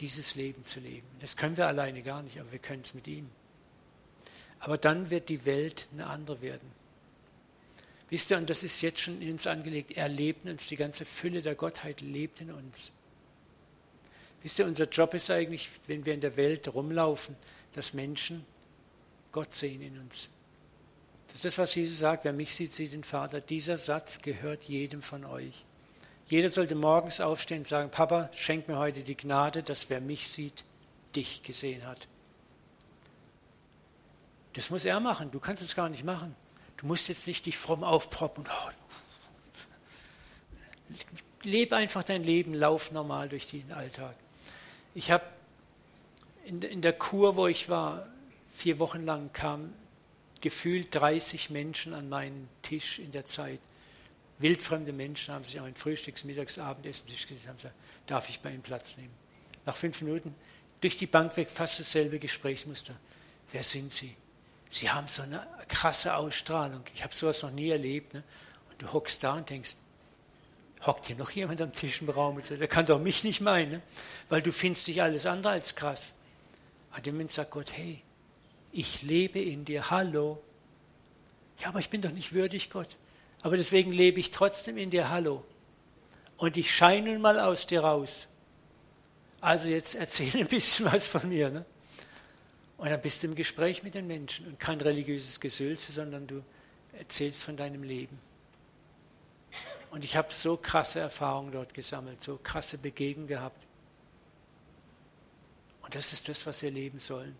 Dieses 0.00 0.34
Leben 0.34 0.64
zu 0.64 0.78
leben. 0.78 1.06
Das 1.20 1.36
können 1.36 1.56
wir 1.56 1.66
alleine 1.66 2.02
gar 2.02 2.22
nicht, 2.22 2.38
aber 2.38 2.52
wir 2.52 2.58
können 2.60 2.82
es 2.82 2.94
mit 2.94 3.08
ihm. 3.08 3.28
Aber 4.60 4.78
dann 4.78 5.10
wird 5.10 5.28
die 5.28 5.44
Welt 5.44 5.88
eine 5.92 6.06
andere 6.06 6.40
werden. 6.42 6.70
Wisst 8.10 8.30
ihr, 8.30 8.38
und 8.38 8.48
das 8.48 8.62
ist 8.62 8.80
jetzt 8.80 9.00
schon 9.00 9.20
in 9.20 9.32
uns 9.32 9.46
angelegt, 9.46 9.92
er 9.92 10.08
lebt 10.08 10.44
in 10.44 10.52
uns, 10.52 10.66
die 10.66 10.76
ganze 10.76 11.04
Fülle 11.04 11.42
der 11.42 11.54
Gottheit 11.54 12.00
lebt 12.00 12.40
in 12.40 12.50
uns. 12.50 12.92
Wisst 14.42 14.58
ihr, 14.58 14.66
unser 14.66 14.88
Job 14.88 15.14
ist 15.14 15.30
eigentlich, 15.30 15.68
wenn 15.86 16.06
wir 16.06 16.14
in 16.14 16.20
der 16.20 16.36
Welt 16.36 16.72
rumlaufen, 16.72 17.36
dass 17.74 17.94
Menschen 17.94 18.44
Gott 19.32 19.54
sehen 19.54 19.82
in 19.82 19.98
uns. 19.98 20.28
Das 21.26 21.36
ist 21.36 21.44
das, 21.44 21.58
was 21.58 21.74
Jesus 21.74 21.98
sagt, 21.98 22.24
wer 22.24 22.32
mich 22.32 22.54
sieht, 22.54 22.72
sieht 22.72 22.92
den 22.92 23.04
Vater. 23.04 23.40
Dieser 23.40 23.76
Satz 23.76 24.22
gehört 24.22 24.64
jedem 24.64 25.02
von 25.02 25.24
euch. 25.24 25.64
Jeder 26.26 26.50
sollte 26.50 26.74
morgens 26.74 27.20
aufstehen 27.20 27.58
und 27.58 27.68
sagen, 27.68 27.90
Papa, 27.90 28.30
schenk 28.32 28.68
mir 28.68 28.78
heute 28.78 29.02
die 29.02 29.16
Gnade, 29.16 29.62
dass 29.62 29.90
wer 29.90 30.00
mich 30.00 30.28
sieht, 30.28 30.64
dich 31.14 31.42
gesehen 31.42 31.86
hat. 31.86 32.06
Das 34.54 34.70
muss 34.70 34.84
er 34.84 35.00
machen, 35.00 35.30
du 35.30 35.40
kannst 35.40 35.62
es 35.62 35.74
gar 35.74 35.88
nicht 35.88 36.04
machen. 36.04 36.34
Du 36.76 36.86
musst 36.86 37.08
jetzt 37.08 37.26
nicht 37.26 37.44
dich 37.46 37.58
fromm 37.58 37.82
aufproppen 37.82 38.44
oh, 38.46 38.70
lebe 41.42 41.76
einfach 41.76 42.04
dein 42.04 42.24
Leben, 42.24 42.54
lauf 42.54 42.92
normal 42.92 43.28
durch 43.28 43.46
den 43.46 43.72
Alltag. 43.72 44.14
Ich 44.98 45.12
habe 45.12 45.22
in, 46.44 46.60
in 46.60 46.82
der 46.82 46.92
Kur, 46.92 47.36
wo 47.36 47.46
ich 47.46 47.68
war, 47.68 48.08
vier 48.50 48.80
Wochen 48.80 49.06
lang 49.06 49.32
kamen 49.32 49.72
gefühlt 50.40 50.92
30 50.92 51.50
Menschen 51.50 51.94
an 51.94 52.08
meinen 52.08 52.48
Tisch 52.62 52.98
in 52.98 53.12
der 53.12 53.28
Zeit. 53.28 53.60
Wildfremde 54.38 54.92
Menschen 54.92 55.34
haben 55.34 55.44
sich 55.44 55.60
auch 55.60 55.66
ein 55.66 55.76
Frühstücks-, 55.76 56.24
Mittags-, 56.24 56.58
Abendessen 56.58 57.06
gesetzt, 57.06 57.46
haben 57.46 57.54
gesagt, 57.54 57.76
darf 58.08 58.28
ich 58.28 58.40
bei 58.40 58.50
Ihnen 58.50 58.62
Platz 58.62 58.96
nehmen? 58.96 59.14
Nach 59.66 59.76
fünf 59.76 60.02
Minuten 60.02 60.34
durch 60.80 60.98
die 60.98 61.06
Bank 61.06 61.36
weg 61.36 61.48
fast 61.48 61.78
dasselbe 61.78 62.18
Gesprächsmuster. 62.18 62.94
Wer 63.52 63.62
sind 63.62 63.92
Sie? 63.92 64.16
Sie 64.68 64.90
haben 64.90 65.06
so 65.06 65.22
eine 65.22 65.46
krasse 65.68 66.16
Ausstrahlung. 66.16 66.82
Ich 66.92 67.04
habe 67.04 67.14
sowas 67.14 67.44
noch 67.44 67.52
nie 67.52 67.70
erlebt. 67.70 68.14
Ne? 68.14 68.24
Und 68.68 68.82
du 68.82 68.92
hockst 68.92 69.22
da 69.22 69.34
und 69.34 69.48
denkst, 69.48 69.76
hockt 70.86 71.06
hier 71.06 71.16
noch 71.16 71.30
jemand 71.30 71.60
am 71.60 71.72
Tisch 71.72 72.02
im 72.02 72.08
Raum? 72.08 72.40
Der 72.48 72.68
kann 72.68 72.86
doch 72.86 73.00
mich 73.00 73.24
nicht 73.24 73.40
meinen, 73.40 73.72
ne? 73.72 73.82
weil 74.28 74.42
du 74.42 74.52
findest 74.52 74.86
dich 74.86 75.02
alles 75.02 75.26
andere 75.26 75.52
als 75.52 75.74
krass. 75.74 76.12
An 76.90 77.02
dem 77.02 77.14
Moment 77.14 77.32
sagt 77.32 77.50
Gott, 77.50 77.72
hey, 77.72 78.02
ich 78.72 79.02
lebe 79.02 79.40
in 79.40 79.64
dir, 79.64 79.90
hallo. 79.90 80.42
Ja, 81.60 81.68
aber 81.68 81.80
ich 81.80 81.90
bin 81.90 82.02
doch 82.02 82.12
nicht 82.12 82.32
würdig, 82.32 82.70
Gott. 82.70 82.88
Aber 83.42 83.56
deswegen 83.56 83.92
lebe 83.92 84.20
ich 84.20 84.30
trotzdem 84.30 84.76
in 84.78 84.90
dir, 84.90 85.08
hallo. 85.08 85.44
Und 86.36 86.56
ich 86.56 86.74
scheine 86.74 87.12
nun 87.12 87.20
mal 87.20 87.38
aus 87.40 87.66
dir 87.66 87.80
raus. 87.80 88.28
Also 89.40 89.68
jetzt 89.68 89.94
erzähl 89.94 90.36
ein 90.36 90.46
bisschen 90.46 90.86
was 90.86 91.06
von 91.06 91.28
mir. 91.28 91.50
Ne? 91.50 91.64
Und 92.76 92.90
dann 92.90 93.00
bist 93.00 93.22
du 93.22 93.28
im 93.28 93.34
Gespräch 93.34 93.82
mit 93.82 93.94
den 93.94 94.06
Menschen 94.06 94.46
und 94.46 94.60
kein 94.60 94.80
religiöses 94.80 95.40
Gesülze, 95.40 95.92
sondern 95.92 96.26
du 96.26 96.44
erzählst 96.96 97.42
von 97.42 97.56
deinem 97.56 97.82
Leben. 97.82 98.18
Und 99.90 100.04
ich 100.04 100.16
habe 100.16 100.32
so 100.32 100.56
krasse 100.56 101.00
Erfahrungen 101.00 101.52
dort 101.52 101.74
gesammelt, 101.74 102.22
so 102.22 102.38
krasse 102.42 102.78
Begegnungen 102.78 103.28
gehabt. 103.28 103.62
Und 105.82 105.94
das 105.94 106.12
ist 106.12 106.28
das, 106.28 106.46
was 106.46 106.62
wir 106.62 106.70
leben 106.70 106.98
sollen. 106.98 107.34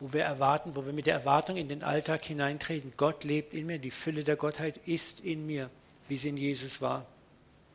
Wo 0.00 0.12
wir 0.12 0.24
erwarten, 0.24 0.74
wo 0.74 0.84
wir 0.84 0.92
mit 0.92 1.06
der 1.06 1.14
Erwartung 1.14 1.56
in 1.56 1.68
den 1.68 1.84
Alltag 1.84 2.24
hineintreten. 2.24 2.94
Gott 2.96 3.22
lebt 3.22 3.54
in 3.54 3.66
mir, 3.66 3.78
die 3.78 3.92
Fülle 3.92 4.24
der 4.24 4.34
Gottheit 4.34 4.80
ist 4.86 5.20
in 5.20 5.46
mir, 5.46 5.70
wie 6.08 6.16
sie 6.16 6.30
in 6.30 6.36
Jesus 6.36 6.80
war. 6.80 7.06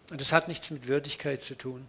Und 0.09 0.19
das 0.19 0.33
hat 0.33 0.49
nichts 0.49 0.69
mit 0.71 0.87
Würdigkeit 0.87 1.43
zu 1.43 1.57
tun. 1.57 1.87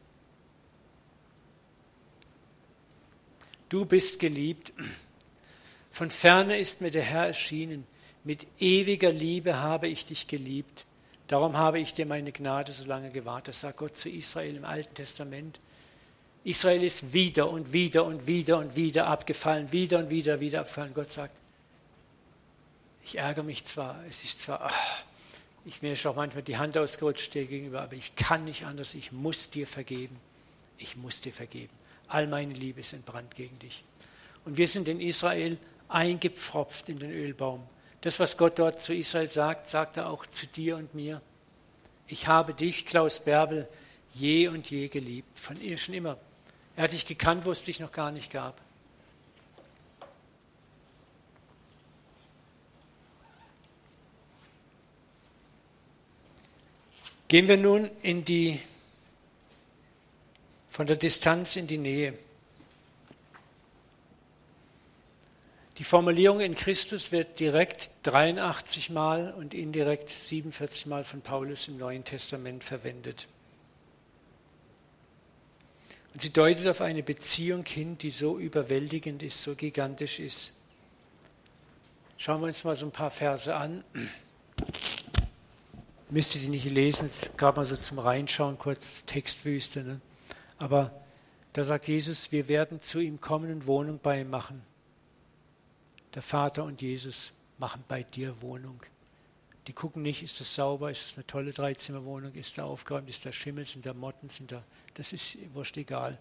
Du 3.68 3.84
bist 3.84 4.20
geliebt. 4.20 4.72
Von 5.91 6.11
ferne 6.11 6.59
ist 6.59 6.80
mir 6.80 6.91
der 6.93 7.03
Herr 7.03 7.26
erschienen. 7.26 7.86
Mit 8.22 8.47
ewiger 8.61 9.12
Liebe 9.12 9.59
habe 9.59 9.89
ich 9.89 10.07
dich 10.07 10.28
geliebt. 10.28 10.84
Darum 11.29 11.57
habe 11.57 11.79
ich 11.79 11.95
dir 11.95 12.07
meine 12.07 12.33
Gnade 12.33 12.72
so 12.72 12.85
lange 12.85 13.11
gewahrt. 13.11 13.49
Das 13.49 13.61
sagt 13.61 13.76
Gott 13.76 13.97
zu 13.97 14.09
Israel 14.09 14.57
im 14.57 14.64
Alten 14.64 14.95
Testament. 14.95 15.61
Israel 16.43 16.83
ist 16.83 17.12
wieder 17.12 17.51
und 17.51 17.72
wieder 17.72 18.05
und 18.05 18.26
wieder 18.26 18.59
und 18.59 18.76
wieder 18.76 19.07
abgefallen, 19.07 19.70
wieder 19.70 19.99
und 19.99 20.09
wieder, 20.09 20.41
wieder 20.41 20.61
abgefallen. 20.61 20.95
Gott 20.95 21.11
sagt, 21.11 21.37
ich 23.05 23.18
ärgere 23.18 23.43
mich 23.43 23.66
zwar, 23.66 24.03
es 24.09 24.24
ist 24.24 24.43
zwar, 24.43 24.62
ach, 24.62 25.03
ich 25.66 25.83
mir 25.83 25.93
ist 25.93 26.07
auch 26.07 26.16
manchmal 26.16 26.43
die 26.43 26.57
Hand 26.57 26.79
ausgerutscht 26.79 27.35
dir 27.35 27.45
gegenüber, 27.45 27.83
aber 27.83 27.95
ich 27.95 28.16
kann 28.16 28.47
nicht 28.47 28.64
anders, 28.64 28.95
ich 28.95 29.12
muss 29.12 29.51
dir 29.51 29.66
vergeben. 29.66 30.16
Ich 30.79 30.97
muss 30.97 31.20
dir 31.20 31.33
vergeben. 31.33 31.72
All 32.07 32.26
meine 32.26 32.55
Liebe 32.55 32.81
ist 32.81 32.95
entbrannt 32.95 33.35
gegen 33.35 33.59
dich. 33.59 33.85
Und 34.47 34.57
wir 34.57 34.68
sind 34.68 34.89
in 34.89 35.01
Israel 35.01 35.59
eingepfropft 35.89 36.89
in 36.89 36.99
den 36.99 37.11
Ölbaum. 37.11 37.62
Das, 38.01 38.20
was 38.20 38.36
Gott 38.36 38.59
dort 38.59 38.80
zu 38.80 38.94
Israel 38.94 39.28
sagt, 39.28 39.66
sagt 39.66 39.96
er 39.96 40.09
auch 40.09 40.24
zu 40.26 40.46
dir 40.46 40.76
und 40.76 40.94
mir. 40.94 41.20
Ich 42.07 42.28
habe 42.28 42.55
dich, 42.55 42.86
Klaus 42.86 43.20
Bärbel, 43.20 43.68
je 44.14 44.49
und 44.49 44.70
je 44.70 44.88
geliebt, 44.88 45.38
von 45.38 45.61
ihr 45.61 45.76
schon 45.76 45.94
immer. 45.94 46.16
Er 46.76 46.84
hat 46.84 46.92
dich 46.92 47.07
gekannt, 47.07 47.44
wo 47.44 47.51
es 47.51 47.64
dich 47.64 47.80
noch 47.80 47.92
gar 47.92 48.12
nicht 48.12 48.32
gab. 48.32 48.57
Gehen 57.26 57.46
wir 57.46 57.59
nun 57.59 57.90
in 58.01 58.24
die, 58.24 58.59
von 60.70 60.86
der 60.86 60.96
Distanz 60.96 61.57
in 61.57 61.66
die 61.66 61.76
Nähe. 61.76 62.14
Die 65.79 65.85
Formulierung 65.85 66.41
in 66.41 66.57
Christus 66.57 67.12
wird 67.12 67.39
direkt 67.39 67.91
83 68.03 68.91
Mal 68.91 69.33
und 69.33 69.55
indirekt 69.55 70.11
47 70.11 70.87
Mal 70.87 71.05
von 71.05 71.20
Paulus 71.20 71.68
im 71.68 71.76
Neuen 71.76 72.05
Testament 72.05 72.64
verwendet. 72.64 73.29
Und 76.12 76.22
sie 76.22 76.33
deutet 76.33 76.66
auf 76.66 76.81
eine 76.81 77.05
Beziehung 77.05 77.64
hin, 77.64 77.97
die 77.97 78.11
so 78.11 78.41
überwältigend 78.41 79.22
ist, 79.22 79.41
so 79.41 79.55
gigantisch 79.55 80.18
ist. 80.18 80.53
Schauen 82.16 82.41
wir 82.41 82.49
uns 82.49 82.64
mal 82.64 82.74
so 82.74 82.87
ein 82.87 82.91
paar 82.91 83.12
Verse 83.12 83.55
an. 83.55 83.85
Müsst 86.11 86.35
ihr 86.35 86.41
die 86.41 86.49
nicht 86.49 86.64
lesen, 86.64 87.09
gerade 87.37 87.57
mal 87.57 87.64
so 87.64 87.76
zum 87.76 88.01
Reinschauen, 88.01 88.59
kurz 88.59 89.05
Textwüste. 89.05 89.85
Ne? 89.85 90.01
Aber 90.57 90.91
da 91.53 91.64
sagt 91.64 91.87
Jesus, 91.87 92.33
wir 92.33 92.49
werden 92.49 92.83
zu 92.83 92.99
ihm 92.99 93.20
kommen 93.20 93.53
und 93.53 93.68
Wohnung 93.68 94.01
bei 94.03 94.22
ihm 94.22 94.31
machen. 94.31 94.66
Der 96.14 96.22
Vater 96.22 96.64
und 96.64 96.80
Jesus 96.80 97.32
machen 97.59 97.84
bei 97.86 98.02
dir 98.02 98.40
Wohnung. 98.40 98.80
Die 99.66 99.72
gucken 99.74 100.02
nicht, 100.02 100.22
ist 100.22 100.40
das 100.40 100.54
sauber, 100.54 100.90
ist 100.90 101.04
das 101.04 101.14
eine 101.16 101.26
tolle 101.26 101.52
Dreizimmerwohnung, 101.52 102.32
ist 102.32 102.56
da 102.56 102.64
aufgeräumt, 102.64 103.09
ist 103.09 103.26
da 103.26 103.32
Schimmel, 103.32 103.66
sind 103.66 103.84
da 103.84 103.92
Motten, 103.92 104.30
sind 104.30 104.50
da, 104.50 104.62
das 104.94 105.12
ist 105.12 105.36
wurscht 105.52 105.76
egal. 105.76 106.18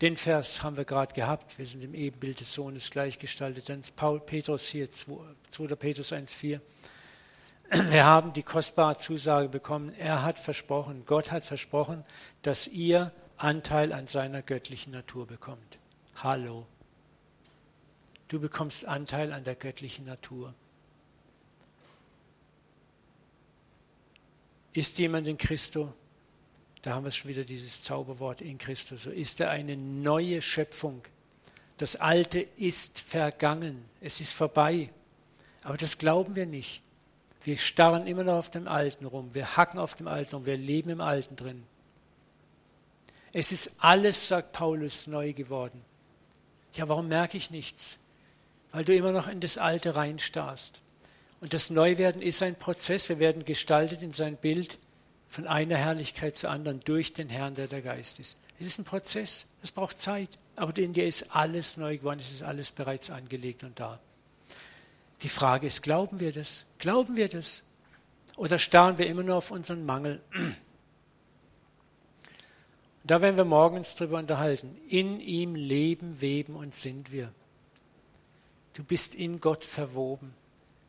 Den 0.00 0.16
Vers 0.16 0.62
haben 0.62 0.76
wir 0.76 0.84
gerade 0.84 1.14
gehabt, 1.14 1.58
wir 1.58 1.66
sind 1.66 1.82
im 1.82 1.94
Ebenbild 1.94 2.40
des 2.40 2.52
Sohnes 2.52 2.90
gleichgestaltet. 2.90 3.68
Dann 3.68 3.80
ist 3.80 3.96
Paul 3.96 4.20
Petrus 4.20 4.66
hier, 4.66 4.88
2. 4.92 5.74
Petrus 5.76 6.12
1,4. 6.12 6.60
Wir 7.90 8.04
haben 8.04 8.32
die 8.32 8.42
kostbare 8.42 8.98
Zusage 8.98 9.48
bekommen, 9.48 9.92
er 9.98 10.22
hat 10.22 10.38
versprochen, 10.38 11.04
Gott 11.06 11.32
hat 11.32 11.44
versprochen, 11.44 12.04
dass 12.42 12.68
ihr 12.68 13.12
Anteil 13.36 13.92
an 13.92 14.06
seiner 14.06 14.42
göttlichen 14.42 14.92
Natur 14.92 15.26
bekommt. 15.26 15.78
Hallo. 16.16 16.66
Du 18.28 18.40
bekommst 18.40 18.84
Anteil 18.86 19.32
an 19.32 19.44
der 19.44 19.54
göttlichen 19.54 20.06
Natur. 20.06 20.54
Ist 24.72 24.98
jemand 24.98 25.28
in 25.28 25.38
Christo? 25.38 25.92
Da 26.82 26.94
haben 26.94 27.04
wir 27.04 27.10
schon 27.12 27.30
wieder 27.30 27.44
dieses 27.44 27.82
Zauberwort 27.82 28.40
in 28.40 28.58
Christo. 28.58 28.96
So 28.96 29.10
ist 29.10 29.40
er 29.40 29.50
eine 29.50 29.76
neue 29.76 30.42
Schöpfung. 30.42 31.02
Das 31.78 31.96
Alte 31.96 32.40
ist 32.40 32.98
vergangen. 32.98 33.84
Es 34.00 34.20
ist 34.20 34.32
vorbei. 34.32 34.90
Aber 35.62 35.76
das 35.76 35.96
glauben 35.98 36.34
wir 36.34 36.46
nicht. 36.46 36.82
Wir 37.44 37.58
starren 37.58 38.06
immer 38.06 38.24
noch 38.24 38.34
auf 38.34 38.50
dem 38.50 38.68
Alten 38.68 39.06
rum. 39.06 39.34
Wir 39.34 39.56
hacken 39.56 39.78
auf 39.78 39.94
dem 39.94 40.08
Alten 40.08 40.34
rum. 40.34 40.46
Wir 40.46 40.56
leben 40.56 40.90
im 40.90 41.00
Alten 41.00 41.36
drin. 41.36 41.62
Es 43.32 43.52
ist 43.52 43.76
alles, 43.78 44.28
sagt 44.28 44.52
Paulus, 44.52 45.06
neu 45.06 45.32
geworden. 45.32 45.82
Ja, 46.74 46.88
warum 46.88 47.08
merke 47.08 47.36
ich 47.36 47.50
nichts? 47.50 47.98
Weil 48.74 48.84
du 48.84 48.92
immer 48.92 49.12
noch 49.12 49.28
in 49.28 49.38
das 49.38 49.56
Alte 49.56 49.94
reinstarrst. 49.94 50.80
Und 51.40 51.54
das 51.54 51.70
Neuwerden 51.70 52.20
ist 52.20 52.42
ein 52.42 52.56
Prozess. 52.56 53.08
Wir 53.08 53.20
werden 53.20 53.44
gestaltet 53.44 54.02
in 54.02 54.12
sein 54.12 54.36
Bild 54.36 54.78
von 55.28 55.46
einer 55.46 55.76
Herrlichkeit 55.76 56.36
zur 56.36 56.50
anderen 56.50 56.80
durch 56.80 57.12
den 57.12 57.28
Herrn, 57.28 57.54
der 57.54 57.68
der 57.68 57.82
Geist 57.82 58.18
ist. 58.18 58.36
Es 58.58 58.66
ist 58.66 58.80
ein 58.80 58.84
Prozess. 58.84 59.46
Es 59.62 59.70
braucht 59.70 60.00
Zeit. 60.00 60.28
Aber 60.56 60.76
in 60.76 60.92
dir 60.92 61.06
ist 61.06 61.36
alles 61.36 61.76
neu 61.76 61.98
geworden. 61.98 62.18
Es 62.18 62.32
ist 62.32 62.42
alles 62.42 62.72
bereits 62.72 63.10
angelegt 63.10 63.62
und 63.62 63.78
da. 63.78 64.00
Die 65.22 65.28
Frage 65.28 65.68
ist, 65.68 65.84
glauben 65.84 66.18
wir 66.18 66.32
das? 66.32 66.64
Glauben 66.78 67.14
wir 67.14 67.28
das? 67.28 67.62
Oder 68.34 68.58
starren 68.58 68.98
wir 68.98 69.06
immer 69.06 69.22
nur 69.22 69.36
auf 69.36 69.52
unseren 69.52 69.86
Mangel? 69.86 70.20
Da 73.04 73.22
werden 73.22 73.36
wir 73.36 73.44
morgens 73.44 73.94
drüber 73.94 74.18
unterhalten. 74.18 74.76
In 74.88 75.20
ihm 75.20 75.54
leben, 75.54 76.20
weben 76.20 76.56
und 76.56 76.74
sind 76.74 77.12
wir. 77.12 77.32
Du 78.74 78.82
bist 78.82 79.14
in 79.14 79.40
Gott 79.40 79.64
verwoben. 79.64 80.34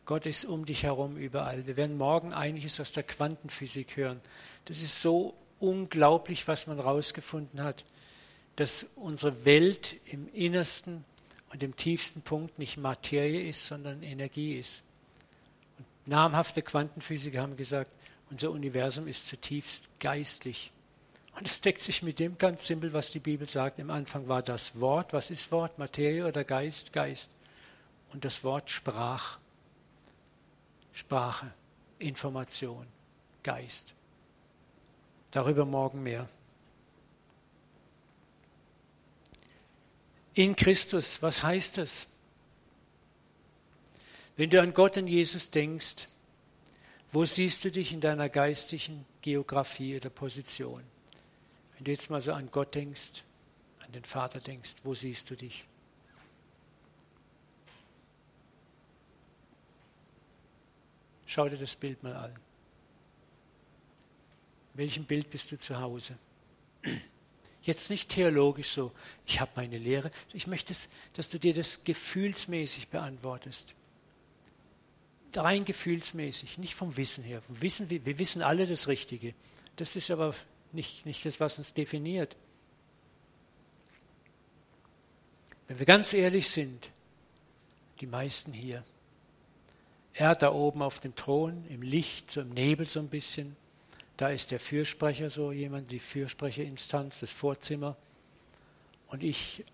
Gott 0.06 0.26
ist 0.26 0.46
um 0.46 0.66
dich 0.66 0.84
herum 0.84 1.18
überall. 1.18 1.66
Wir 1.66 1.78
werden 1.78 1.98
morgen 1.98 2.34
einiges 2.34 2.80
aus 2.80 2.92
der 2.92 3.04
Quantenphysik 3.04 3.96
hören. 3.96 4.22
Das 4.66 4.82
ist 4.82 5.02
so 5.02 5.36
unglaublich, 5.60 6.48
was 6.48 6.68
man 6.68 6.78
herausgefunden 6.78 7.62
hat, 7.62 7.86
dass 8.56 8.84
unsere 8.96 9.46
Welt 9.46 9.96
im 10.06 10.28
innersten 10.34 11.06
und 11.52 11.62
im 11.62 11.76
tiefsten 11.76 12.22
Punkt 12.22 12.60
nicht 12.60 12.78
Materie 12.78 13.48
ist, 13.48 13.68
sondern 13.68 14.02
Energie 14.02 14.58
ist. 14.58 14.84
Und 15.78 16.08
namhafte 16.08 16.64
Quantenphysiker 16.64 17.42
haben 17.42 17.56
gesagt, 17.56 17.92
unser 18.32 18.50
Universum 18.50 19.08
ist 19.08 19.28
zutiefst 19.28 19.84
geistlich. 20.00 20.72
Und 21.38 21.48
es 21.48 21.62
deckt 21.62 21.82
sich 21.82 22.02
mit 22.02 22.18
dem 22.18 22.38
ganz 22.38 22.66
simpel, 22.66 22.94
was 22.94 23.12
die 23.12 23.20
Bibel 23.20 23.48
sagt. 23.48 23.80
Im 23.80 23.92
Anfang 23.92 24.28
war 24.28 24.42
das 24.42 24.80
Wort. 24.80 25.14
Was 25.14 25.30
ist 25.30 25.52
Wort? 25.52 25.78
Materie 25.78 26.26
oder 26.26 26.44
Geist? 26.44 26.92
Geist. 26.92 27.30
Und 28.16 28.24
das 28.24 28.45
Wort 28.45 28.72
sprach. 28.72 29.39
Sprache, 30.93 31.53
Information, 31.99 32.88
Geist. 33.43 33.93
Darüber 35.32 35.66
morgen 35.66 36.01
mehr. 36.01 36.30
In 40.34 40.55
Christus, 40.55 41.22
was 41.22 41.43
heißt 41.43 41.78
das? 41.78 42.07
Wenn 44.38 44.49
du 44.49 44.61
an 44.61 44.74
Gott 44.74 44.95
und 44.95 45.07
Jesus 45.07 45.51
denkst, 45.51 46.07
Wo 47.11 47.26
siehst 47.26 47.66
du 47.66 47.72
dich 47.72 47.91
in 47.91 47.99
deiner 47.99 48.30
geistigen 48.30 49.05
Geografie 49.22 49.97
oder 49.97 50.09
Position? 50.09 50.84
Wenn 51.76 51.84
du 51.84 51.91
jetzt 51.91 52.09
mal 52.09 52.22
so 52.22 52.32
an 52.32 52.49
Gott 52.49 52.76
denkst, 52.76 53.26
an 53.80 53.91
den 53.91 54.05
Vater 54.05 54.39
denkst, 54.39 54.76
wo 54.86 54.95
siehst 54.95 55.30
du 55.30 55.36
dich? 55.36 55.66
Schau 61.26 61.50
dir 61.50 61.58
das 61.58 61.76
Bild 61.76 62.04
mal 62.04 62.16
an. 62.16 62.32
In 64.74 64.80
welchem 64.80 65.06
Bild 65.06 65.30
bist 65.30 65.52
du 65.52 65.58
zu 65.58 65.80
Hause? 65.80 66.18
Jetzt 67.62 67.90
nicht 67.90 68.10
theologisch 68.10 68.70
so, 68.70 68.92
ich 69.26 69.40
habe 69.42 69.52
meine 69.56 69.78
Lehre. 69.78 70.12
Ich 70.34 70.46
möchte, 70.46 70.76
dass 71.14 71.30
du 71.30 71.40
dir 71.40 71.54
das 71.54 71.84
gefühlsmäßig 71.84 72.90
beantwortest. 72.90 73.74
Rein 75.36 75.66
gefühlsmäßig, 75.66 76.60
nicht 76.60 76.76
vom 76.76 76.96
Wissen 76.96 77.24
her. 77.24 77.42
Vom 77.42 77.62
Wissen, 77.62 77.90
wir 77.90 78.20
wissen 78.20 78.42
alle 78.42 78.68
das 78.68 78.88
Richtige. 78.88 79.34
Das 79.78 79.96
ist 79.96 80.12
aber 80.12 80.36
nicht, 80.72 81.06
nicht 81.06 81.26
das, 81.26 81.40
was 81.40 81.58
uns 81.58 81.74
definiert. 81.74 82.36
Wenn 85.68 85.80
wir 85.80 85.86
ganz 85.86 86.14
ehrlich 86.14 86.50
sind, 86.50 86.90
die 88.00 88.08
meisten 88.08 88.54
hier, 88.54 88.84
er 90.16 90.34
da 90.34 90.51
oben 90.51 90.82
auf 90.82 90.99
dem 90.99 91.16
Thron, 91.16 91.66
im 91.70 91.82
Licht, 91.82 92.32
so 92.32 92.41
im 92.41 92.49
Nebel 92.49 92.88
so 92.88 92.99
ein 92.99 93.09
bisschen, 93.09 93.55
da 94.18 94.30
ist 94.30 94.51
der 94.51 94.61
Fürsprecher 94.61 95.30
so 95.30 95.51
jemand, 95.51 95.91
die 95.91 95.99
Fürsprecherinstanz, 95.99 97.20
das 97.20 97.32
Vorzimmer. 97.32 97.97
Und 99.07 99.24
ich, 99.24 99.66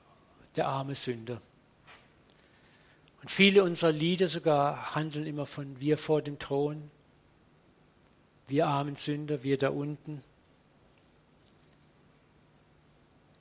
der 0.56 0.68
arme 0.68 0.96
Sünder. 0.96 1.40
Und 3.22 3.30
viele 3.30 3.64
unserer 3.64 3.92
Lieder 3.92 4.28
sogar 4.28 4.96
handeln 4.96 5.28
immer 5.28 5.46
von 5.46 5.80
wir 5.80 5.98
vor 5.98 6.24
dem 6.24 6.40
Thron, 6.40 6.90
wir 8.48 8.66
armen 8.66 8.96
Sünder, 8.96 9.44
wir 9.44 9.60
da 9.60 9.70
unten. 9.70 10.24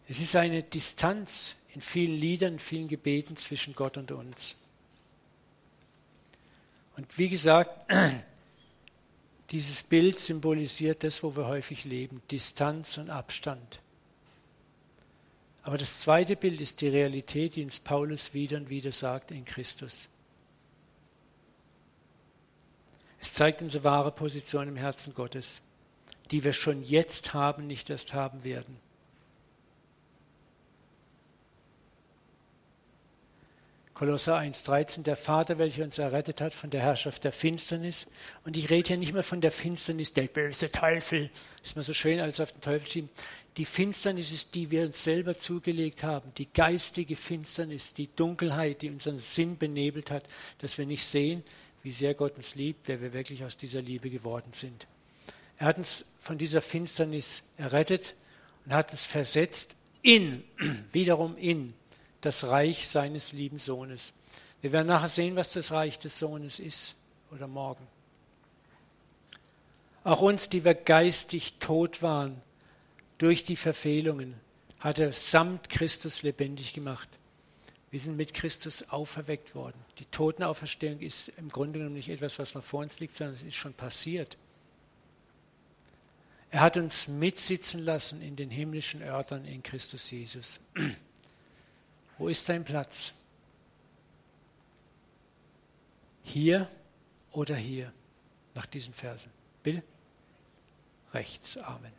Es 0.06 0.20
ist 0.20 0.36
eine 0.36 0.62
Distanz 0.62 1.56
in 1.74 1.80
vielen 1.80 2.14
Liedern, 2.14 2.54
in 2.54 2.58
vielen 2.58 2.88
Gebeten 2.88 3.36
zwischen 3.36 3.74
Gott 3.74 3.96
und 3.96 4.12
uns. 4.12 4.56
Und 7.00 7.16
wie 7.16 7.30
gesagt, 7.30 7.90
dieses 9.52 9.82
Bild 9.82 10.20
symbolisiert 10.20 11.02
das, 11.02 11.22
wo 11.22 11.34
wir 11.34 11.46
häufig 11.46 11.86
leben, 11.86 12.20
Distanz 12.30 12.98
und 12.98 13.08
Abstand. 13.08 13.80
Aber 15.62 15.78
das 15.78 16.00
zweite 16.00 16.36
Bild 16.36 16.60
ist 16.60 16.82
die 16.82 16.88
Realität, 16.88 17.56
die 17.56 17.64
uns 17.64 17.80
Paulus 17.80 18.34
wieder 18.34 18.58
und 18.58 18.68
wieder 18.68 18.92
sagt 18.92 19.30
in 19.30 19.46
Christus. 19.46 20.10
Es 23.18 23.32
zeigt 23.32 23.62
unsere 23.62 23.84
wahre 23.84 24.12
Position 24.12 24.68
im 24.68 24.76
Herzen 24.76 25.14
Gottes, 25.14 25.62
die 26.30 26.44
wir 26.44 26.52
schon 26.52 26.82
jetzt 26.82 27.32
haben, 27.32 27.66
nicht 27.66 27.88
erst 27.88 28.12
haben 28.12 28.44
werden. 28.44 28.78
Kolosser 34.00 34.38
1,13, 34.38 35.02
der 35.02 35.14
Vater, 35.14 35.58
welcher 35.58 35.84
uns 35.84 35.98
errettet 35.98 36.40
hat 36.40 36.54
von 36.54 36.70
der 36.70 36.80
Herrschaft 36.80 37.22
der 37.22 37.32
Finsternis. 37.32 38.06
Und 38.46 38.56
ich 38.56 38.70
rede 38.70 38.88
hier 38.88 38.96
nicht 38.96 39.12
mehr 39.12 39.22
von 39.22 39.42
der 39.42 39.52
Finsternis, 39.52 40.14
der 40.14 40.22
böse 40.22 40.72
Teufel. 40.72 41.28
ist 41.62 41.76
mir 41.76 41.82
so 41.82 41.92
schön, 41.92 42.18
als 42.18 42.40
auf 42.40 42.50
den 42.50 42.62
Teufel 42.62 42.88
schieben. 42.88 43.10
Die 43.58 43.66
Finsternis 43.66 44.32
ist, 44.32 44.54
die 44.54 44.70
wir 44.70 44.86
uns 44.86 45.04
selber 45.04 45.36
zugelegt 45.36 46.02
haben. 46.02 46.32
Die 46.38 46.48
geistige 46.50 47.14
Finsternis, 47.14 47.92
die 47.92 48.08
Dunkelheit, 48.16 48.80
die 48.80 48.88
unseren 48.88 49.18
Sinn 49.18 49.58
benebelt 49.58 50.10
hat, 50.10 50.24
dass 50.60 50.78
wir 50.78 50.86
nicht 50.86 51.04
sehen, 51.04 51.44
wie 51.82 51.92
sehr 51.92 52.14
Gott 52.14 52.38
uns 52.38 52.54
liebt, 52.54 52.88
wer 52.88 53.02
wir 53.02 53.12
wirklich 53.12 53.44
aus 53.44 53.58
dieser 53.58 53.82
Liebe 53.82 54.08
geworden 54.08 54.54
sind. 54.54 54.86
Er 55.58 55.66
hat 55.66 55.76
uns 55.76 56.06
von 56.20 56.38
dieser 56.38 56.62
Finsternis 56.62 57.42
errettet 57.58 58.14
und 58.64 58.72
hat 58.72 58.92
uns 58.92 59.04
versetzt 59.04 59.76
in, 60.00 60.42
wiederum 60.90 61.36
in 61.36 61.74
das 62.20 62.44
Reich 62.44 62.88
seines 62.88 63.32
lieben 63.32 63.58
Sohnes. 63.58 64.12
Wir 64.60 64.72
werden 64.72 64.88
nachher 64.88 65.08
sehen, 65.08 65.36
was 65.36 65.52
das 65.52 65.72
Reich 65.72 65.98
des 65.98 66.18
Sohnes 66.18 66.58
ist 66.58 66.94
oder 67.30 67.46
morgen. 67.46 67.86
Auch 70.04 70.20
uns, 70.20 70.48
die 70.48 70.64
wir 70.64 70.74
geistig 70.74 71.54
tot 71.60 72.02
waren 72.02 72.40
durch 73.18 73.44
die 73.44 73.56
Verfehlungen, 73.56 74.34
hat 74.78 74.98
er 74.98 75.12
samt 75.12 75.68
Christus 75.68 76.22
lebendig 76.22 76.72
gemacht. 76.72 77.08
Wir 77.90 78.00
sind 78.00 78.16
mit 78.16 78.34
Christus 78.34 78.88
auferweckt 78.88 79.54
worden. 79.54 79.78
Die 79.98 80.04
Totenauferstehung 80.06 81.00
ist 81.00 81.28
im 81.36 81.48
Grunde 81.48 81.80
genommen 81.80 81.96
nicht 81.96 82.08
etwas, 82.08 82.38
was 82.38 82.54
noch 82.54 82.62
vor 82.62 82.80
uns 82.80 83.00
liegt, 83.00 83.16
sondern 83.16 83.36
es 83.36 83.42
ist 83.42 83.56
schon 83.56 83.74
passiert. 83.74 84.38
Er 86.50 86.60
hat 86.60 86.76
uns 86.76 87.08
mitsitzen 87.08 87.80
lassen 87.80 88.22
in 88.22 88.36
den 88.36 88.50
himmlischen 88.50 89.02
Örtern 89.02 89.44
in 89.44 89.62
Christus 89.62 90.10
Jesus. 90.10 90.60
Wo 92.20 92.28
ist 92.28 92.46
dein 92.50 92.64
Platz? 92.64 93.14
Hier 96.22 96.68
oder 97.32 97.56
hier? 97.56 97.94
Nach 98.54 98.66
diesen 98.66 98.92
Versen. 98.92 99.32
Bitte? 99.62 99.82
Rechts. 101.14 101.56
Amen. 101.56 101.92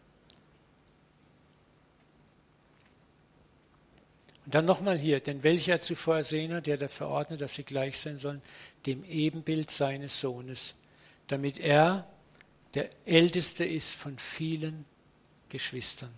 Und 4.46 4.54
dann 4.54 4.66
nochmal 4.66 5.00
hier, 5.00 5.22
denn 5.22 5.42
welcher 5.42 5.82
zuvor 5.82 6.18
ersehen 6.18 6.54
hat, 6.54 6.68
der 6.68 6.78
da 6.78 6.88
verordnet, 6.88 7.42
dass 7.42 7.56
sie 7.56 7.64
gleich 7.64 7.98
sein 7.98 8.20
sollen, 8.20 8.44
dem 8.86 9.04
Ebenbild 9.06 9.72
seines 9.72 10.22
Sohnes, 10.22 10.76
damit 11.30 11.58
er 11.58 12.08
der 12.76 12.92
Älteste 13.08 13.66
ist 13.66 13.96
von 13.96 14.20
vielen 14.20 14.86
Geschwistern. 15.50 16.14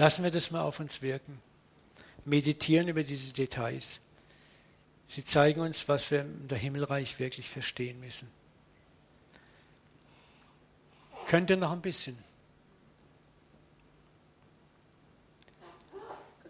Lassen 0.00 0.24
wir 0.24 0.30
das 0.30 0.50
mal 0.50 0.62
auf 0.62 0.80
uns 0.80 1.02
wirken. 1.02 1.42
Meditieren 2.24 2.88
über 2.88 3.04
diese 3.04 3.34
Details. 3.34 4.00
Sie 5.06 5.26
zeigen 5.26 5.60
uns, 5.60 5.90
was 5.90 6.10
wir 6.10 6.20
im 6.22 6.48
Himmelreich 6.48 7.18
wirklich 7.18 7.50
verstehen 7.50 8.00
müssen. 8.00 8.30
Könnt 11.26 11.50
ihr 11.50 11.58
noch 11.58 11.72
ein 11.72 11.82
bisschen? 11.82 12.16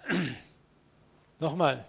Nochmal. 1.41 1.85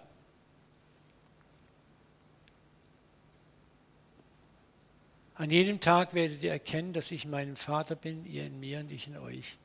An 5.36 5.48
jedem 5.48 5.78
Tag 5.78 6.12
werdet 6.14 6.42
ihr 6.42 6.50
erkennen, 6.50 6.92
dass 6.92 7.12
ich 7.12 7.24
in 7.24 7.30
meinem 7.30 7.54
Vater 7.54 7.94
bin, 7.94 8.26
ihr 8.26 8.46
in 8.46 8.58
mir 8.58 8.80
und 8.80 8.90
ich 8.90 9.06
in 9.06 9.16
euch. 9.16 9.56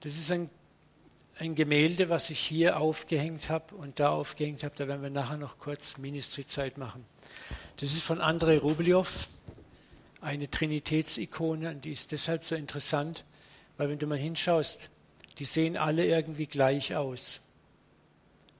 Das 0.00 0.14
ist 0.14 0.32
ein, 0.32 0.50
ein 1.38 1.54
Gemälde, 1.54 2.08
was 2.08 2.30
ich 2.30 2.40
hier 2.40 2.78
aufgehängt 2.78 3.50
habe 3.50 3.74
und 3.74 4.00
da 4.00 4.10
aufgehängt 4.10 4.64
habe. 4.64 4.74
Da 4.76 4.88
werden 4.88 5.02
wir 5.02 5.10
nachher 5.10 5.36
noch 5.36 5.58
kurz 5.58 5.98
Ministry-Zeit 5.98 6.78
machen. 6.78 7.04
Das 7.76 7.92
ist 7.92 8.02
von 8.02 8.20
Andrei 8.20 8.58
Rublev, 8.58 9.28
eine 10.22 10.50
Trinitätsikone, 10.50 11.70
und 11.70 11.84
die 11.84 11.92
ist 11.92 12.12
deshalb 12.12 12.46
so 12.46 12.54
interessant, 12.54 13.24
weil 13.76 13.90
wenn 13.90 13.98
du 13.98 14.06
mal 14.06 14.18
hinschaust, 14.18 14.90
die 15.38 15.44
sehen 15.44 15.76
alle 15.76 16.06
irgendwie 16.06 16.46
gleich 16.46 16.96
aus. 16.96 17.40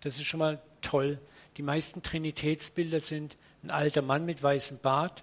Das 0.01 0.16
ist 0.16 0.24
schon 0.24 0.41
mal 0.41 0.62
toll. 0.82 1.18
Die 1.57 1.62
meisten 1.62 2.03
Trinitätsbilder 2.03 3.01
sind 3.01 3.36
ein 3.62 3.70
alter 3.70 4.03
Mann 4.03 4.26
mit 4.26 4.43
weißem 4.43 4.80
Bart, 4.80 5.22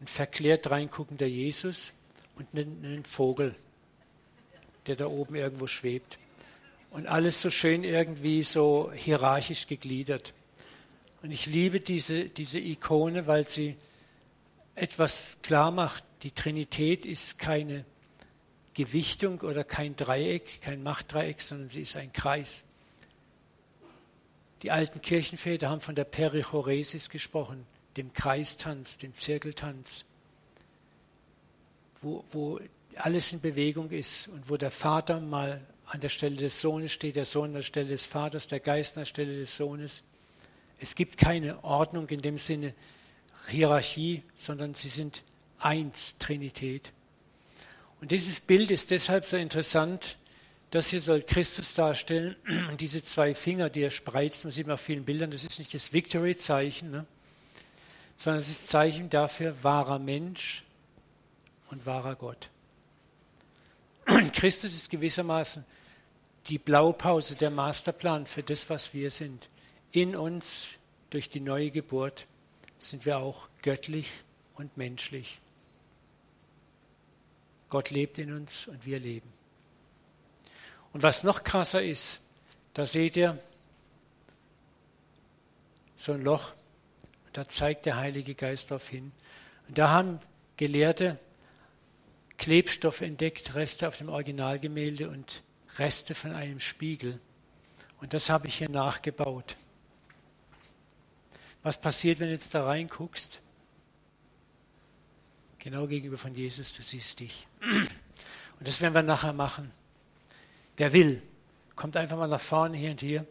ein 0.00 0.06
verklärt 0.06 0.70
reinguckender 0.70 1.26
Jesus 1.26 1.92
und 2.36 2.52
ein, 2.54 2.84
ein 2.84 3.04
Vogel 3.04 3.54
der 4.88 4.96
da 4.96 5.06
oben 5.06 5.34
irgendwo 5.34 5.66
schwebt. 5.66 6.18
Und 6.90 7.06
alles 7.06 7.40
so 7.40 7.50
schön 7.50 7.84
irgendwie 7.84 8.42
so 8.42 8.90
hierarchisch 8.94 9.66
gegliedert. 9.66 10.32
Und 11.22 11.30
ich 11.30 11.46
liebe 11.46 11.80
diese, 11.80 12.28
diese 12.28 12.58
Ikone, 12.58 13.26
weil 13.26 13.46
sie 13.46 13.76
etwas 14.74 15.38
klar 15.42 15.70
macht. 15.70 16.04
Die 16.22 16.30
Trinität 16.30 17.04
ist 17.04 17.38
keine 17.38 17.84
Gewichtung 18.74 19.40
oder 19.40 19.64
kein 19.64 19.96
Dreieck, 19.96 20.60
kein 20.60 20.82
Machtdreieck, 20.82 21.40
sondern 21.40 21.68
sie 21.68 21.82
ist 21.82 21.96
ein 21.96 22.12
Kreis. 22.12 22.64
Die 24.62 24.70
alten 24.70 25.00
Kirchenväter 25.00 25.68
haben 25.68 25.80
von 25.80 25.94
der 25.94 26.04
Perichoresis 26.04 27.08
gesprochen, 27.08 27.66
dem 27.96 28.12
Kreistanz, 28.12 28.98
dem 28.98 29.14
Zirkeltanz, 29.14 30.04
wo, 32.02 32.24
wo 32.32 32.60
alles 32.96 33.32
in 33.32 33.40
Bewegung 33.40 33.90
ist 33.90 34.28
und 34.28 34.48
wo 34.48 34.56
der 34.56 34.70
Vater 34.70 35.20
mal 35.20 35.60
an 35.86 36.00
der 36.00 36.08
Stelle 36.08 36.36
des 36.36 36.60
Sohnes 36.60 36.92
steht, 36.92 37.16
der 37.16 37.24
Sohn 37.24 37.50
an 37.50 37.54
der 37.54 37.62
Stelle 37.62 37.88
des 37.88 38.06
Vaters, 38.06 38.48
der 38.48 38.60
Geist 38.60 38.96
an 38.96 39.02
der 39.02 39.06
Stelle 39.06 39.38
des 39.38 39.56
Sohnes. 39.56 40.02
Es 40.78 40.94
gibt 40.94 41.16
keine 41.18 41.62
Ordnung 41.64 42.08
in 42.08 42.22
dem 42.22 42.38
Sinne 42.38 42.74
Hierarchie, 43.48 44.22
sondern 44.36 44.74
sie 44.74 44.88
sind 44.88 45.22
eins, 45.58 46.16
Trinität. 46.18 46.92
Und 48.00 48.10
dieses 48.10 48.40
Bild 48.40 48.70
ist 48.70 48.90
deshalb 48.90 49.26
so 49.26 49.36
interessant, 49.36 50.16
das 50.70 50.90
hier 50.90 51.00
soll 51.00 51.22
Christus 51.22 51.74
darstellen. 51.74 52.36
Und 52.70 52.80
diese 52.80 53.04
zwei 53.04 53.34
Finger, 53.34 53.70
die 53.70 53.82
er 53.82 53.90
spreizt, 53.90 54.44
man 54.44 54.52
sieht 54.52 54.66
man 54.66 54.74
auf 54.74 54.80
vielen 54.80 55.04
Bildern, 55.04 55.30
das 55.30 55.44
ist 55.44 55.58
nicht 55.58 55.72
das 55.72 55.92
Victory-Zeichen, 55.92 56.90
ne? 56.90 57.06
sondern 58.18 58.40
es 58.40 58.50
ist 58.50 58.68
Zeichen 58.68 59.08
dafür 59.08 59.54
wahrer 59.62 59.98
Mensch 59.98 60.64
und 61.70 61.86
wahrer 61.86 62.16
Gott. 62.16 62.50
Christus 64.36 64.74
ist 64.74 64.90
gewissermaßen 64.90 65.64
die 66.48 66.58
Blaupause, 66.58 67.36
der 67.36 67.48
Masterplan 67.48 68.26
für 68.26 68.42
das, 68.42 68.68
was 68.68 68.92
wir 68.92 69.10
sind. 69.10 69.48
In 69.92 70.14
uns, 70.14 70.68
durch 71.08 71.30
die 71.30 71.40
neue 71.40 71.70
Geburt, 71.70 72.26
sind 72.78 73.06
wir 73.06 73.16
auch 73.16 73.48
göttlich 73.62 74.10
und 74.54 74.76
menschlich. 74.76 75.40
Gott 77.70 77.88
lebt 77.88 78.18
in 78.18 78.30
uns 78.34 78.66
und 78.66 78.84
wir 78.84 79.00
leben. 79.00 79.32
Und 80.92 81.02
was 81.02 81.22
noch 81.22 81.42
krasser 81.42 81.82
ist, 81.82 82.20
da 82.74 82.84
seht 82.84 83.16
ihr 83.16 83.38
so 85.96 86.12
ein 86.12 86.20
Loch, 86.20 86.52
da 87.32 87.48
zeigt 87.48 87.86
der 87.86 87.96
Heilige 87.96 88.34
Geist 88.34 88.70
darauf 88.70 88.86
hin. 88.86 89.12
Und 89.66 89.78
da 89.78 89.88
haben 89.88 90.20
Gelehrte 90.58 91.18
Klebstoff 92.38 93.00
entdeckt, 93.00 93.54
Reste 93.54 93.88
auf 93.88 93.96
dem 93.96 94.08
Originalgemälde 94.08 95.08
und 95.08 95.42
Reste 95.78 96.14
von 96.14 96.32
einem 96.32 96.60
Spiegel. 96.60 97.20
Und 98.00 98.12
das 98.12 98.28
habe 98.28 98.48
ich 98.48 98.58
hier 98.58 98.68
nachgebaut. 98.68 99.56
Was 101.62 101.80
passiert, 101.80 102.20
wenn 102.20 102.28
du 102.28 102.34
jetzt 102.34 102.54
da 102.54 102.64
reinguckst? 102.64 103.40
Genau 105.58 105.86
gegenüber 105.86 106.18
von 106.18 106.34
Jesus, 106.34 106.72
du 106.72 106.82
siehst 106.82 107.18
dich. 107.20 107.48
Und 107.60 108.68
das 108.68 108.80
werden 108.80 108.94
wir 108.94 109.02
nachher 109.02 109.32
machen. 109.32 109.72
Wer 110.76 110.92
will, 110.92 111.22
kommt 111.74 111.96
einfach 111.96 112.16
mal 112.16 112.28
nach 112.28 112.40
vorne 112.40 112.76
hier 112.76 112.92
und 112.92 113.00
hier, 113.00 113.26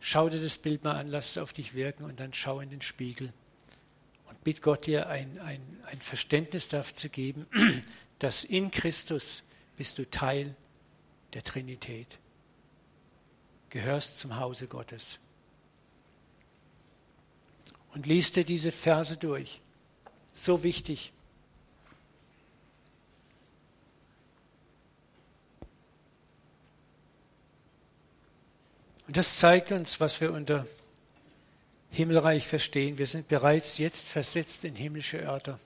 schau 0.00 0.28
dir 0.28 0.42
das 0.42 0.58
Bild 0.58 0.82
mal 0.82 0.96
an, 0.96 1.08
lass 1.08 1.30
es 1.30 1.38
auf 1.38 1.52
dich 1.52 1.74
wirken 1.74 2.04
und 2.04 2.18
dann 2.18 2.32
schau 2.32 2.60
in 2.60 2.70
den 2.70 2.80
Spiegel. 2.80 3.32
Und 4.28 4.42
bitt 4.42 4.62
Gott 4.62 4.86
dir 4.86 5.08
ein, 5.08 5.38
ein, 5.40 5.60
ein 5.86 6.00
Verständnis 6.00 6.68
dafür 6.68 6.96
zu 6.96 7.08
geben, 7.08 7.46
dass 8.20 8.44
in 8.44 8.70
Christus 8.70 9.42
bist 9.76 9.98
du 9.98 10.08
Teil 10.08 10.54
der 11.32 11.42
Trinität. 11.42 12.18
Gehörst 13.70 14.20
zum 14.20 14.36
Hause 14.36 14.66
Gottes. 14.66 15.18
Und 17.94 18.06
liest 18.06 18.36
dir 18.36 18.44
diese 18.44 18.72
Verse 18.72 19.16
durch. 19.16 19.60
So 20.34 20.62
wichtig. 20.62 21.12
Und 29.06 29.16
das 29.16 29.38
zeigt 29.38 29.72
uns, 29.72 29.98
was 29.98 30.20
wir 30.20 30.32
unter 30.32 30.66
Himmelreich 31.90 32.46
verstehen. 32.46 32.98
Wir 32.98 33.06
sind 33.06 33.28
bereits 33.28 33.78
jetzt 33.78 34.06
versetzt 34.06 34.64
in 34.64 34.76
himmlische 34.76 35.18
Örter. 35.18 35.58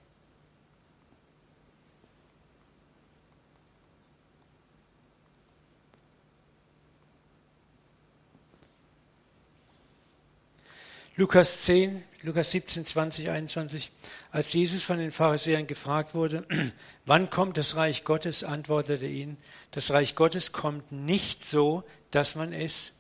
Lukas 11.17 11.63
10, 11.63 12.03
Lukas 12.23 12.51
17, 12.51 12.87
20, 12.87 13.31
21. 13.31 13.93
Als 14.33 14.53
Jesus 14.53 14.83
von 14.83 14.99
den 14.99 15.13
Pharisäern 15.13 15.69
gefragt 15.69 16.13
wurde, 16.13 16.45
wann 17.07 17.31
kommt 17.31 17.57
das 17.57 17.77
Reich 17.77 18.03
Gottes, 18.03 18.43
antwortete 18.43 19.07
ihn, 19.07 19.37
das 19.71 19.93
Reich 19.93 20.17
Gottes 20.17 20.51
kommt 20.51 20.91
nicht 20.91 21.47
so, 21.47 21.85
dass 22.11 22.35
man 22.35 22.53
es 22.53 22.95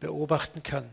beobachten 0.00 0.62
kann. 0.62 0.84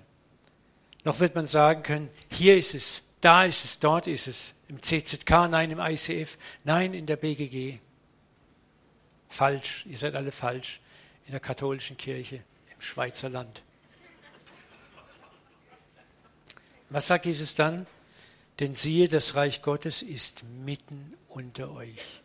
Noch 1.03 1.19
wird 1.19 1.35
man 1.35 1.47
sagen 1.47 1.83
können, 1.83 2.09
hier 2.31 2.57
ist 2.57 2.73
es, 2.73 3.03
da 3.19 3.43
ist 3.43 3.65
es, 3.65 3.79
dort 3.79 4.07
ist 4.07 4.27
es, 4.27 4.53
im 4.69 4.81
CZK, 4.81 5.49
nein, 5.49 5.71
im 5.71 5.79
ICF, 5.79 6.37
nein, 6.63 6.93
in 6.93 7.05
der 7.05 7.17
BGG. 7.17 7.79
Falsch, 9.27 9.85
ihr 9.85 9.97
seid 9.97 10.15
alle 10.15 10.31
falsch, 10.31 10.79
in 11.25 11.31
der 11.31 11.41
katholischen 11.41 11.97
Kirche, 11.97 12.41
im 12.73 12.81
Schweizer 12.81 13.29
Land. 13.29 13.63
Was 16.89 17.07
sagt 17.07 17.25
Jesus 17.25 17.55
dann? 17.55 17.85
Denn 18.59 18.73
siehe, 18.73 19.07
das 19.07 19.35
Reich 19.35 19.61
Gottes 19.61 20.01
ist 20.01 20.43
mitten 20.43 21.13
unter 21.27 21.71
euch. 21.71 22.21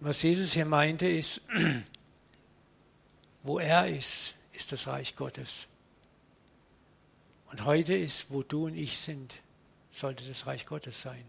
Was 0.00 0.22
Jesus 0.22 0.52
hier 0.52 0.66
meinte 0.66 1.08
ist, 1.08 1.42
wo 3.42 3.58
er 3.58 3.88
ist, 3.88 4.34
ist 4.52 4.72
das 4.72 4.86
Reich 4.86 5.16
Gottes. 5.16 5.68
Und 7.50 7.64
heute 7.64 7.94
ist, 7.94 8.30
wo 8.30 8.42
du 8.42 8.66
und 8.66 8.76
ich 8.76 8.98
sind, 8.98 9.34
sollte 9.90 10.24
das 10.24 10.46
Reich 10.46 10.66
Gottes 10.66 11.00
sein. 11.00 11.24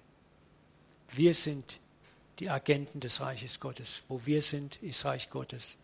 Wir 1.11 1.33
sind 1.33 1.79
die 2.39 2.49
Agenten 2.49 2.99
des 2.99 3.21
Reiches 3.21 3.59
Gottes. 3.59 4.03
Wo 4.07 4.25
wir 4.25 4.41
sind, 4.41 4.81
ist 4.83 5.05
Reich 5.05 5.29
Gottes. 5.29 5.77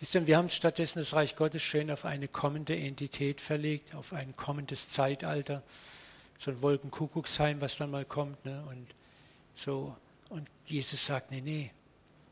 Wisst 0.00 0.14
ihr, 0.14 0.26
wir 0.26 0.38
haben 0.38 0.48
stattdessen 0.48 0.98
das 0.98 1.12
Reich 1.12 1.36
Gottes 1.36 1.62
schön 1.62 1.90
auf 1.90 2.06
eine 2.06 2.26
kommende 2.26 2.74
Entität 2.74 3.40
verlegt, 3.40 3.94
auf 3.94 4.14
ein 4.14 4.34
kommendes 4.34 4.88
Zeitalter. 4.88 5.62
So 6.38 6.50
ein 6.50 6.62
Wolkenkuckucksheim, 6.62 7.60
was 7.60 7.76
dann 7.76 7.90
mal 7.90 8.06
kommt. 8.06 8.44
Ne? 8.46 8.64
Und 8.70 8.86
so. 9.54 9.94
Und 10.30 10.48
Jesus 10.64 11.04
sagt, 11.04 11.30
nee, 11.30 11.42
nee, 11.42 11.70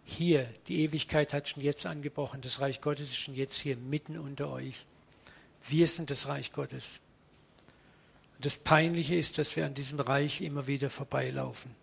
hier, 0.04 0.48
die 0.68 0.80
Ewigkeit 0.84 1.34
hat 1.34 1.48
schon 1.48 1.62
jetzt 1.62 1.84
angebrochen, 1.84 2.40
das 2.40 2.60
Reich 2.62 2.80
Gottes 2.80 3.10
ist 3.10 3.18
schon 3.18 3.34
jetzt 3.34 3.58
hier 3.58 3.76
mitten 3.76 4.18
unter 4.18 4.50
euch. 4.50 4.86
Wir 5.66 5.86
sind 5.86 6.08
das 6.08 6.28
Reich 6.28 6.52
Gottes. 6.52 7.00
Und 8.36 8.46
das 8.46 8.56
Peinliche 8.56 9.16
ist, 9.16 9.36
dass 9.36 9.54
wir 9.56 9.66
an 9.66 9.74
diesem 9.74 10.00
Reich 10.00 10.40
immer 10.40 10.66
wieder 10.66 10.88
vorbeilaufen. 10.88 11.74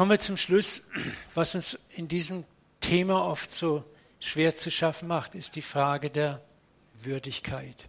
Kommen 0.00 0.12
wir 0.12 0.20
zum 0.20 0.38
Schluss. 0.38 0.82
Was 1.34 1.54
uns 1.54 1.78
in 1.90 2.08
diesem 2.08 2.44
Thema 2.80 3.22
oft 3.22 3.54
so 3.54 3.84
schwer 4.18 4.56
zu 4.56 4.70
schaffen 4.70 5.08
macht, 5.08 5.34
ist 5.34 5.56
die 5.56 5.60
Frage 5.60 6.08
der 6.08 6.40
Würdigkeit. 7.02 7.86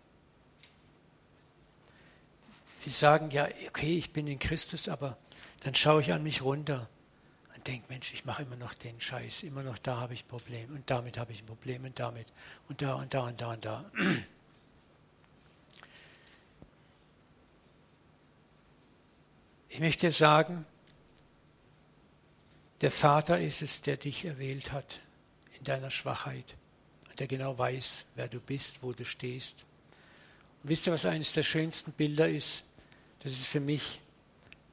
Wir 2.84 2.91
sagen 2.91 3.32
ja, 3.32 3.47
okay, 3.70 3.97
ich 3.97 4.12
bin 4.12 4.28
in 4.28 4.39
Christus, 4.39 4.89
aber 4.89 5.16
dann 5.62 5.74
schaue 5.74 6.01
ich 6.01 6.12
an 6.12 6.22
mich 6.22 6.41
runter 6.41 6.89
und 7.55 7.66
denke, 7.66 7.86
Mensch, 7.88 8.12
ich 8.12 8.26
mache 8.26 8.41
immer 8.41 8.57
noch 8.57 8.74
den 8.74 8.99
Scheiß, 8.99 9.43
immer 9.43 9.64
noch 9.64 9.78
da 9.78 10.01
habe 10.01 10.14
ich 10.14 10.26
ein 10.26 10.28
Problem 10.28 10.76
und 10.76 10.89
damit 10.89 11.18
habe 11.18 11.32
ich 11.32 11.43
ein 11.43 11.45
Problem 11.45 11.86
und 11.86 11.97
damit 11.97 12.28
und 12.68 12.82
da 12.82 12.95
und 12.95 13.14
da 13.14 13.22
und 13.22 13.39
da 13.39 13.53
und 13.53 13.64
da. 13.64 13.86
Ich 19.70 19.80
möchte 19.80 20.12
sagen, 20.12 20.66
der 22.82 22.91
Vater 22.91 23.39
ist 23.39 23.61
es, 23.61 23.82
der 23.82 23.97
dich 23.97 24.25
erwählt 24.25 24.71
hat 24.71 24.99
in 25.57 25.63
deiner 25.63 25.91
Schwachheit 25.91 26.55
und 27.09 27.19
der 27.19 27.27
genau 27.27 27.57
weiß, 27.57 28.05
wer 28.15 28.27
du 28.27 28.39
bist, 28.39 28.82
wo 28.82 28.91
du 28.91 29.05
stehst. 29.05 29.65
Und 30.63 30.69
wisst 30.69 30.88
ihr, 30.88 30.93
was 30.93 31.05
eines 31.05 31.34
der 31.34 31.43
schönsten 31.43 31.91
Bilder 31.91 32.27
ist? 32.27 32.63
Das 33.19 33.34
ist 33.34 33.45
für 33.45 33.59
mich 33.59 33.99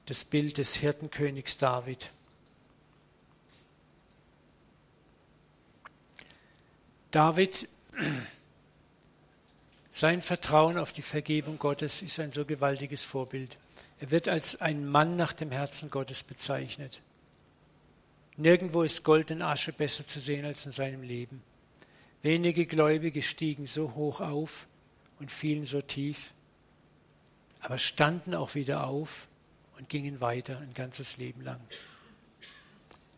das 0.06 0.24
Bild 0.24 0.56
des 0.56 0.74
Hirtenkönigs 0.76 1.58
David. 1.58 2.10
David, 7.10 7.68
sein 9.90 10.22
Vertrauen 10.22 10.78
auf 10.78 10.92
die 10.92 11.02
Vergebung 11.02 11.58
Gottes 11.58 12.00
ist 12.00 12.18
ein 12.20 12.32
so 12.32 12.46
gewaltiges 12.46 13.02
Vorbild. 13.02 13.56
Er 14.00 14.10
wird 14.10 14.28
als 14.28 14.60
ein 14.60 14.86
Mann 14.86 15.14
nach 15.14 15.32
dem 15.34 15.50
Herzen 15.50 15.90
Gottes 15.90 16.22
bezeichnet. 16.22 17.00
Nirgendwo 18.38 18.84
ist 18.84 19.02
Gold 19.02 19.32
und 19.32 19.42
Asche 19.42 19.72
besser 19.72 20.06
zu 20.06 20.20
sehen 20.20 20.44
als 20.44 20.64
in 20.64 20.70
seinem 20.70 21.02
Leben. 21.02 21.42
Wenige 22.22 22.66
Gläubige 22.66 23.20
stiegen 23.20 23.66
so 23.66 23.96
hoch 23.96 24.20
auf 24.20 24.68
und 25.18 25.32
fielen 25.32 25.66
so 25.66 25.80
tief, 25.80 26.32
aber 27.58 27.78
standen 27.78 28.36
auch 28.36 28.54
wieder 28.54 28.86
auf 28.86 29.26
und 29.76 29.88
gingen 29.88 30.20
weiter 30.20 30.58
ein 30.58 30.72
ganzes 30.72 31.16
Leben 31.16 31.42
lang. 31.42 31.60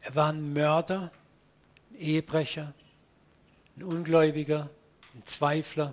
Er 0.00 0.14
war 0.14 0.32
ein 0.32 0.54
Mörder, 0.54 1.12
ein 1.90 2.00
Ehebrecher, 2.00 2.72
ein 3.76 3.82
Ungläubiger, 3.82 4.70
ein 5.14 5.26
Zweifler. 5.26 5.92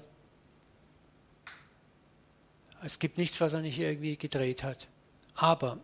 Es 2.81 2.97
gibt 2.99 3.17
nichts, 3.17 3.41
was 3.41 3.51
er 3.51 3.59
nicht 3.59 3.77
irgendwie 3.77 4.15
gedreht 4.15 4.63
hat. 4.63 4.87
Aber 5.35 5.79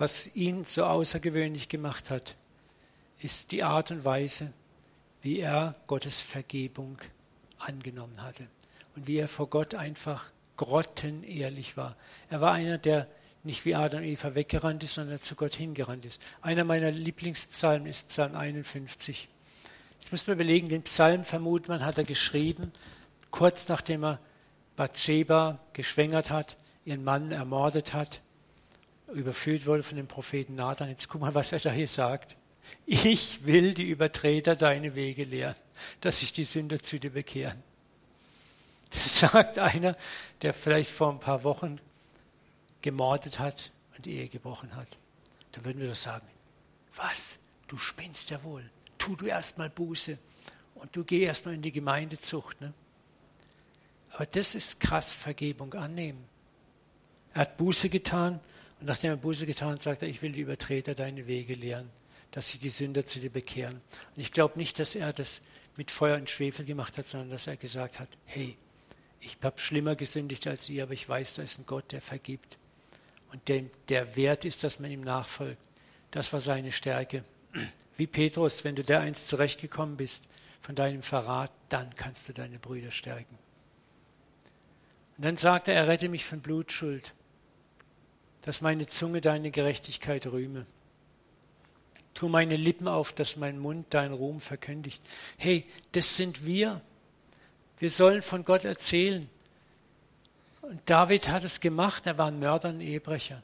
was 0.00 0.34
ihn 0.34 0.64
so 0.64 0.86
außergewöhnlich 0.86 1.68
gemacht 1.68 2.08
hat, 2.08 2.34
ist 3.18 3.52
die 3.52 3.62
Art 3.62 3.90
und 3.90 4.02
Weise, 4.02 4.50
wie 5.20 5.40
er 5.40 5.74
Gottes 5.88 6.22
Vergebung 6.22 6.96
angenommen 7.58 8.22
hatte 8.22 8.46
und 8.96 9.06
wie 9.06 9.18
er 9.18 9.28
vor 9.28 9.50
Gott 9.50 9.74
einfach 9.74 10.32
grottenehrlich 10.56 11.76
war. 11.76 11.98
Er 12.30 12.40
war 12.40 12.54
einer, 12.54 12.78
der 12.78 13.08
nicht 13.44 13.66
wie 13.66 13.74
Adam 13.74 14.00
und 14.00 14.06
Eva 14.06 14.34
weggerannt 14.34 14.82
ist, 14.82 14.94
sondern 14.94 15.20
zu 15.20 15.34
Gott 15.34 15.54
hingerannt 15.54 16.06
ist. 16.06 16.22
Einer 16.40 16.64
meiner 16.64 16.90
Lieblingspsalmen 16.90 17.86
ist 17.86 18.08
Psalm 18.08 18.34
51. 18.34 19.28
Jetzt 20.00 20.12
muss 20.12 20.26
man 20.26 20.36
überlegen, 20.36 20.70
den 20.70 20.82
Psalm 20.84 21.24
vermutet 21.24 21.68
man, 21.68 21.84
hat 21.84 21.98
er 21.98 22.04
geschrieben, 22.04 22.72
kurz 23.30 23.68
nachdem 23.68 24.04
er 24.04 24.18
Bathsheba 24.76 25.58
geschwängert 25.74 26.30
hat, 26.30 26.56
ihren 26.86 27.04
Mann 27.04 27.32
ermordet 27.32 27.92
hat, 27.92 28.22
überführt 29.12 29.66
wurde 29.66 29.82
von 29.82 29.96
dem 29.96 30.06
Propheten 30.06 30.54
Nathan. 30.54 30.88
Jetzt 30.88 31.08
guck 31.08 31.20
mal, 31.20 31.34
was 31.34 31.52
er 31.52 31.60
da 31.60 31.70
hier 31.70 31.88
sagt. 31.88 32.36
Ich 32.86 33.44
will 33.46 33.74
die 33.74 33.88
Übertreter 33.88 34.56
deine 34.56 34.94
Wege 34.94 35.24
lehren, 35.24 35.56
dass 36.00 36.20
sich 36.20 36.32
die 36.32 36.44
Sünder 36.44 36.82
zu 36.82 36.98
dir 36.98 37.10
bekehren. 37.10 37.62
Das 38.90 39.20
sagt 39.20 39.58
einer, 39.58 39.96
der 40.42 40.52
vielleicht 40.52 40.90
vor 40.90 41.12
ein 41.12 41.20
paar 41.20 41.44
Wochen 41.44 41.80
gemordet 42.82 43.38
hat 43.38 43.70
und 43.96 44.06
Ehe 44.06 44.28
gebrochen 44.28 44.74
hat. 44.76 44.88
Da 45.52 45.64
würden 45.64 45.80
wir 45.80 45.88
doch 45.88 45.96
sagen, 45.96 46.26
was? 46.96 47.38
Du 47.66 47.78
spinnst 47.78 48.30
ja 48.30 48.42
wohl. 48.42 48.68
Tu 48.98 49.14
du 49.16 49.26
erstmal 49.26 49.70
Buße 49.70 50.18
und 50.74 50.94
du 50.96 51.04
geh 51.04 51.22
erstmal 51.22 51.54
in 51.54 51.62
die 51.62 51.72
Gemeindezucht. 51.72 52.60
Ne? 52.60 52.72
Aber 54.10 54.26
das 54.26 54.54
ist 54.54 54.80
krass, 54.80 55.12
Vergebung 55.12 55.74
annehmen. 55.74 56.24
Er 57.32 57.42
hat 57.42 57.56
Buße 57.56 57.88
getan 57.88 58.40
nachdem 58.82 59.10
er 59.10 59.16
Buße 59.16 59.46
getan 59.46 59.72
hat, 59.72 59.82
sagt 59.82 60.02
er, 60.02 60.08
ich 60.08 60.22
will 60.22 60.32
die 60.32 60.40
Übertreter 60.40 60.94
deine 60.94 61.26
Wege 61.26 61.54
lehren, 61.54 61.90
dass 62.30 62.48
sie 62.48 62.58
die 62.58 62.70
Sünder 62.70 63.06
zu 63.06 63.18
dir 63.18 63.30
bekehren. 63.30 63.80
Und 64.16 64.22
ich 64.22 64.32
glaube 64.32 64.58
nicht, 64.58 64.78
dass 64.78 64.94
er 64.94 65.12
das 65.12 65.42
mit 65.76 65.90
Feuer 65.90 66.16
und 66.16 66.30
Schwefel 66.30 66.64
gemacht 66.64 66.98
hat, 66.98 67.06
sondern 67.06 67.30
dass 67.30 67.46
er 67.46 67.56
gesagt 67.56 67.98
hat, 68.00 68.08
hey, 68.26 68.56
ich 69.20 69.36
habe 69.42 69.58
schlimmer 69.58 69.96
gesündigt 69.96 70.46
als 70.46 70.68
ihr, 70.68 70.84
aber 70.84 70.92
ich 70.92 71.08
weiß, 71.08 71.34
da 71.34 71.42
ist 71.42 71.58
ein 71.58 71.66
Gott, 71.66 71.92
der 71.92 72.00
vergibt. 72.00 72.58
Und 73.32 73.46
der, 73.48 73.64
der 73.88 74.16
Wert 74.16 74.44
ist, 74.44 74.64
dass 74.64 74.80
man 74.80 74.90
ihm 74.90 75.02
nachfolgt. 75.02 75.60
Das 76.10 76.32
war 76.32 76.40
seine 76.40 76.72
Stärke. 76.72 77.24
Wie 77.96 78.06
Petrus, 78.06 78.64
wenn 78.64 78.76
du 78.76 78.82
der 78.82 79.00
eins 79.00 79.26
zurechtgekommen 79.26 79.96
bist 79.96 80.24
von 80.60 80.74
deinem 80.74 81.02
Verrat, 81.02 81.52
dann 81.68 81.94
kannst 81.96 82.28
du 82.28 82.32
deine 82.32 82.58
Brüder 82.58 82.90
stärken. 82.90 83.38
Und 85.16 85.24
dann 85.24 85.36
sagt 85.36 85.68
er, 85.68 85.74
er 85.74 85.86
rette 85.86 86.08
mich 86.08 86.24
von 86.24 86.40
Blutschuld, 86.40 87.14
dass 88.42 88.60
meine 88.60 88.86
Zunge 88.86 89.20
deine 89.20 89.50
Gerechtigkeit 89.50 90.26
rühme. 90.26 90.66
Tu 92.14 92.28
meine 92.28 92.56
Lippen 92.56 92.88
auf, 92.88 93.12
dass 93.12 93.36
mein 93.36 93.58
Mund 93.58 93.92
deinen 93.94 94.14
Ruhm 94.14 94.40
verkündigt. 94.40 95.02
Hey, 95.36 95.66
das 95.92 96.16
sind 96.16 96.44
wir. 96.44 96.80
Wir 97.78 97.90
sollen 97.90 98.22
von 98.22 98.44
Gott 98.44 98.64
erzählen. 98.64 99.28
Und 100.62 100.80
David 100.86 101.28
hat 101.28 101.44
es 101.44 101.60
gemacht, 101.60 102.06
er 102.06 102.18
war 102.18 102.28
ein 102.28 102.38
Mörder 102.38 102.70
und 102.70 102.80
Ehebrecher. 102.80 103.42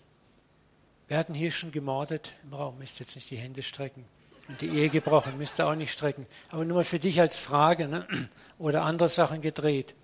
Wir 1.08 1.18
hatten 1.18 1.34
hier 1.34 1.50
schon 1.50 1.72
gemordet 1.72 2.34
im 2.42 2.54
Raum, 2.54 2.78
müsst 2.78 3.00
jetzt 3.00 3.14
nicht 3.14 3.30
die 3.30 3.36
Hände 3.36 3.62
strecken. 3.62 4.04
Und 4.48 4.60
die 4.60 4.68
Ehe 4.68 4.90
gebrochen, 4.90 5.38
müsst 5.38 5.58
ihr 5.58 5.66
auch 5.66 5.74
nicht 5.74 5.92
strecken. 5.92 6.26
Aber 6.50 6.64
nur 6.64 6.76
mal 6.76 6.84
für 6.84 6.98
dich 6.98 7.20
als 7.20 7.38
Frage 7.38 7.88
ne? 7.88 8.06
oder 8.58 8.82
andere 8.82 9.08
Sachen 9.08 9.40
gedreht. 9.40 9.94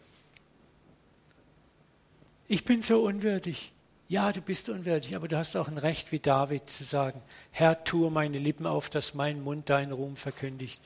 Ich 2.49 2.65
bin 2.65 2.83
so 2.83 3.03
unwürdig. 3.03 3.73
Ja, 4.13 4.31
du 4.31 4.43
bist 4.43 4.69
unwürdig, 4.69 5.17
aber 5.17 5.27
du 5.27 5.39
hast 5.39 5.57
auch 5.57 5.69
ein 5.69 5.79
Recht 5.79 6.13
wie 6.13 6.19
David 6.19 6.69
zu 6.69 6.85
sagen, 6.85 7.23
Herr, 7.51 7.83
tue 7.83 8.11
meine 8.11 8.37
Lippen 8.37 8.67
auf, 8.67 8.91
dass 8.91 9.15
mein 9.15 9.43
Mund 9.43 9.71
deinen 9.71 9.91
Ruhm 9.91 10.17
verkündigt. 10.17 10.83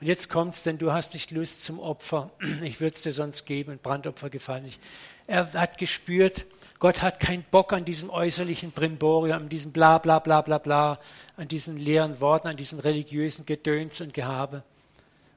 Und 0.00 0.06
jetzt 0.06 0.30
kommt's, 0.30 0.62
denn 0.62 0.78
du 0.78 0.92
hast 0.92 1.12
nicht 1.12 1.32
Lust 1.32 1.64
zum 1.64 1.80
Opfer. 1.80 2.30
Ich 2.62 2.80
würde 2.80 2.94
es 2.94 3.02
dir 3.02 3.10
sonst 3.10 3.46
geben 3.46 3.72
und 3.72 3.82
Brandopfer 3.82 4.30
gefallen 4.30 4.62
nicht. 4.62 4.80
Er 5.26 5.52
hat 5.54 5.76
gespürt, 5.76 6.46
Gott 6.78 7.02
hat 7.02 7.18
keinen 7.18 7.42
Bock 7.50 7.72
an 7.72 7.84
diesem 7.84 8.10
äußerlichen 8.10 8.70
Brimborium, 8.70 9.38
an 9.38 9.48
diesem 9.48 9.72
bla 9.72 9.98
bla 9.98 10.20
bla 10.20 10.40
bla 10.42 10.58
bla, 10.58 11.00
an 11.36 11.48
diesen 11.48 11.78
leeren 11.78 12.20
Worten, 12.20 12.46
an 12.46 12.56
diesem 12.56 12.78
religiösen 12.78 13.44
Gedöns 13.44 14.00
und 14.00 14.14
Gehabe. 14.14 14.62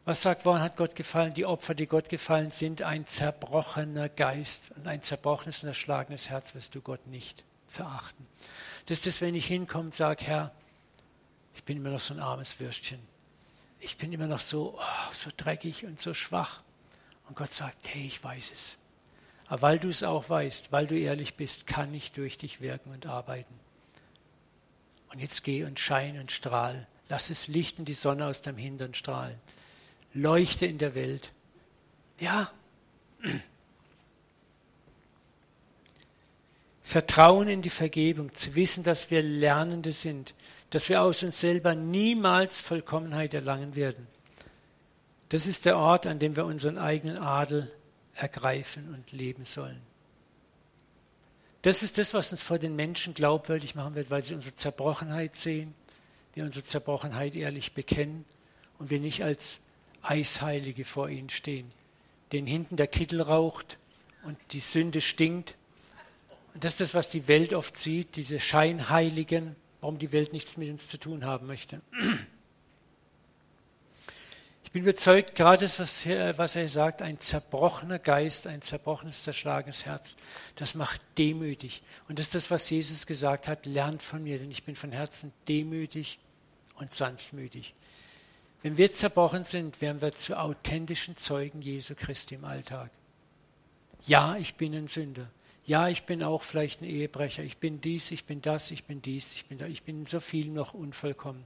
Was 0.05 0.21
sagt, 0.21 0.45
woran 0.45 0.61
hat 0.61 0.77
Gott 0.77 0.95
gefallen? 0.95 1.33
Die 1.33 1.45
Opfer, 1.45 1.73
die 1.73 1.87
Gott 1.87 2.09
gefallen 2.09 2.51
sind, 2.51 2.83
ein 2.83 3.05
zerbrochener 3.05 4.07
Geist 4.07 4.71
und 4.75 4.87
ein 4.87 5.01
zerbrochenes 5.01 5.63
und 5.63 5.69
erschlagenes 5.69 6.29
Herz 6.29 6.53
wirst 6.55 6.75
du 6.75 6.81
Gott 6.81 7.07
nicht 7.07 7.43
verachten. 7.67 8.27
Das 8.85 8.99
ist 8.99 9.07
das, 9.07 9.21
wenn 9.21 9.33
ich 9.33 9.47
hinkomme 9.47 9.85
und 9.85 9.95
sage, 9.95 10.25
Herr, 10.25 10.51
ich 11.55 11.63
bin 11.63 11.77
immer 11.77 11.89
noch 11.89 11.99
so 11.99 12.13
ein 12.13 12.19
armes 12.19 12.59
Würstchen 12.59 12.99
ich 13.85 13.97
bin 13.97 14.11
immer 14.11 14.25
noch 14.25 14.39
so, 14.39 14.79
oh, 14.79 15.13
so 15.13 15.29
dreckig 15.35 15.85
und 15.85 16.01
so 16.01 16.15
schwach. 16.15 16.61
Und 17.27 17.35
Gott 17.35 17.53
sagt, 17.53 17.87
hey, 17.93 18.07
ich 18.07 18.23
weiß 18.23 18.51
es. 18.51 18.77
Aber 19.47 19.61
weil 19.61 19.79
du 19.79 19.89
es 19.89 20.01
auch 20.01 20.27
weißt, 20.27 20.71
weil 20.71 20.87
du 20.87 20.97
ehrlich 20.97 21.35
bist, 21.35 21.67
kann 21.67 21.93
ich 21.93 22.11
durch 22.11 22.39
dich 22.39 22.61
wirken 22.61 22.91
und 22.91 23.05
arbeiten. 23.05 23.53
Und 25.11 25.19
jetzt 25.19 25.43
geh 25.43 25.63
und 25.65 25.79
schein 25.79 26.19
und 26.19 26.31
strahl. 26.31 26.87
Lass 27.09 27.29
es 27.29 27.47
Licht 27.47 27.77
und 27.77 27.85
die 27.85 27.93
Sonne 27.93 28.25
aus 28.25 28.41
deinem 28.41 28.57
Hintern 28.57 28.95
strahlen. 28.95 29.39
Leuchte 30.15 30.65
in 30.65 30.79
der 30.79 30.95
Welt. 30.95 31.31
Ja. 32.19 32.49
Vertrauen 36.81 37.49
in 37.49 37.61
die 37.61 37.69
Vergebung, 37.69 38.33
zu 38.33 38.55
wissen, 38.55 38.83
dass 38.83 39.11
wir 39.11 39.21
Lernende 39.21 39.91
sind, 39.91 40.33
dass 40.69 40.87
wir 40.87 41.01
aus 41.01 41.21
uns 41.21 41.39
selber 41.39 41.75
niemals 41.75 42.61
Vollkommenheit 42.61 43.33
erlangen 43.33 43.75
werden. 43.75 44.07
Das 45.29 45.47
ist 45.47 45.65
der 45.65 45.77
Ort, 45.77 46.07
an 46.07 46.19
dem 46.19 46.35
wir 46.35 46.45
unseren 46.45 46.77
eigenen 46.77 47.17
Adel 47.17 47.69
ergreifen 48.13 48.93
und 48.93 49.11
leben 49.11 49.43
sollen. 49.43 49.81
Das 51.61 51.83
ist 51.83 51.97
das, 51.97 52.13
was 52.13 52.31
uns 52.31 52.41
vor 52.41 52.59
den 52.59 52.75
Menschen 52.75 53.13
glaubwürdig 53.13 53.75
machen 53.75 53.95
wird, 53.95 54.11
weil 54.11 54.23
sie 54.23 54.35
unsere 54.35 54.55
Zerbrochenheit 54.55 55.35
sehen, 55.35 55.73
wir 56.35 56.45
unsere 56.45 56.63
Zerbrochenheit 56.63 57.35
ehrlich 57.35 57.73
bekennen 57.73 58.23
und 58.77 58.89
wir 58.91 58.99
nicht 58.99 59.23
als 59.23 59.59
Eisheilige 60.09 60.85
vor 60.85 61.09
ihnen 61.09 61.29
stehen, 61.29 61.71
denen 62.31 62.47
hinten 62.47 62.75
der 62.75 62.87
Kittel 62.87 63.21
raucht 63.21 63.77
und 64.23 64.37
die 64.51 64.59
Sünde 64.59 65.01
stinkt. 65.01 65.55
Und 66.53 66.63
das 66.63 66.73
ist 66.73 66.81
das, 66.81 66.93
was 66.93 67.09
die 67.09 67.27
Welt 67.27 67.53
oft 67.53 67.77
sieht, 67.77 68.15
diese 68.15 68.39
Scheinheiligen, 68.39 69.55
warum 69.81 69.99
die 69.99 70.11
Welt 70.11 70.33
nichts 70.33 70.57
mit 70.57 70.69
uns 70.69 70.87
zu 70.87 70.97
tun 70.97 71.25
haben 71.25 71.47
möchte. 71.47 71.81
Ich 74.63 74.71
bin 74.71 74.83
überzeugt, 74.83 75.35
gerade 75.35 75.63
das, 75.63 75.79
was, 75.79 76.05
was 76.05 76.55
er 76.55 76.67
sagt, 76.67 77.01
ein 77.01 77.19
zerbrochener 77.19 77.99
Geist, 77.99 78.45
ein 78.47 78.61
zerbrochenes, 78.61 79.23
zerschlagenes 79.23 79.85
Herz, 79.85 80.15
das 80.55 80.75
macht 80.75 81.01
demütig. 81.17 81.81
Und 82.09 82.19
das 82.19 82.25
ist 82.27 82.35
das, 82.35 82.51
was 82.51 82.69
Jesus 82.69 83.05
gesagt 83.05 83.47
hat, 83.47 83.65
lernt 83.65 84.03
von 84.03 84.23
mir, 84.23 84.37
denn 84.37 84.51
ich 84.51 84.63
bin 84.63 84.75
von 84.75 84.91
Herzen 84.91 85.31
demütig 85.47 86.19
und 86.75 86.93
sanftmütig. 86.93 87.73
Wenn 88.65 88.79
wir 88.79 88.91
zerbrochen 88.91 89.43
sind, 89.43 89.79
werden 89.79 90.01
wir 90.01 90.11
zu 90.13 90.39
authentischen 90.39 91.17
Zeugen 91.17 91.61
Jesu 91.61 91.93
Christi 91.93 92.33
im 92.33 92.45
Alltag. 92.45 92.89
Ja, 94.07 94.37
ich 94.37 94.55
bin 94.55 94.73
ein 94.73 94.87
Sünder. 94.87 95.29
Ja, 95.67 95.87
ich 95.87 96.07
bin 96.07 96.23
auch 96.23 96.41
vielleicht 96.41 96.81
ein 96.81 96.85
Ehebrecher. 96.85 97.43
Ich 97.43 97.59
bin 97.59 97.79
dies, 97.79 98.09
ich 98.09 98.25
bin 98.25 98.41
das, 98.41 98.71
ich 98.71 98.85
bin 98.85 99.03
dies, 99.03 99.35
ich 99.35 99.45
bin 99.45 99.59
da. 99.59 99.67
Ich 99.67 99.83
bin 99.83 100.07
so 100.07 100.19
viel 100.19 100.47
noch 100.47 100.73
unvollkommen. 100.73 101.45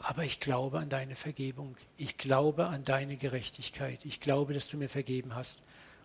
Aber 0.00 0.24
ich 0.24 0.40
glaube 0.40 0.80
an 0.80 0.88
deine 0.88 1.14
Vergebung. 1.14 1.76
Ich 1.96 2.18
glaube 2.18 2.66
an 2.66 2.82
deine 2.82 3.16
Gerechtigkeit. 3.16 4.00
Ich 4.04 4.18
glaube, 4.18 4.54
dass 4.54 4.66
du 4.66 4.76
mir 4.76 4.88
vergeben 4.88 5.36
hast. 5.36 5.60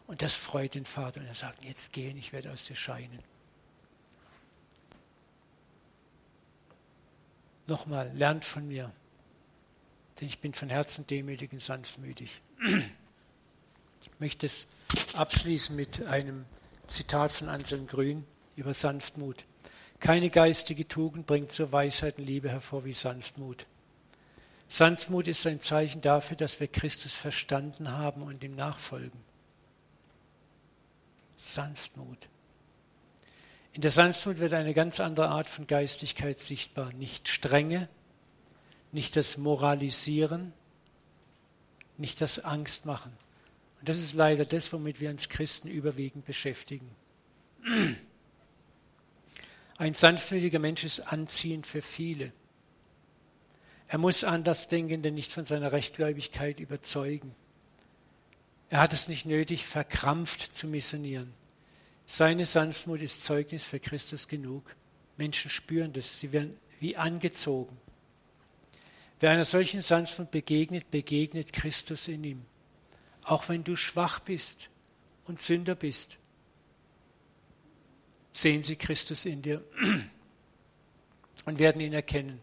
Und 0.05 0.21
das 0.21 0.35
freut 0.35 0.75
den 0.75 0.85
Vater. 0.85 1.21
Und 1.21 1.25
er 1.25 1.33
sagt, 1.33 1.65
jetzt 1.65 1.91
gehen, 1.91 2.17
ich 2.17 2.33
werde 2.33 2.51
aus 2.51 2.65
dir 2.65 2.75
scheinen. 2.75 3.17
Nochmal, 7.67 8.11
lernt 8.15 8.45
von 8.45 8.67
mir. 8.67 8.91
Denn 10.19 10.27
ich 10.27 10.39
bin 10.39 10.53
von 10.53 10.69
Herzen 10.69 11.07
demütig 11.07 11.51
und 11.53 11.61
sanftmütig. 11.61 12.41
Ich 14.01 14.19
möchte 14.19 14.45
es 14.45 14.67
abschließen 15.13 15.75
mit 15.75 16.05
einem 16.05 16.45
Zitat 16.87 17.31
von 17.31 17.49
Anselm 17.49 17.87
Grün 17.87 18.25
über 18.55 18.73
Sanftmut. 18.73 19.45
Keine 19.99 20.29
geistige 20.29 20.87
Tugend 20.87 21.27
bringt 21.27 21.51
zur 21.51 21.71
Weisheit 21.71 22.17
und 22.17 22.25
Liebe 22.25 22.49
hervor 22.49 22.85
wie 22.85 22.93
Sanftmut. 22.93 23.65
Sanftmut 24.67 25.27
ist 25.27 25.45
ein 25.47 25.61
Zeichen 25.61 26.01
dafür, 26.01 26.37
dass 26.37 26.59
wir 26.59 26.67
Christus 26.67 27.13
verstanden 27.13 27.91
haben 27.91 28.21
und 28.21 28.43
ihm 28.43 28.55
nachfolgen. 28.55 29.19
Sanftmut. 31.37 32.29
In 33.73 33.81
der 33.81 33.91
Sanftmut 33.91 34.39
wird 34.39 34.53
eine 34.53 34.73
ganz 34.73 34.99
andere 34.99 35.29
Art 35.29 35.49
von 35.49 35.67
Geistigkeit 35.67 36.39
sichtbar. 36.39 36.91
Nicht 36.93 37.29
Strenge, 37.29 37.87
nicht 38.91 39.15
das 39.15 39.37
Moralisieren, 39.37 40.53
nicht 41.97 42.19
das 42.19 42.39
Angstmachen, 42.39 43.13
und 43.81 43.89
das 43.89 43.97
ist 43.97 44.13
leider 44.13 44.45
das, 44.45 44.71
womit 44.73 44.99
wir 44.99 45.09
uns 45.09 45.27
Christen 45.27 45.67
überwiegend 45.67 46.23
beschäftigen. 46.25 46.87
Ein 49.77 49.95
sanftmütiger 49.95 50.59
Mensch 50.59 50.83
ist 50.83 50.99
anziehend 50.99 51.65
für 51.65 51.81
viele. 51.81 52.31
Er 53.87 53.97
muss 53.97 54.23
Andersdenkende 54.23 55.11
nicht 55.11 55.31
von 55.31 55.45
seiner 55.45 55.71
Rechtgläubigkeit 55.71 56.59
überzeugen. 56.59 57.33
Er 58.69 58.81
hat 58.81 58.93
es 58.93 59.07
nicht 59.07 59.25
nötig, 59.25 59.65
verkrampft 59.65 60.55
zu 60.55 60.67
missionieren. 60.67 61.33
Seine 62.05 62.45
Sanftmut 62.45 63.01
ist 63.01 63.23
Zeugnis 63.23 63.65
für 63.65 63.79
Christus 63.79 64.27
genug. 64.27 64.75
Menschen 65.17 65.49
spüren 65.49 65.93
das, 65.93 66.19
sie 66.19 66.31
werden 66.31 66.57
wie 66.79 66.97
angezogen. 66.97 67.77
Wer 69.19 69.31
einer 69.31 69.45
solchen 69.45 69.81
Sanftmut 69.81 70.31
begegnet, 70.31 70.89
begegnet 70.89 71.53
Christus 71.53 72.07
in 72.07 72.23
ihm. 72.23 72.45
Auch 73.23 73.49
wenn 73.49 73.63
du 73.63 73.75
schwach 73.75 74.19
bist 74.19 74.69
und 75.25 75.41
Sünder 75.41 75.75
bist, 75.75 76.17
sehen 78.33 78.63
sie 78.63 78.75
Christus 78.75 79.25
in 79.25 79.43
dir 79.43 79.63
und 81.45 81.59
werden 81.59 81.81
ihn 81.81 81.93
erkennen. 81.93 82.41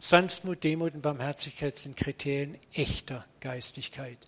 Sanftmut, 0.00 0.64
Demut 0.64 0.94
und 0.94 1.02
Barmherzigkeit 1.02 1.78
sind 1.78 1.96
Kriterien 1.96 2.56
echter 2.72 3.24
Geistlichkeit. 3.40 4.18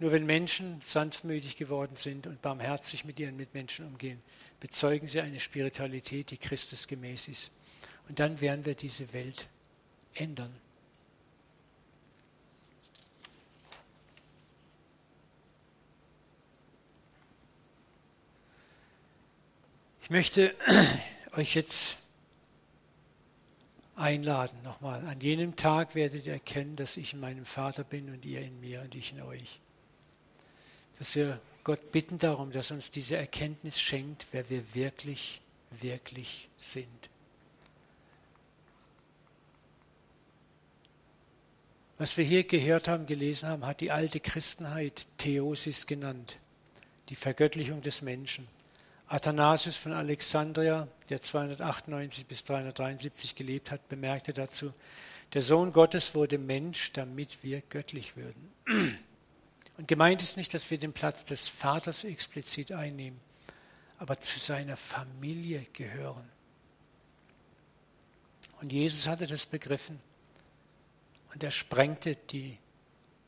Nur 0.00 0.12
wenn 0.12 0.24
Menschen 0.24 0.80
sanftmütig 0.80 1.56
geworden 1.56 1.94
sind 1.94 2.26
und 2.26 2.40
barmherzig 2.40 3.04
mit 3.04 3.20
ihren 3.20 3.36
Mitmenschen 3.36 3.86
umgehen, 3.86 4.22
bezeugen 4.58 5.06
sie 5.06 5.20
eine 5.20 5.40
Spiritualität, 5.40 6.30
die 6.30 6.38
Christus 6.38 6.88
gemäß 6.88 7.28
ist. 7.28 7.52
Und 8.08 8.18
dann 8.18 8.40
werden 8.40 8.64
wir 8.64 8.74
diese 8.74 9.12
Welt 9.12 9.46
ändern. 10.14 10.50
Ich 20.00 20.08
möchte 20.08 20.54
euch 21.36 21.54
jetzt 21.54 21.98
einladen 23.96 24.62
nochmal. 24.62 25.04
An 25.04 25.20
jenem 25.20 25.56
Tag 25.56 25.94
werdet 25.94 26.24
ihr 26.24 26.32
erkennen, 26.32 26.74
dass 26.76 26.96
ich 26.96 27.12
in 27.12 27.20
meinem 27.20 27.44
Vater 27.44 27.84
bin 27.84 28.08
und 28.08 28.24
ihr 28.24 28.40
in 28.40 28.58
mir 28.62 28.80
und 28.80 28.94
ich 28.94 29.12
in 29.12 29.20
euch. 29.20 29.60
Dass 31.00 31.16
wir 31.16 31.40
Gott 31.64 31.92
bitten 31.92 32.18
darum, 32.18 32.52
dass 32.52 32.70
uns 32.70 32.90
diese 32.90 33.16
Erkenntnis 33.16 33.80
schenkt, 33.80 34.26
wer 34.32 34.48
wir 34.50 34.74
wirklich, 34.74 35.40
wirklich 35.70 36.48
sind. 36.58 37.08
Was 41.96 42.18
wir 42.18 42.24
hier 42.24 42.44
gehört 42.44 42.86
haben, 42.86 43.06
gelesen 43.06 43.48
haben, 43.48 43.64
hat 43.64 43.80
die 43.80 43.90
alte 43.90 44.20
Christenheit 44.20 45.06
Theosis 45.16 45.86
genannt, 45.86 46.36
die 47.08 47.14
Vergöttlichung 47.14 47.80
des 47.80 48.02
Menschen. 48.02 48.46
Athanasius 49.06 49.76
von 49.76 49.92
Alexandria, 49.92 50.86
der 51.08 51.22
298 51.22 52.26
bis 52.26 52.44
373 52.44 53.34
gelebt 53.34 53.70
hat, 53.70 53.88
bemerkte 53.88 54.34
dazu, 54.34 54.74
der 55.32 55.40
Sohn 55.40 55.72
Gottes 55.72 56.14
wurde 56.14 56.36
Mensch, 56.36 56.92
damit 56.92 57.42
wir 57.42 57.62
göttlich 57.70 58.16
würden. 58.16 58.52
Und 59.80 59.88
gemeint 59.88 60.20
ist 60.20 60.36
nicht, 60.36 60.52
dass 60.52 60.70
wir 60.70 60.76
den 60.76 60.92
Platz 60.92 61.24
des 61.24 61.48
Vaters 61.48 62.04
explizit 62.04 62.70
einnehmen, 62.70 63.18
aber 63.98 64.20
zu 64.20 64.38
seiner 64.38 64.76
Familie 64.76 65.64
gehören. 65.72 66.28
Und 68.60 68.72
Jesus 68.72 69.06
hatte 69.06 69.26
das 69.26 69.46
begriffen. 69.46 69.98
Und 71.32 71.42
er 71.42 71.50
sprengte 71.50 72.14
die 72.14 72.58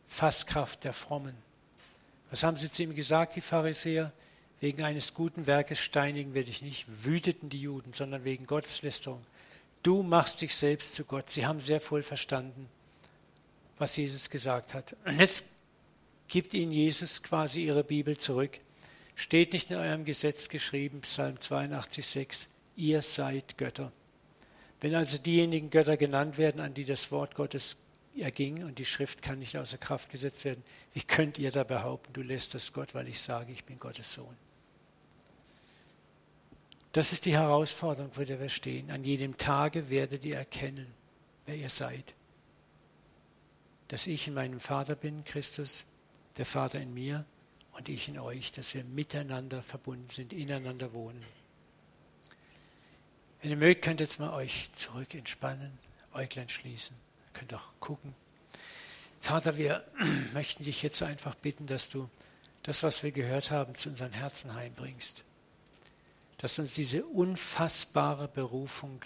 Fasskraft 0.06 0.84
der 0.84 0.92
Frommen. 0.92 1.34
Was 2.30 2.42
haben 2.42 2.58
sie 2.58 2.70
zu 2.70 2.82
ihm 2.82 2.94
gesagt, 2.94 3.34
die 3.34 3.40
Pharisäer? 3.40 4.12
Wegen 4.60 4.84
eines 4.84 5.14
guten 5.14 5.46
Werkes 5.46 5.78
steinigen 5.78 6.34
wir 6.34 6.44
dich 6.44 6.60
nicht, 6.60 6.84
wüteten 7.06 7.48
die 7.48 7.62
Juden, 7.62 7.94
sondern 7.94 8.24
wegen 8.24 8.46
Gotteslästerung. 8.46 9.24
Du 9.82 10.02
machst 10.02 10.42
dich 10.42 10.54
selbst 10.54 10.96
zu 10.96 11.06
Gott. 11.06 11.30
Sie 11.30 11.46
haben 11.46 11.60
sehr 11.60 11.80
wohl 11.90 12.02
verstanden, 12.02 12.68
was 13.78 13.96
Jesus 13.96 14.28
gesagt 14.28 14.74
hat. 14.74 14.94
Und 15.06 15.18
jetzt 15.18 15.44
gibt 16.32 16.54
ihnen 16.54 16.72
Jesus 16.72 17.22
quasi 17.22 17.66
ihre 17.66 17.84
Bibel 17.84 18.16
zurück. 18.16 18.58
Steht 19.16 19.52
nicht 19.52 19.70
in 19.70 19.76
eurem 19.76 20.06
Gesetz 20.06 20.48
geschrieben, 20.48 21.02
Psalm 21.02 21.38
82, 21.38 22.06
6, 22.06 22.48
ihr 22.74 23.02
seid 23.02 23.58
Götter. 23.58 23.92
Wenn 24.80 24.94
also 24.94 25.18
diejenigen 25.18 25.68
Götter 25.68 25.98
genannt 25.98 26.38
werden, 26.38 26.62
an 26.62 26.72
die 26.72 26.86
das 26.86 27.12
Wort 27.12 27.34
Gottes 27.34 27.76
erging 28.18 28.64
und 28.64 28.78
die 28.78 28.86
Schrift 28.86 29.20
kann 29.20 29.40
nicht 29.40 29.58
außer 29.58 29.76
Kraft 29.76 30.08
gesetzt 30.08 30.46
werden, 30.46 30.64
wie 30.94 31.02
könnt 31.02 31.38
ihr 31.38 31.50
da 31.50 31.64
behaupten, 31.64 32.14
du 32.14 32.22
lässt 32.22 32.54
das 32.54 32.72
Gott, 32.72 32.94
weil 32.94 33.08
ich 33.08 33.20
sage, 33.20 33.52
ich 33.52 33.64
bin 33.64 33.78
Gottes 33.78 34.14
Sohn? 34.14 34.36
Das 36.92 37.12
ist 37.12 37.26
die 37.26 37.36
Herausforderung, 37.36 38.10
vor 38.10 38.24
der 38.24 38.40
wir 38.40 38.48
stehen. 38.48 38.90
An 38.90 39.04
jedem 39.04 39.36
Tage 39.36 39.90
werdet 39.90 40.24
ihr 40.24 40.36
erkennen, 40.36 40.86
wer 41.44 41.56
ihr 41.56 41.68
seid. 41.68 42.14
Dass 43.88 44.06
ich 44.06 44.28
in 44.28 44.34
meinem 44.34 44.60
Vater 44.60 44.94
bin, 44.94 45.24
Christus, 45.24 45.84
der 46.36 46.46
Vater 46.46 46.80
in 46.80 46.94
mir 46.94 47.24
und 47.72 47.88
ich 47.88 48.08
in 48.08 48.18
euch, 48.18 48.52
dass 48.52 48.74
wir 48.74 48.84
miteinander 48.84 49.62
verbunden 49.62 50.08
sind, 50.10 50.32
ineinander 50.32 50.92
wohnen. 50.92 51.22
Wenn 53.40 53.50
ihr 53.50 53.56
mögt, 53.56 53.82
könnt 53.82 54.00
ihr 54.00 54.06
jetzt 54.06 54.20
mal 54.20 54.32
euch 54.32 54.70
zurück 54.74 55.14
entspannen, 55.14 55.78
Äuglein 56.14 56.48
schließen, 56.48 56.96
könnt 57.32 57.54
auch 57.54 57.72
gucken. 57.80 58.14
Vater, 59.20 59.56
wir 59.56 59.84
möchten 60.34 60.64
dich 60.64 60.82
jetzt 60.82 61.02
einfach 61.02 61.34
bitten, 61.34 61.66
dass 61.66 61.88
du 61.88 62.08
das, 62.62 62.82
was 62.82 63.02
wir 63.02 63.12
gehört 63.12 63.50
haben, 63.50 63.74
zu 63.74 63.88
unseren 63.88 64.12
Herzen 64.12 64.54
heimbringst 64.54 65.24
dass 66.42 66.58
uns 66.58 66.74
diese 66.74 67.04
unfassbare 67.04 68.26
Berufung 68.26 69.00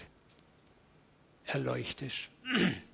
erleuchtet. 1.44 2.30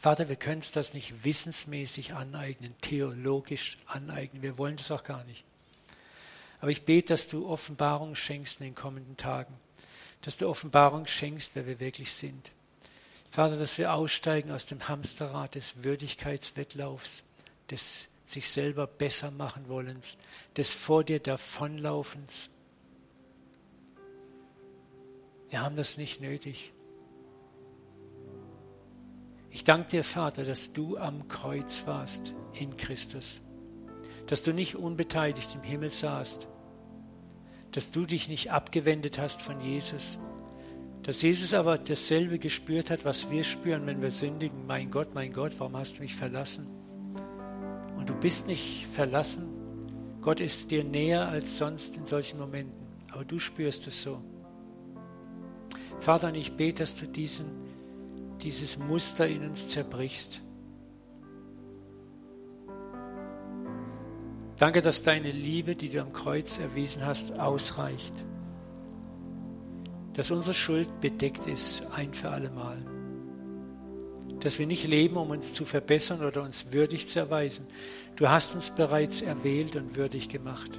Vater, 0.00 0.30
wir 0.30 0.36
können 0.36 0.62
uns 0.62 0.72
das 0.72 0.94
nicht 0.94 1.24
wissensmäßig 1.24 2.14
aneignen, 2.14 2.74
theologisch 2.80 3.76
aneignen. 3.84 4.42
Wir 4.42 4.56
wollen 4.56 4.78
das 4.78 4.90
auch 4.90 5.04
gar 5.04 5.24
nicht. 5.24 5.44
Aber 6.62 6.70
ich 6.70 6.86
bete, 6.86 7.08
dass 7.08 7.28
du 7.28 7.46
Offenbarung 7.46 8.14
schenkst 8.14 8.60
in 8.60 8.68
den 8.68 8.74
kommenden 8.74 9.18
Tagen. 9.18 9.54
Dass 10.22 10.38
du 10.38 10.48
Offenbarung 10.48 11.06
schenkst, 11.06 11.50
wer 11.52 11.66
wir 11.66 11.80
wirklich 11.80 12.14
sind. 12.14 12.50
Vater, 13.30 13.58
dass 13.58 13.76
wir 13.76 13.92
aussteigen 13.92 14.52
aus 14.52 14.64
dem 14.64 14.88
Hamsterrad 14.88 15.54
des 15.54 15.84
Würdigkeitswettlaufs, 15.84 17.22
des 17.70 18.08
sich 18.24 18.48
selber 18.48 18.86
besser 18.86 19.30
machen 19.30 19.68
wollens, 19.68 20.16
des 20.56 20.72
vor 20.72 21.04
dir 21.04 21.20
davonlaufens, 21.20 22.48
wir 25.50 25.60
haben 25.60 25.76
das 25.76 25.98
nicht 25.98 26.22
nötig. 26.22 26.72
Ich 29.50 29.64
danke 29.64 29.88
dir, 29.88 30.04
Vater, 30.04 30.44
dass 30.44 30.72
du 30.72 30.96
am 30.96 31.26
Kreuz 31.26 31.82
warst 31.86 32.34
in 32.54 32.76
Christus, 32.76 33.40
dass 34.28 34.44
du 34.44 34.52
nicht 34.52 34.76
unbeteiligt 34.76 35.56
im 35.56 35.62
Himmel 35.62 35.90
saßt, 35.90 36.46
dass 37.72 37.90
du 37.90 38.06
dich 38.06 38.28
nicht 38.28 38.52
abgewendet 38.52 39.18
hast 39.18 39.42
von 39.42 39.60
Jesus, 39.60 40.18
dass 41.02 41.22
Jesus 41.22 41.52
aber 41.52 41.78
dasselbe 41.78 42.38
gespürt 42.38 42.90
hat, 42.90 43.04
was 43.04 43.30
wir 43.30 43.42
spüren, 43.42 43.86
wenn 43.86 44.02
wir 44.02 44.12
sündigen. 44.12 44.66
Mein 44.66 44.90
Gott, 44.90 45.14
mein 45.14 45.32
Gott, 45.32 45.52
warum 45.58 45.76
hast 45.76 45.98
du 45.98 46.02
mich 46.02 46.14
verlassen? 46.14 46.66
Und 47.96 48.08
du 48.08 48.14
bist 48.14 48.46
nicht 48.46 48.86
verlassen. 48.86 49.48
Gott 50.20 50.40
ist 50.40 50.70
dir 50.70 50.84
näher 50.84 51.26
als 51.28 51.58
sonst 51.58 51.96
in 51.96 52.06
solchen 52.06 52.38
Momenten, 52.38 52.86
aber 53.10 53.24
du 53.24 53.40
spürst 53.40 53.86
es 53.86 54.02
so. 54.02 54.22
Vater, 55.98 56.28
und 56.28 56.36
ich 56.36 56.52
bete, 56.52 56.80
dass 56.82 56.94
du 56.94 57.06
diesen, 57.06 57.46
dieses 58.42 58.78
Muster 58.78 59.26
in 59.26 59.46
uns 59.46 59.68
zerbrichst. 59.68 60.40
Danke, 64.56 64.82
dass 64.82 65.02
deine 65.02 65.30
Liebe, 65.30 65.74
die 65.74 65.88
du 65.88 66.02
am 66.02 66.12
Kreuz 66.12 66.58
erwiesen 66.58 67.06
hast, 67.06 67.38
ausreicht. 67.38 68.12
Dass 70.12 70.30
unsere 70.30 70.52
Schuld 70.52 71.00
bedeckt 71.00 71.46
ist, 71.46 71.82
ein 71.94 72.12
für 72.12 72.28
allemal. 72.28 72.76
Dass 74.40 74.58
wir 74.58 74.66
nicht 74.66 74.86
leben, 74.86 75.16
um 75.16 75.30
uns 75.30 75.54
zu 75.54 75.64
verbessern 75.64 76.22
oder 76.22 76.42
uns 76.42 76.72
würdig 76.72 77.08
zu 77.08 77.18
erweisen. 77.20 77.66
Du 78.16 78.28
hast 78.28 78.54
uns 78.54 78.70
bereits 78.70 79.22
erwählt 79.22 79.76
und 79.76 79.96
würdig 79.96 80.28
gemacht. 80.28 80.78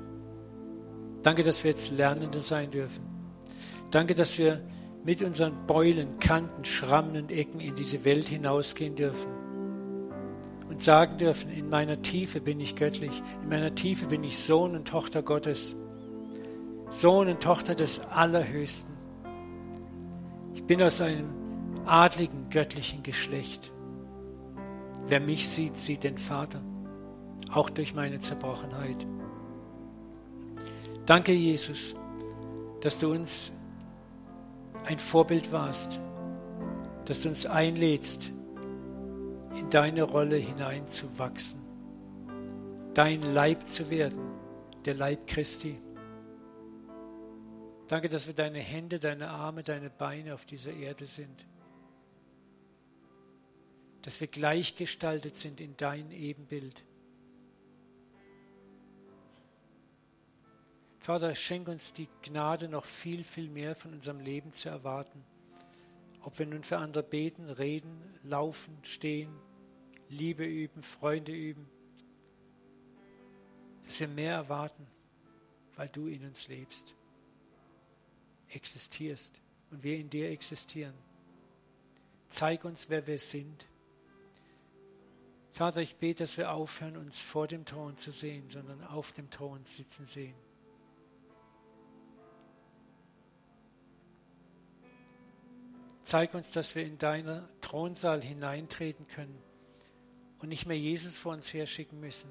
Danke, 1.24 1.44
dass 1.44 1.64
wir 1.64 1.72
jetzt 1.72 1.92
Lernende 1.92 2.42
sein 2.42 2.70
dürfen. 2.70 3.04
Danke, 3.90 4.14
dass 4.14 4.38
wir 4.38 4.62
mit 5.04 5.22
unseren 5.22 5.66
Beulen, 5.68 6.20
Kanten, 6.20 6.66
Schrammen 6.66 7.16
und 7.16 7.32
Ecken 7.32 7.60
in 7.60 7.76
diese 7.76 8.06
Welt 8.06 8.28
hinausgehen 8.28 8.96
dürfen 8.96 9.32
und 10.70 10.82
sagen 10.82 11.18
dürfen, 11.18 11.52
in 11.52 11.70
meiner 11.70 12.02
Tiefe 12.02 12.40
bin 12.40 12.60
ich 12.60 12.76
göttlich, 12.76 13.22
in 13.44 13.50
meiner 13.50 13.76
Tiefe 13.76 14.06
bin 14.08 14.24
ich 14.24 14.40
Sohn 14.40 14.76
und 14.76 14.88
Tochter 14.88 15.22
Gottes, 15.22 15.76
Sohn 16.90 17.28
und 17.28 17.42
Tochter 17.42 17.76
des 17.76 18.00
Allerhöchsten. 18.00 18.96
Ich 20.54 20.64
bin 20.64 20.82
aus 20.82 21.02
einem 21.02 21.30
adligen, 21.86 22.50
göttlichen 22.50 23.04
Geschlecht. 23.04 23.72
Wer 25.08 25.20
mich 25.20 25.50
sieht, 25.50 25.78
sieht 25.78 26.04
den 26.04 26.18
Vater, 26.18 26.62
auch 27.52 27.70
durch 27.70 27.96
meine 27.96 28.20
Zerbrochenheit. 28.20 29.06
Danke, 31.06 31.34
Jesus, 31.34 31.96
dass 32.82 33.00
du 33.00 33.12
uns 33.12 33.52
ein 34.86 35.00
Vorbild 35.00 35.52
warst, 35.52 36.00
dass 37.06 37.22
du 37.22 37.30
uns 37.30 37.46
einlädst, 37.46 38.32
in 39.56 39.70
deine 39.70 40.04
Rolle 40.04 40.38
hineinzuwachsen 40.38 41.62
dein 42.94 43.22
Leib 43.34 43.68
zu 43.68 43.90
werden, 43.90 44.20
der 44.86 44.96
Leib 44.96 45.28
Christi. 45.28 45.78
Danke, 47.88 48.10
dass 48.10 48.28
wir 48.28 48.34
deine 48.34 48.60
Hände, 48.60 49.00
deine 49.00 49.30
Arme, 49.30 49.64
deine 49.64 49.90
Beine 49.90 50.34
auf 50.34 50.46
dieser 50.46 50.74
Erde 50.74 51.06
sind. 51.06 51.46
Dass 54.02 54.20
wir 54.20 54.28
gleichgestaltet 54.28 55.38
sind 55.38 55.62
in 55.62 55.76
dein 55.78 56.12
Ebenbild. 56.12 56.84
Vater, 61.02 61.34
schenk 61.34 61.68
uns 61.68 61.94
die 61.94 62.08
Gnade, 62.22 62.70
noch 62.70 62.86
viel, 62.86 63.24
viel 63.24 63.50
mehr 63.50 63.76
von 63.76 63.92
unserem 63.92 64.20
Leben 64.20 64.54
zu 64.54 64.70
erwarten. 64.70 65.26
Ob 66.22 66.38
wir 66.38 66.46
nun 66.46 66.64
für 66.64 66.78
andere 66.78 67.02
beten, 67.02 67.50
reden, 67.50 68.00
laufen, 68.22 68.78
stehen, 68.84 69.34
Liebe 70.10 70.46
üben, 70.46 70.84
Freunde 70.84 71.32
üben. 71.32 71.68
Dass 73.84 74.00
wir 74.00 74.10
mehr 74.10 74.36
erwarten, 74.36 74.86
weil 75.76 75.90
du 75.90 76.06
in 76.06 76.24
uns 76.24 76.48
lebst, 76.48 76.94
existierst 78.50 79.42
und 79.72 79.82
wir 79.82 79.98
in 79.98 80.12
dir 80.12 80.30
existieren. 80.30 80.94
Zeig 82.30 82.64
uns, 82.64 82.90
wer 82.90 83.08
wir 83.08 83.18
sind. 83.18 83.66
Vater, 85.52 85.82
ich 85.82 85.96
bete, 85.96 86.26
dass 86.26 86.38
wir 86.38 86.52
aufhören, 86.52 86.96
uns 86.96 87.20
vor 87.20 87.48
dem 87.48 87.66
Thron 87.66 87.98
zu 87.98 88.12
sehen, 88.12 88.48
sondern 88.50 88.84
auf 88.84 89.14
dem 89.14 89.32
Thron 89.32 89.66
sitzen 89.66 90.06
sehen. 90.06 90.51
Zeig 96.12 96.34
uns, 96.34 96.52
dass 96.52 96.76
wir 96.76 96.84
in 96.84 96.98
deinen 96.98 97.42
Thronsaal 97.62 98.22
hineintreten 98.22 99.08
können 99.08 99.42
und 100.40 100.50
nicht 100.50 100.66
mehr 100.66 100.78
Jesus 100.78 101.18
vor 101.18 101.32
uns 101.32 101.54
herschicken 101.54 102.02
müssen, 102.02 102.30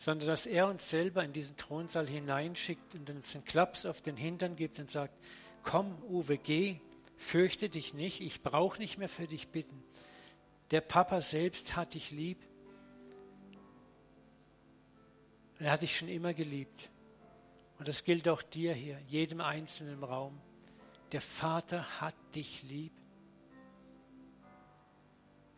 sondern 0.00 0.26
dass 0.26 0.44
er 0.44 0.66
uns 0.66 0.90
selber 0.90 1.22
in 1.22 1.32
diesen 1.32 1.56
Thronsaal 1.56 2.08
hineinschickt 2.08 2.96
und 2.96 3.08
uns 3.08 3.36
einen 3.36 3.44
Klaps 3.44 3.86
auf 3.86 4.02
den 4.02 4.16
Hintern 4.16 4.56
gibt 4.56 4.80
und 4.80 4.90
sagt, 4.90 5.14
komm, 5.62 5.96
Uwe, 6.08 6.36
geh, 6.36 6.80
fürchte 7.16 7.68
dich 7.68 7.94
nicht, 7.94 8.20
ich 8.20 8.42
brauche 8.42 8.80
nicht 8.80 8.98
mehr 8.98 9.08
für 9.08 9.28
dich 9.28 9.50
bitten. 9.50 9.80
Der 10.72 10.80
Papa 10.80 11.20
selbst 11.20 11.76
hat 11.76 11.94
dich 11.94 12.10
lieb. 12.10 12.44
Er 15.60 15.70
hat 15.70 15.82
dich 15.82 15.96
schon 15.96 16.08
immer 16.08 16.34
geliebt. 16.34 16.90
Und 17.78 17.86
das 17.86 18.02
gilt 18.02 18.28
auch 18.28 18.42
dir 18.42 18.74
hier, 18.74 18.98
jedem 19.06 19.40
Einzelnen 19.40 19.94
im 19.94 20.02
Raum. 20.02 20.40
Der 21.12 21.20
Vater 21.20 22.00
hat 22.00 22.14
dich 22.34 22.62
lieb. 22.64 22.92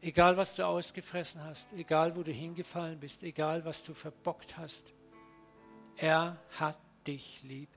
Egal, 0.01 0.37
was 0.37 0.55
du 0.55 0.65
ausgefressen 0.65 1.43
hast, 1.43 1.73
egal, 1.73 2.15
wo 2.15 2.23
du 2.23 2.31
hingefallen 2.31 3.01
bist, 3.01 3.23
egal, 3.23 3.65
was 3.65 3.83
du 3.83 3.95
verbockt 3.95 4.57
hast, 4.57 4.93
er 5.97 6.37
hat 6.59 6.79
dich 7.07 7.43
lieb. 7.43 7.76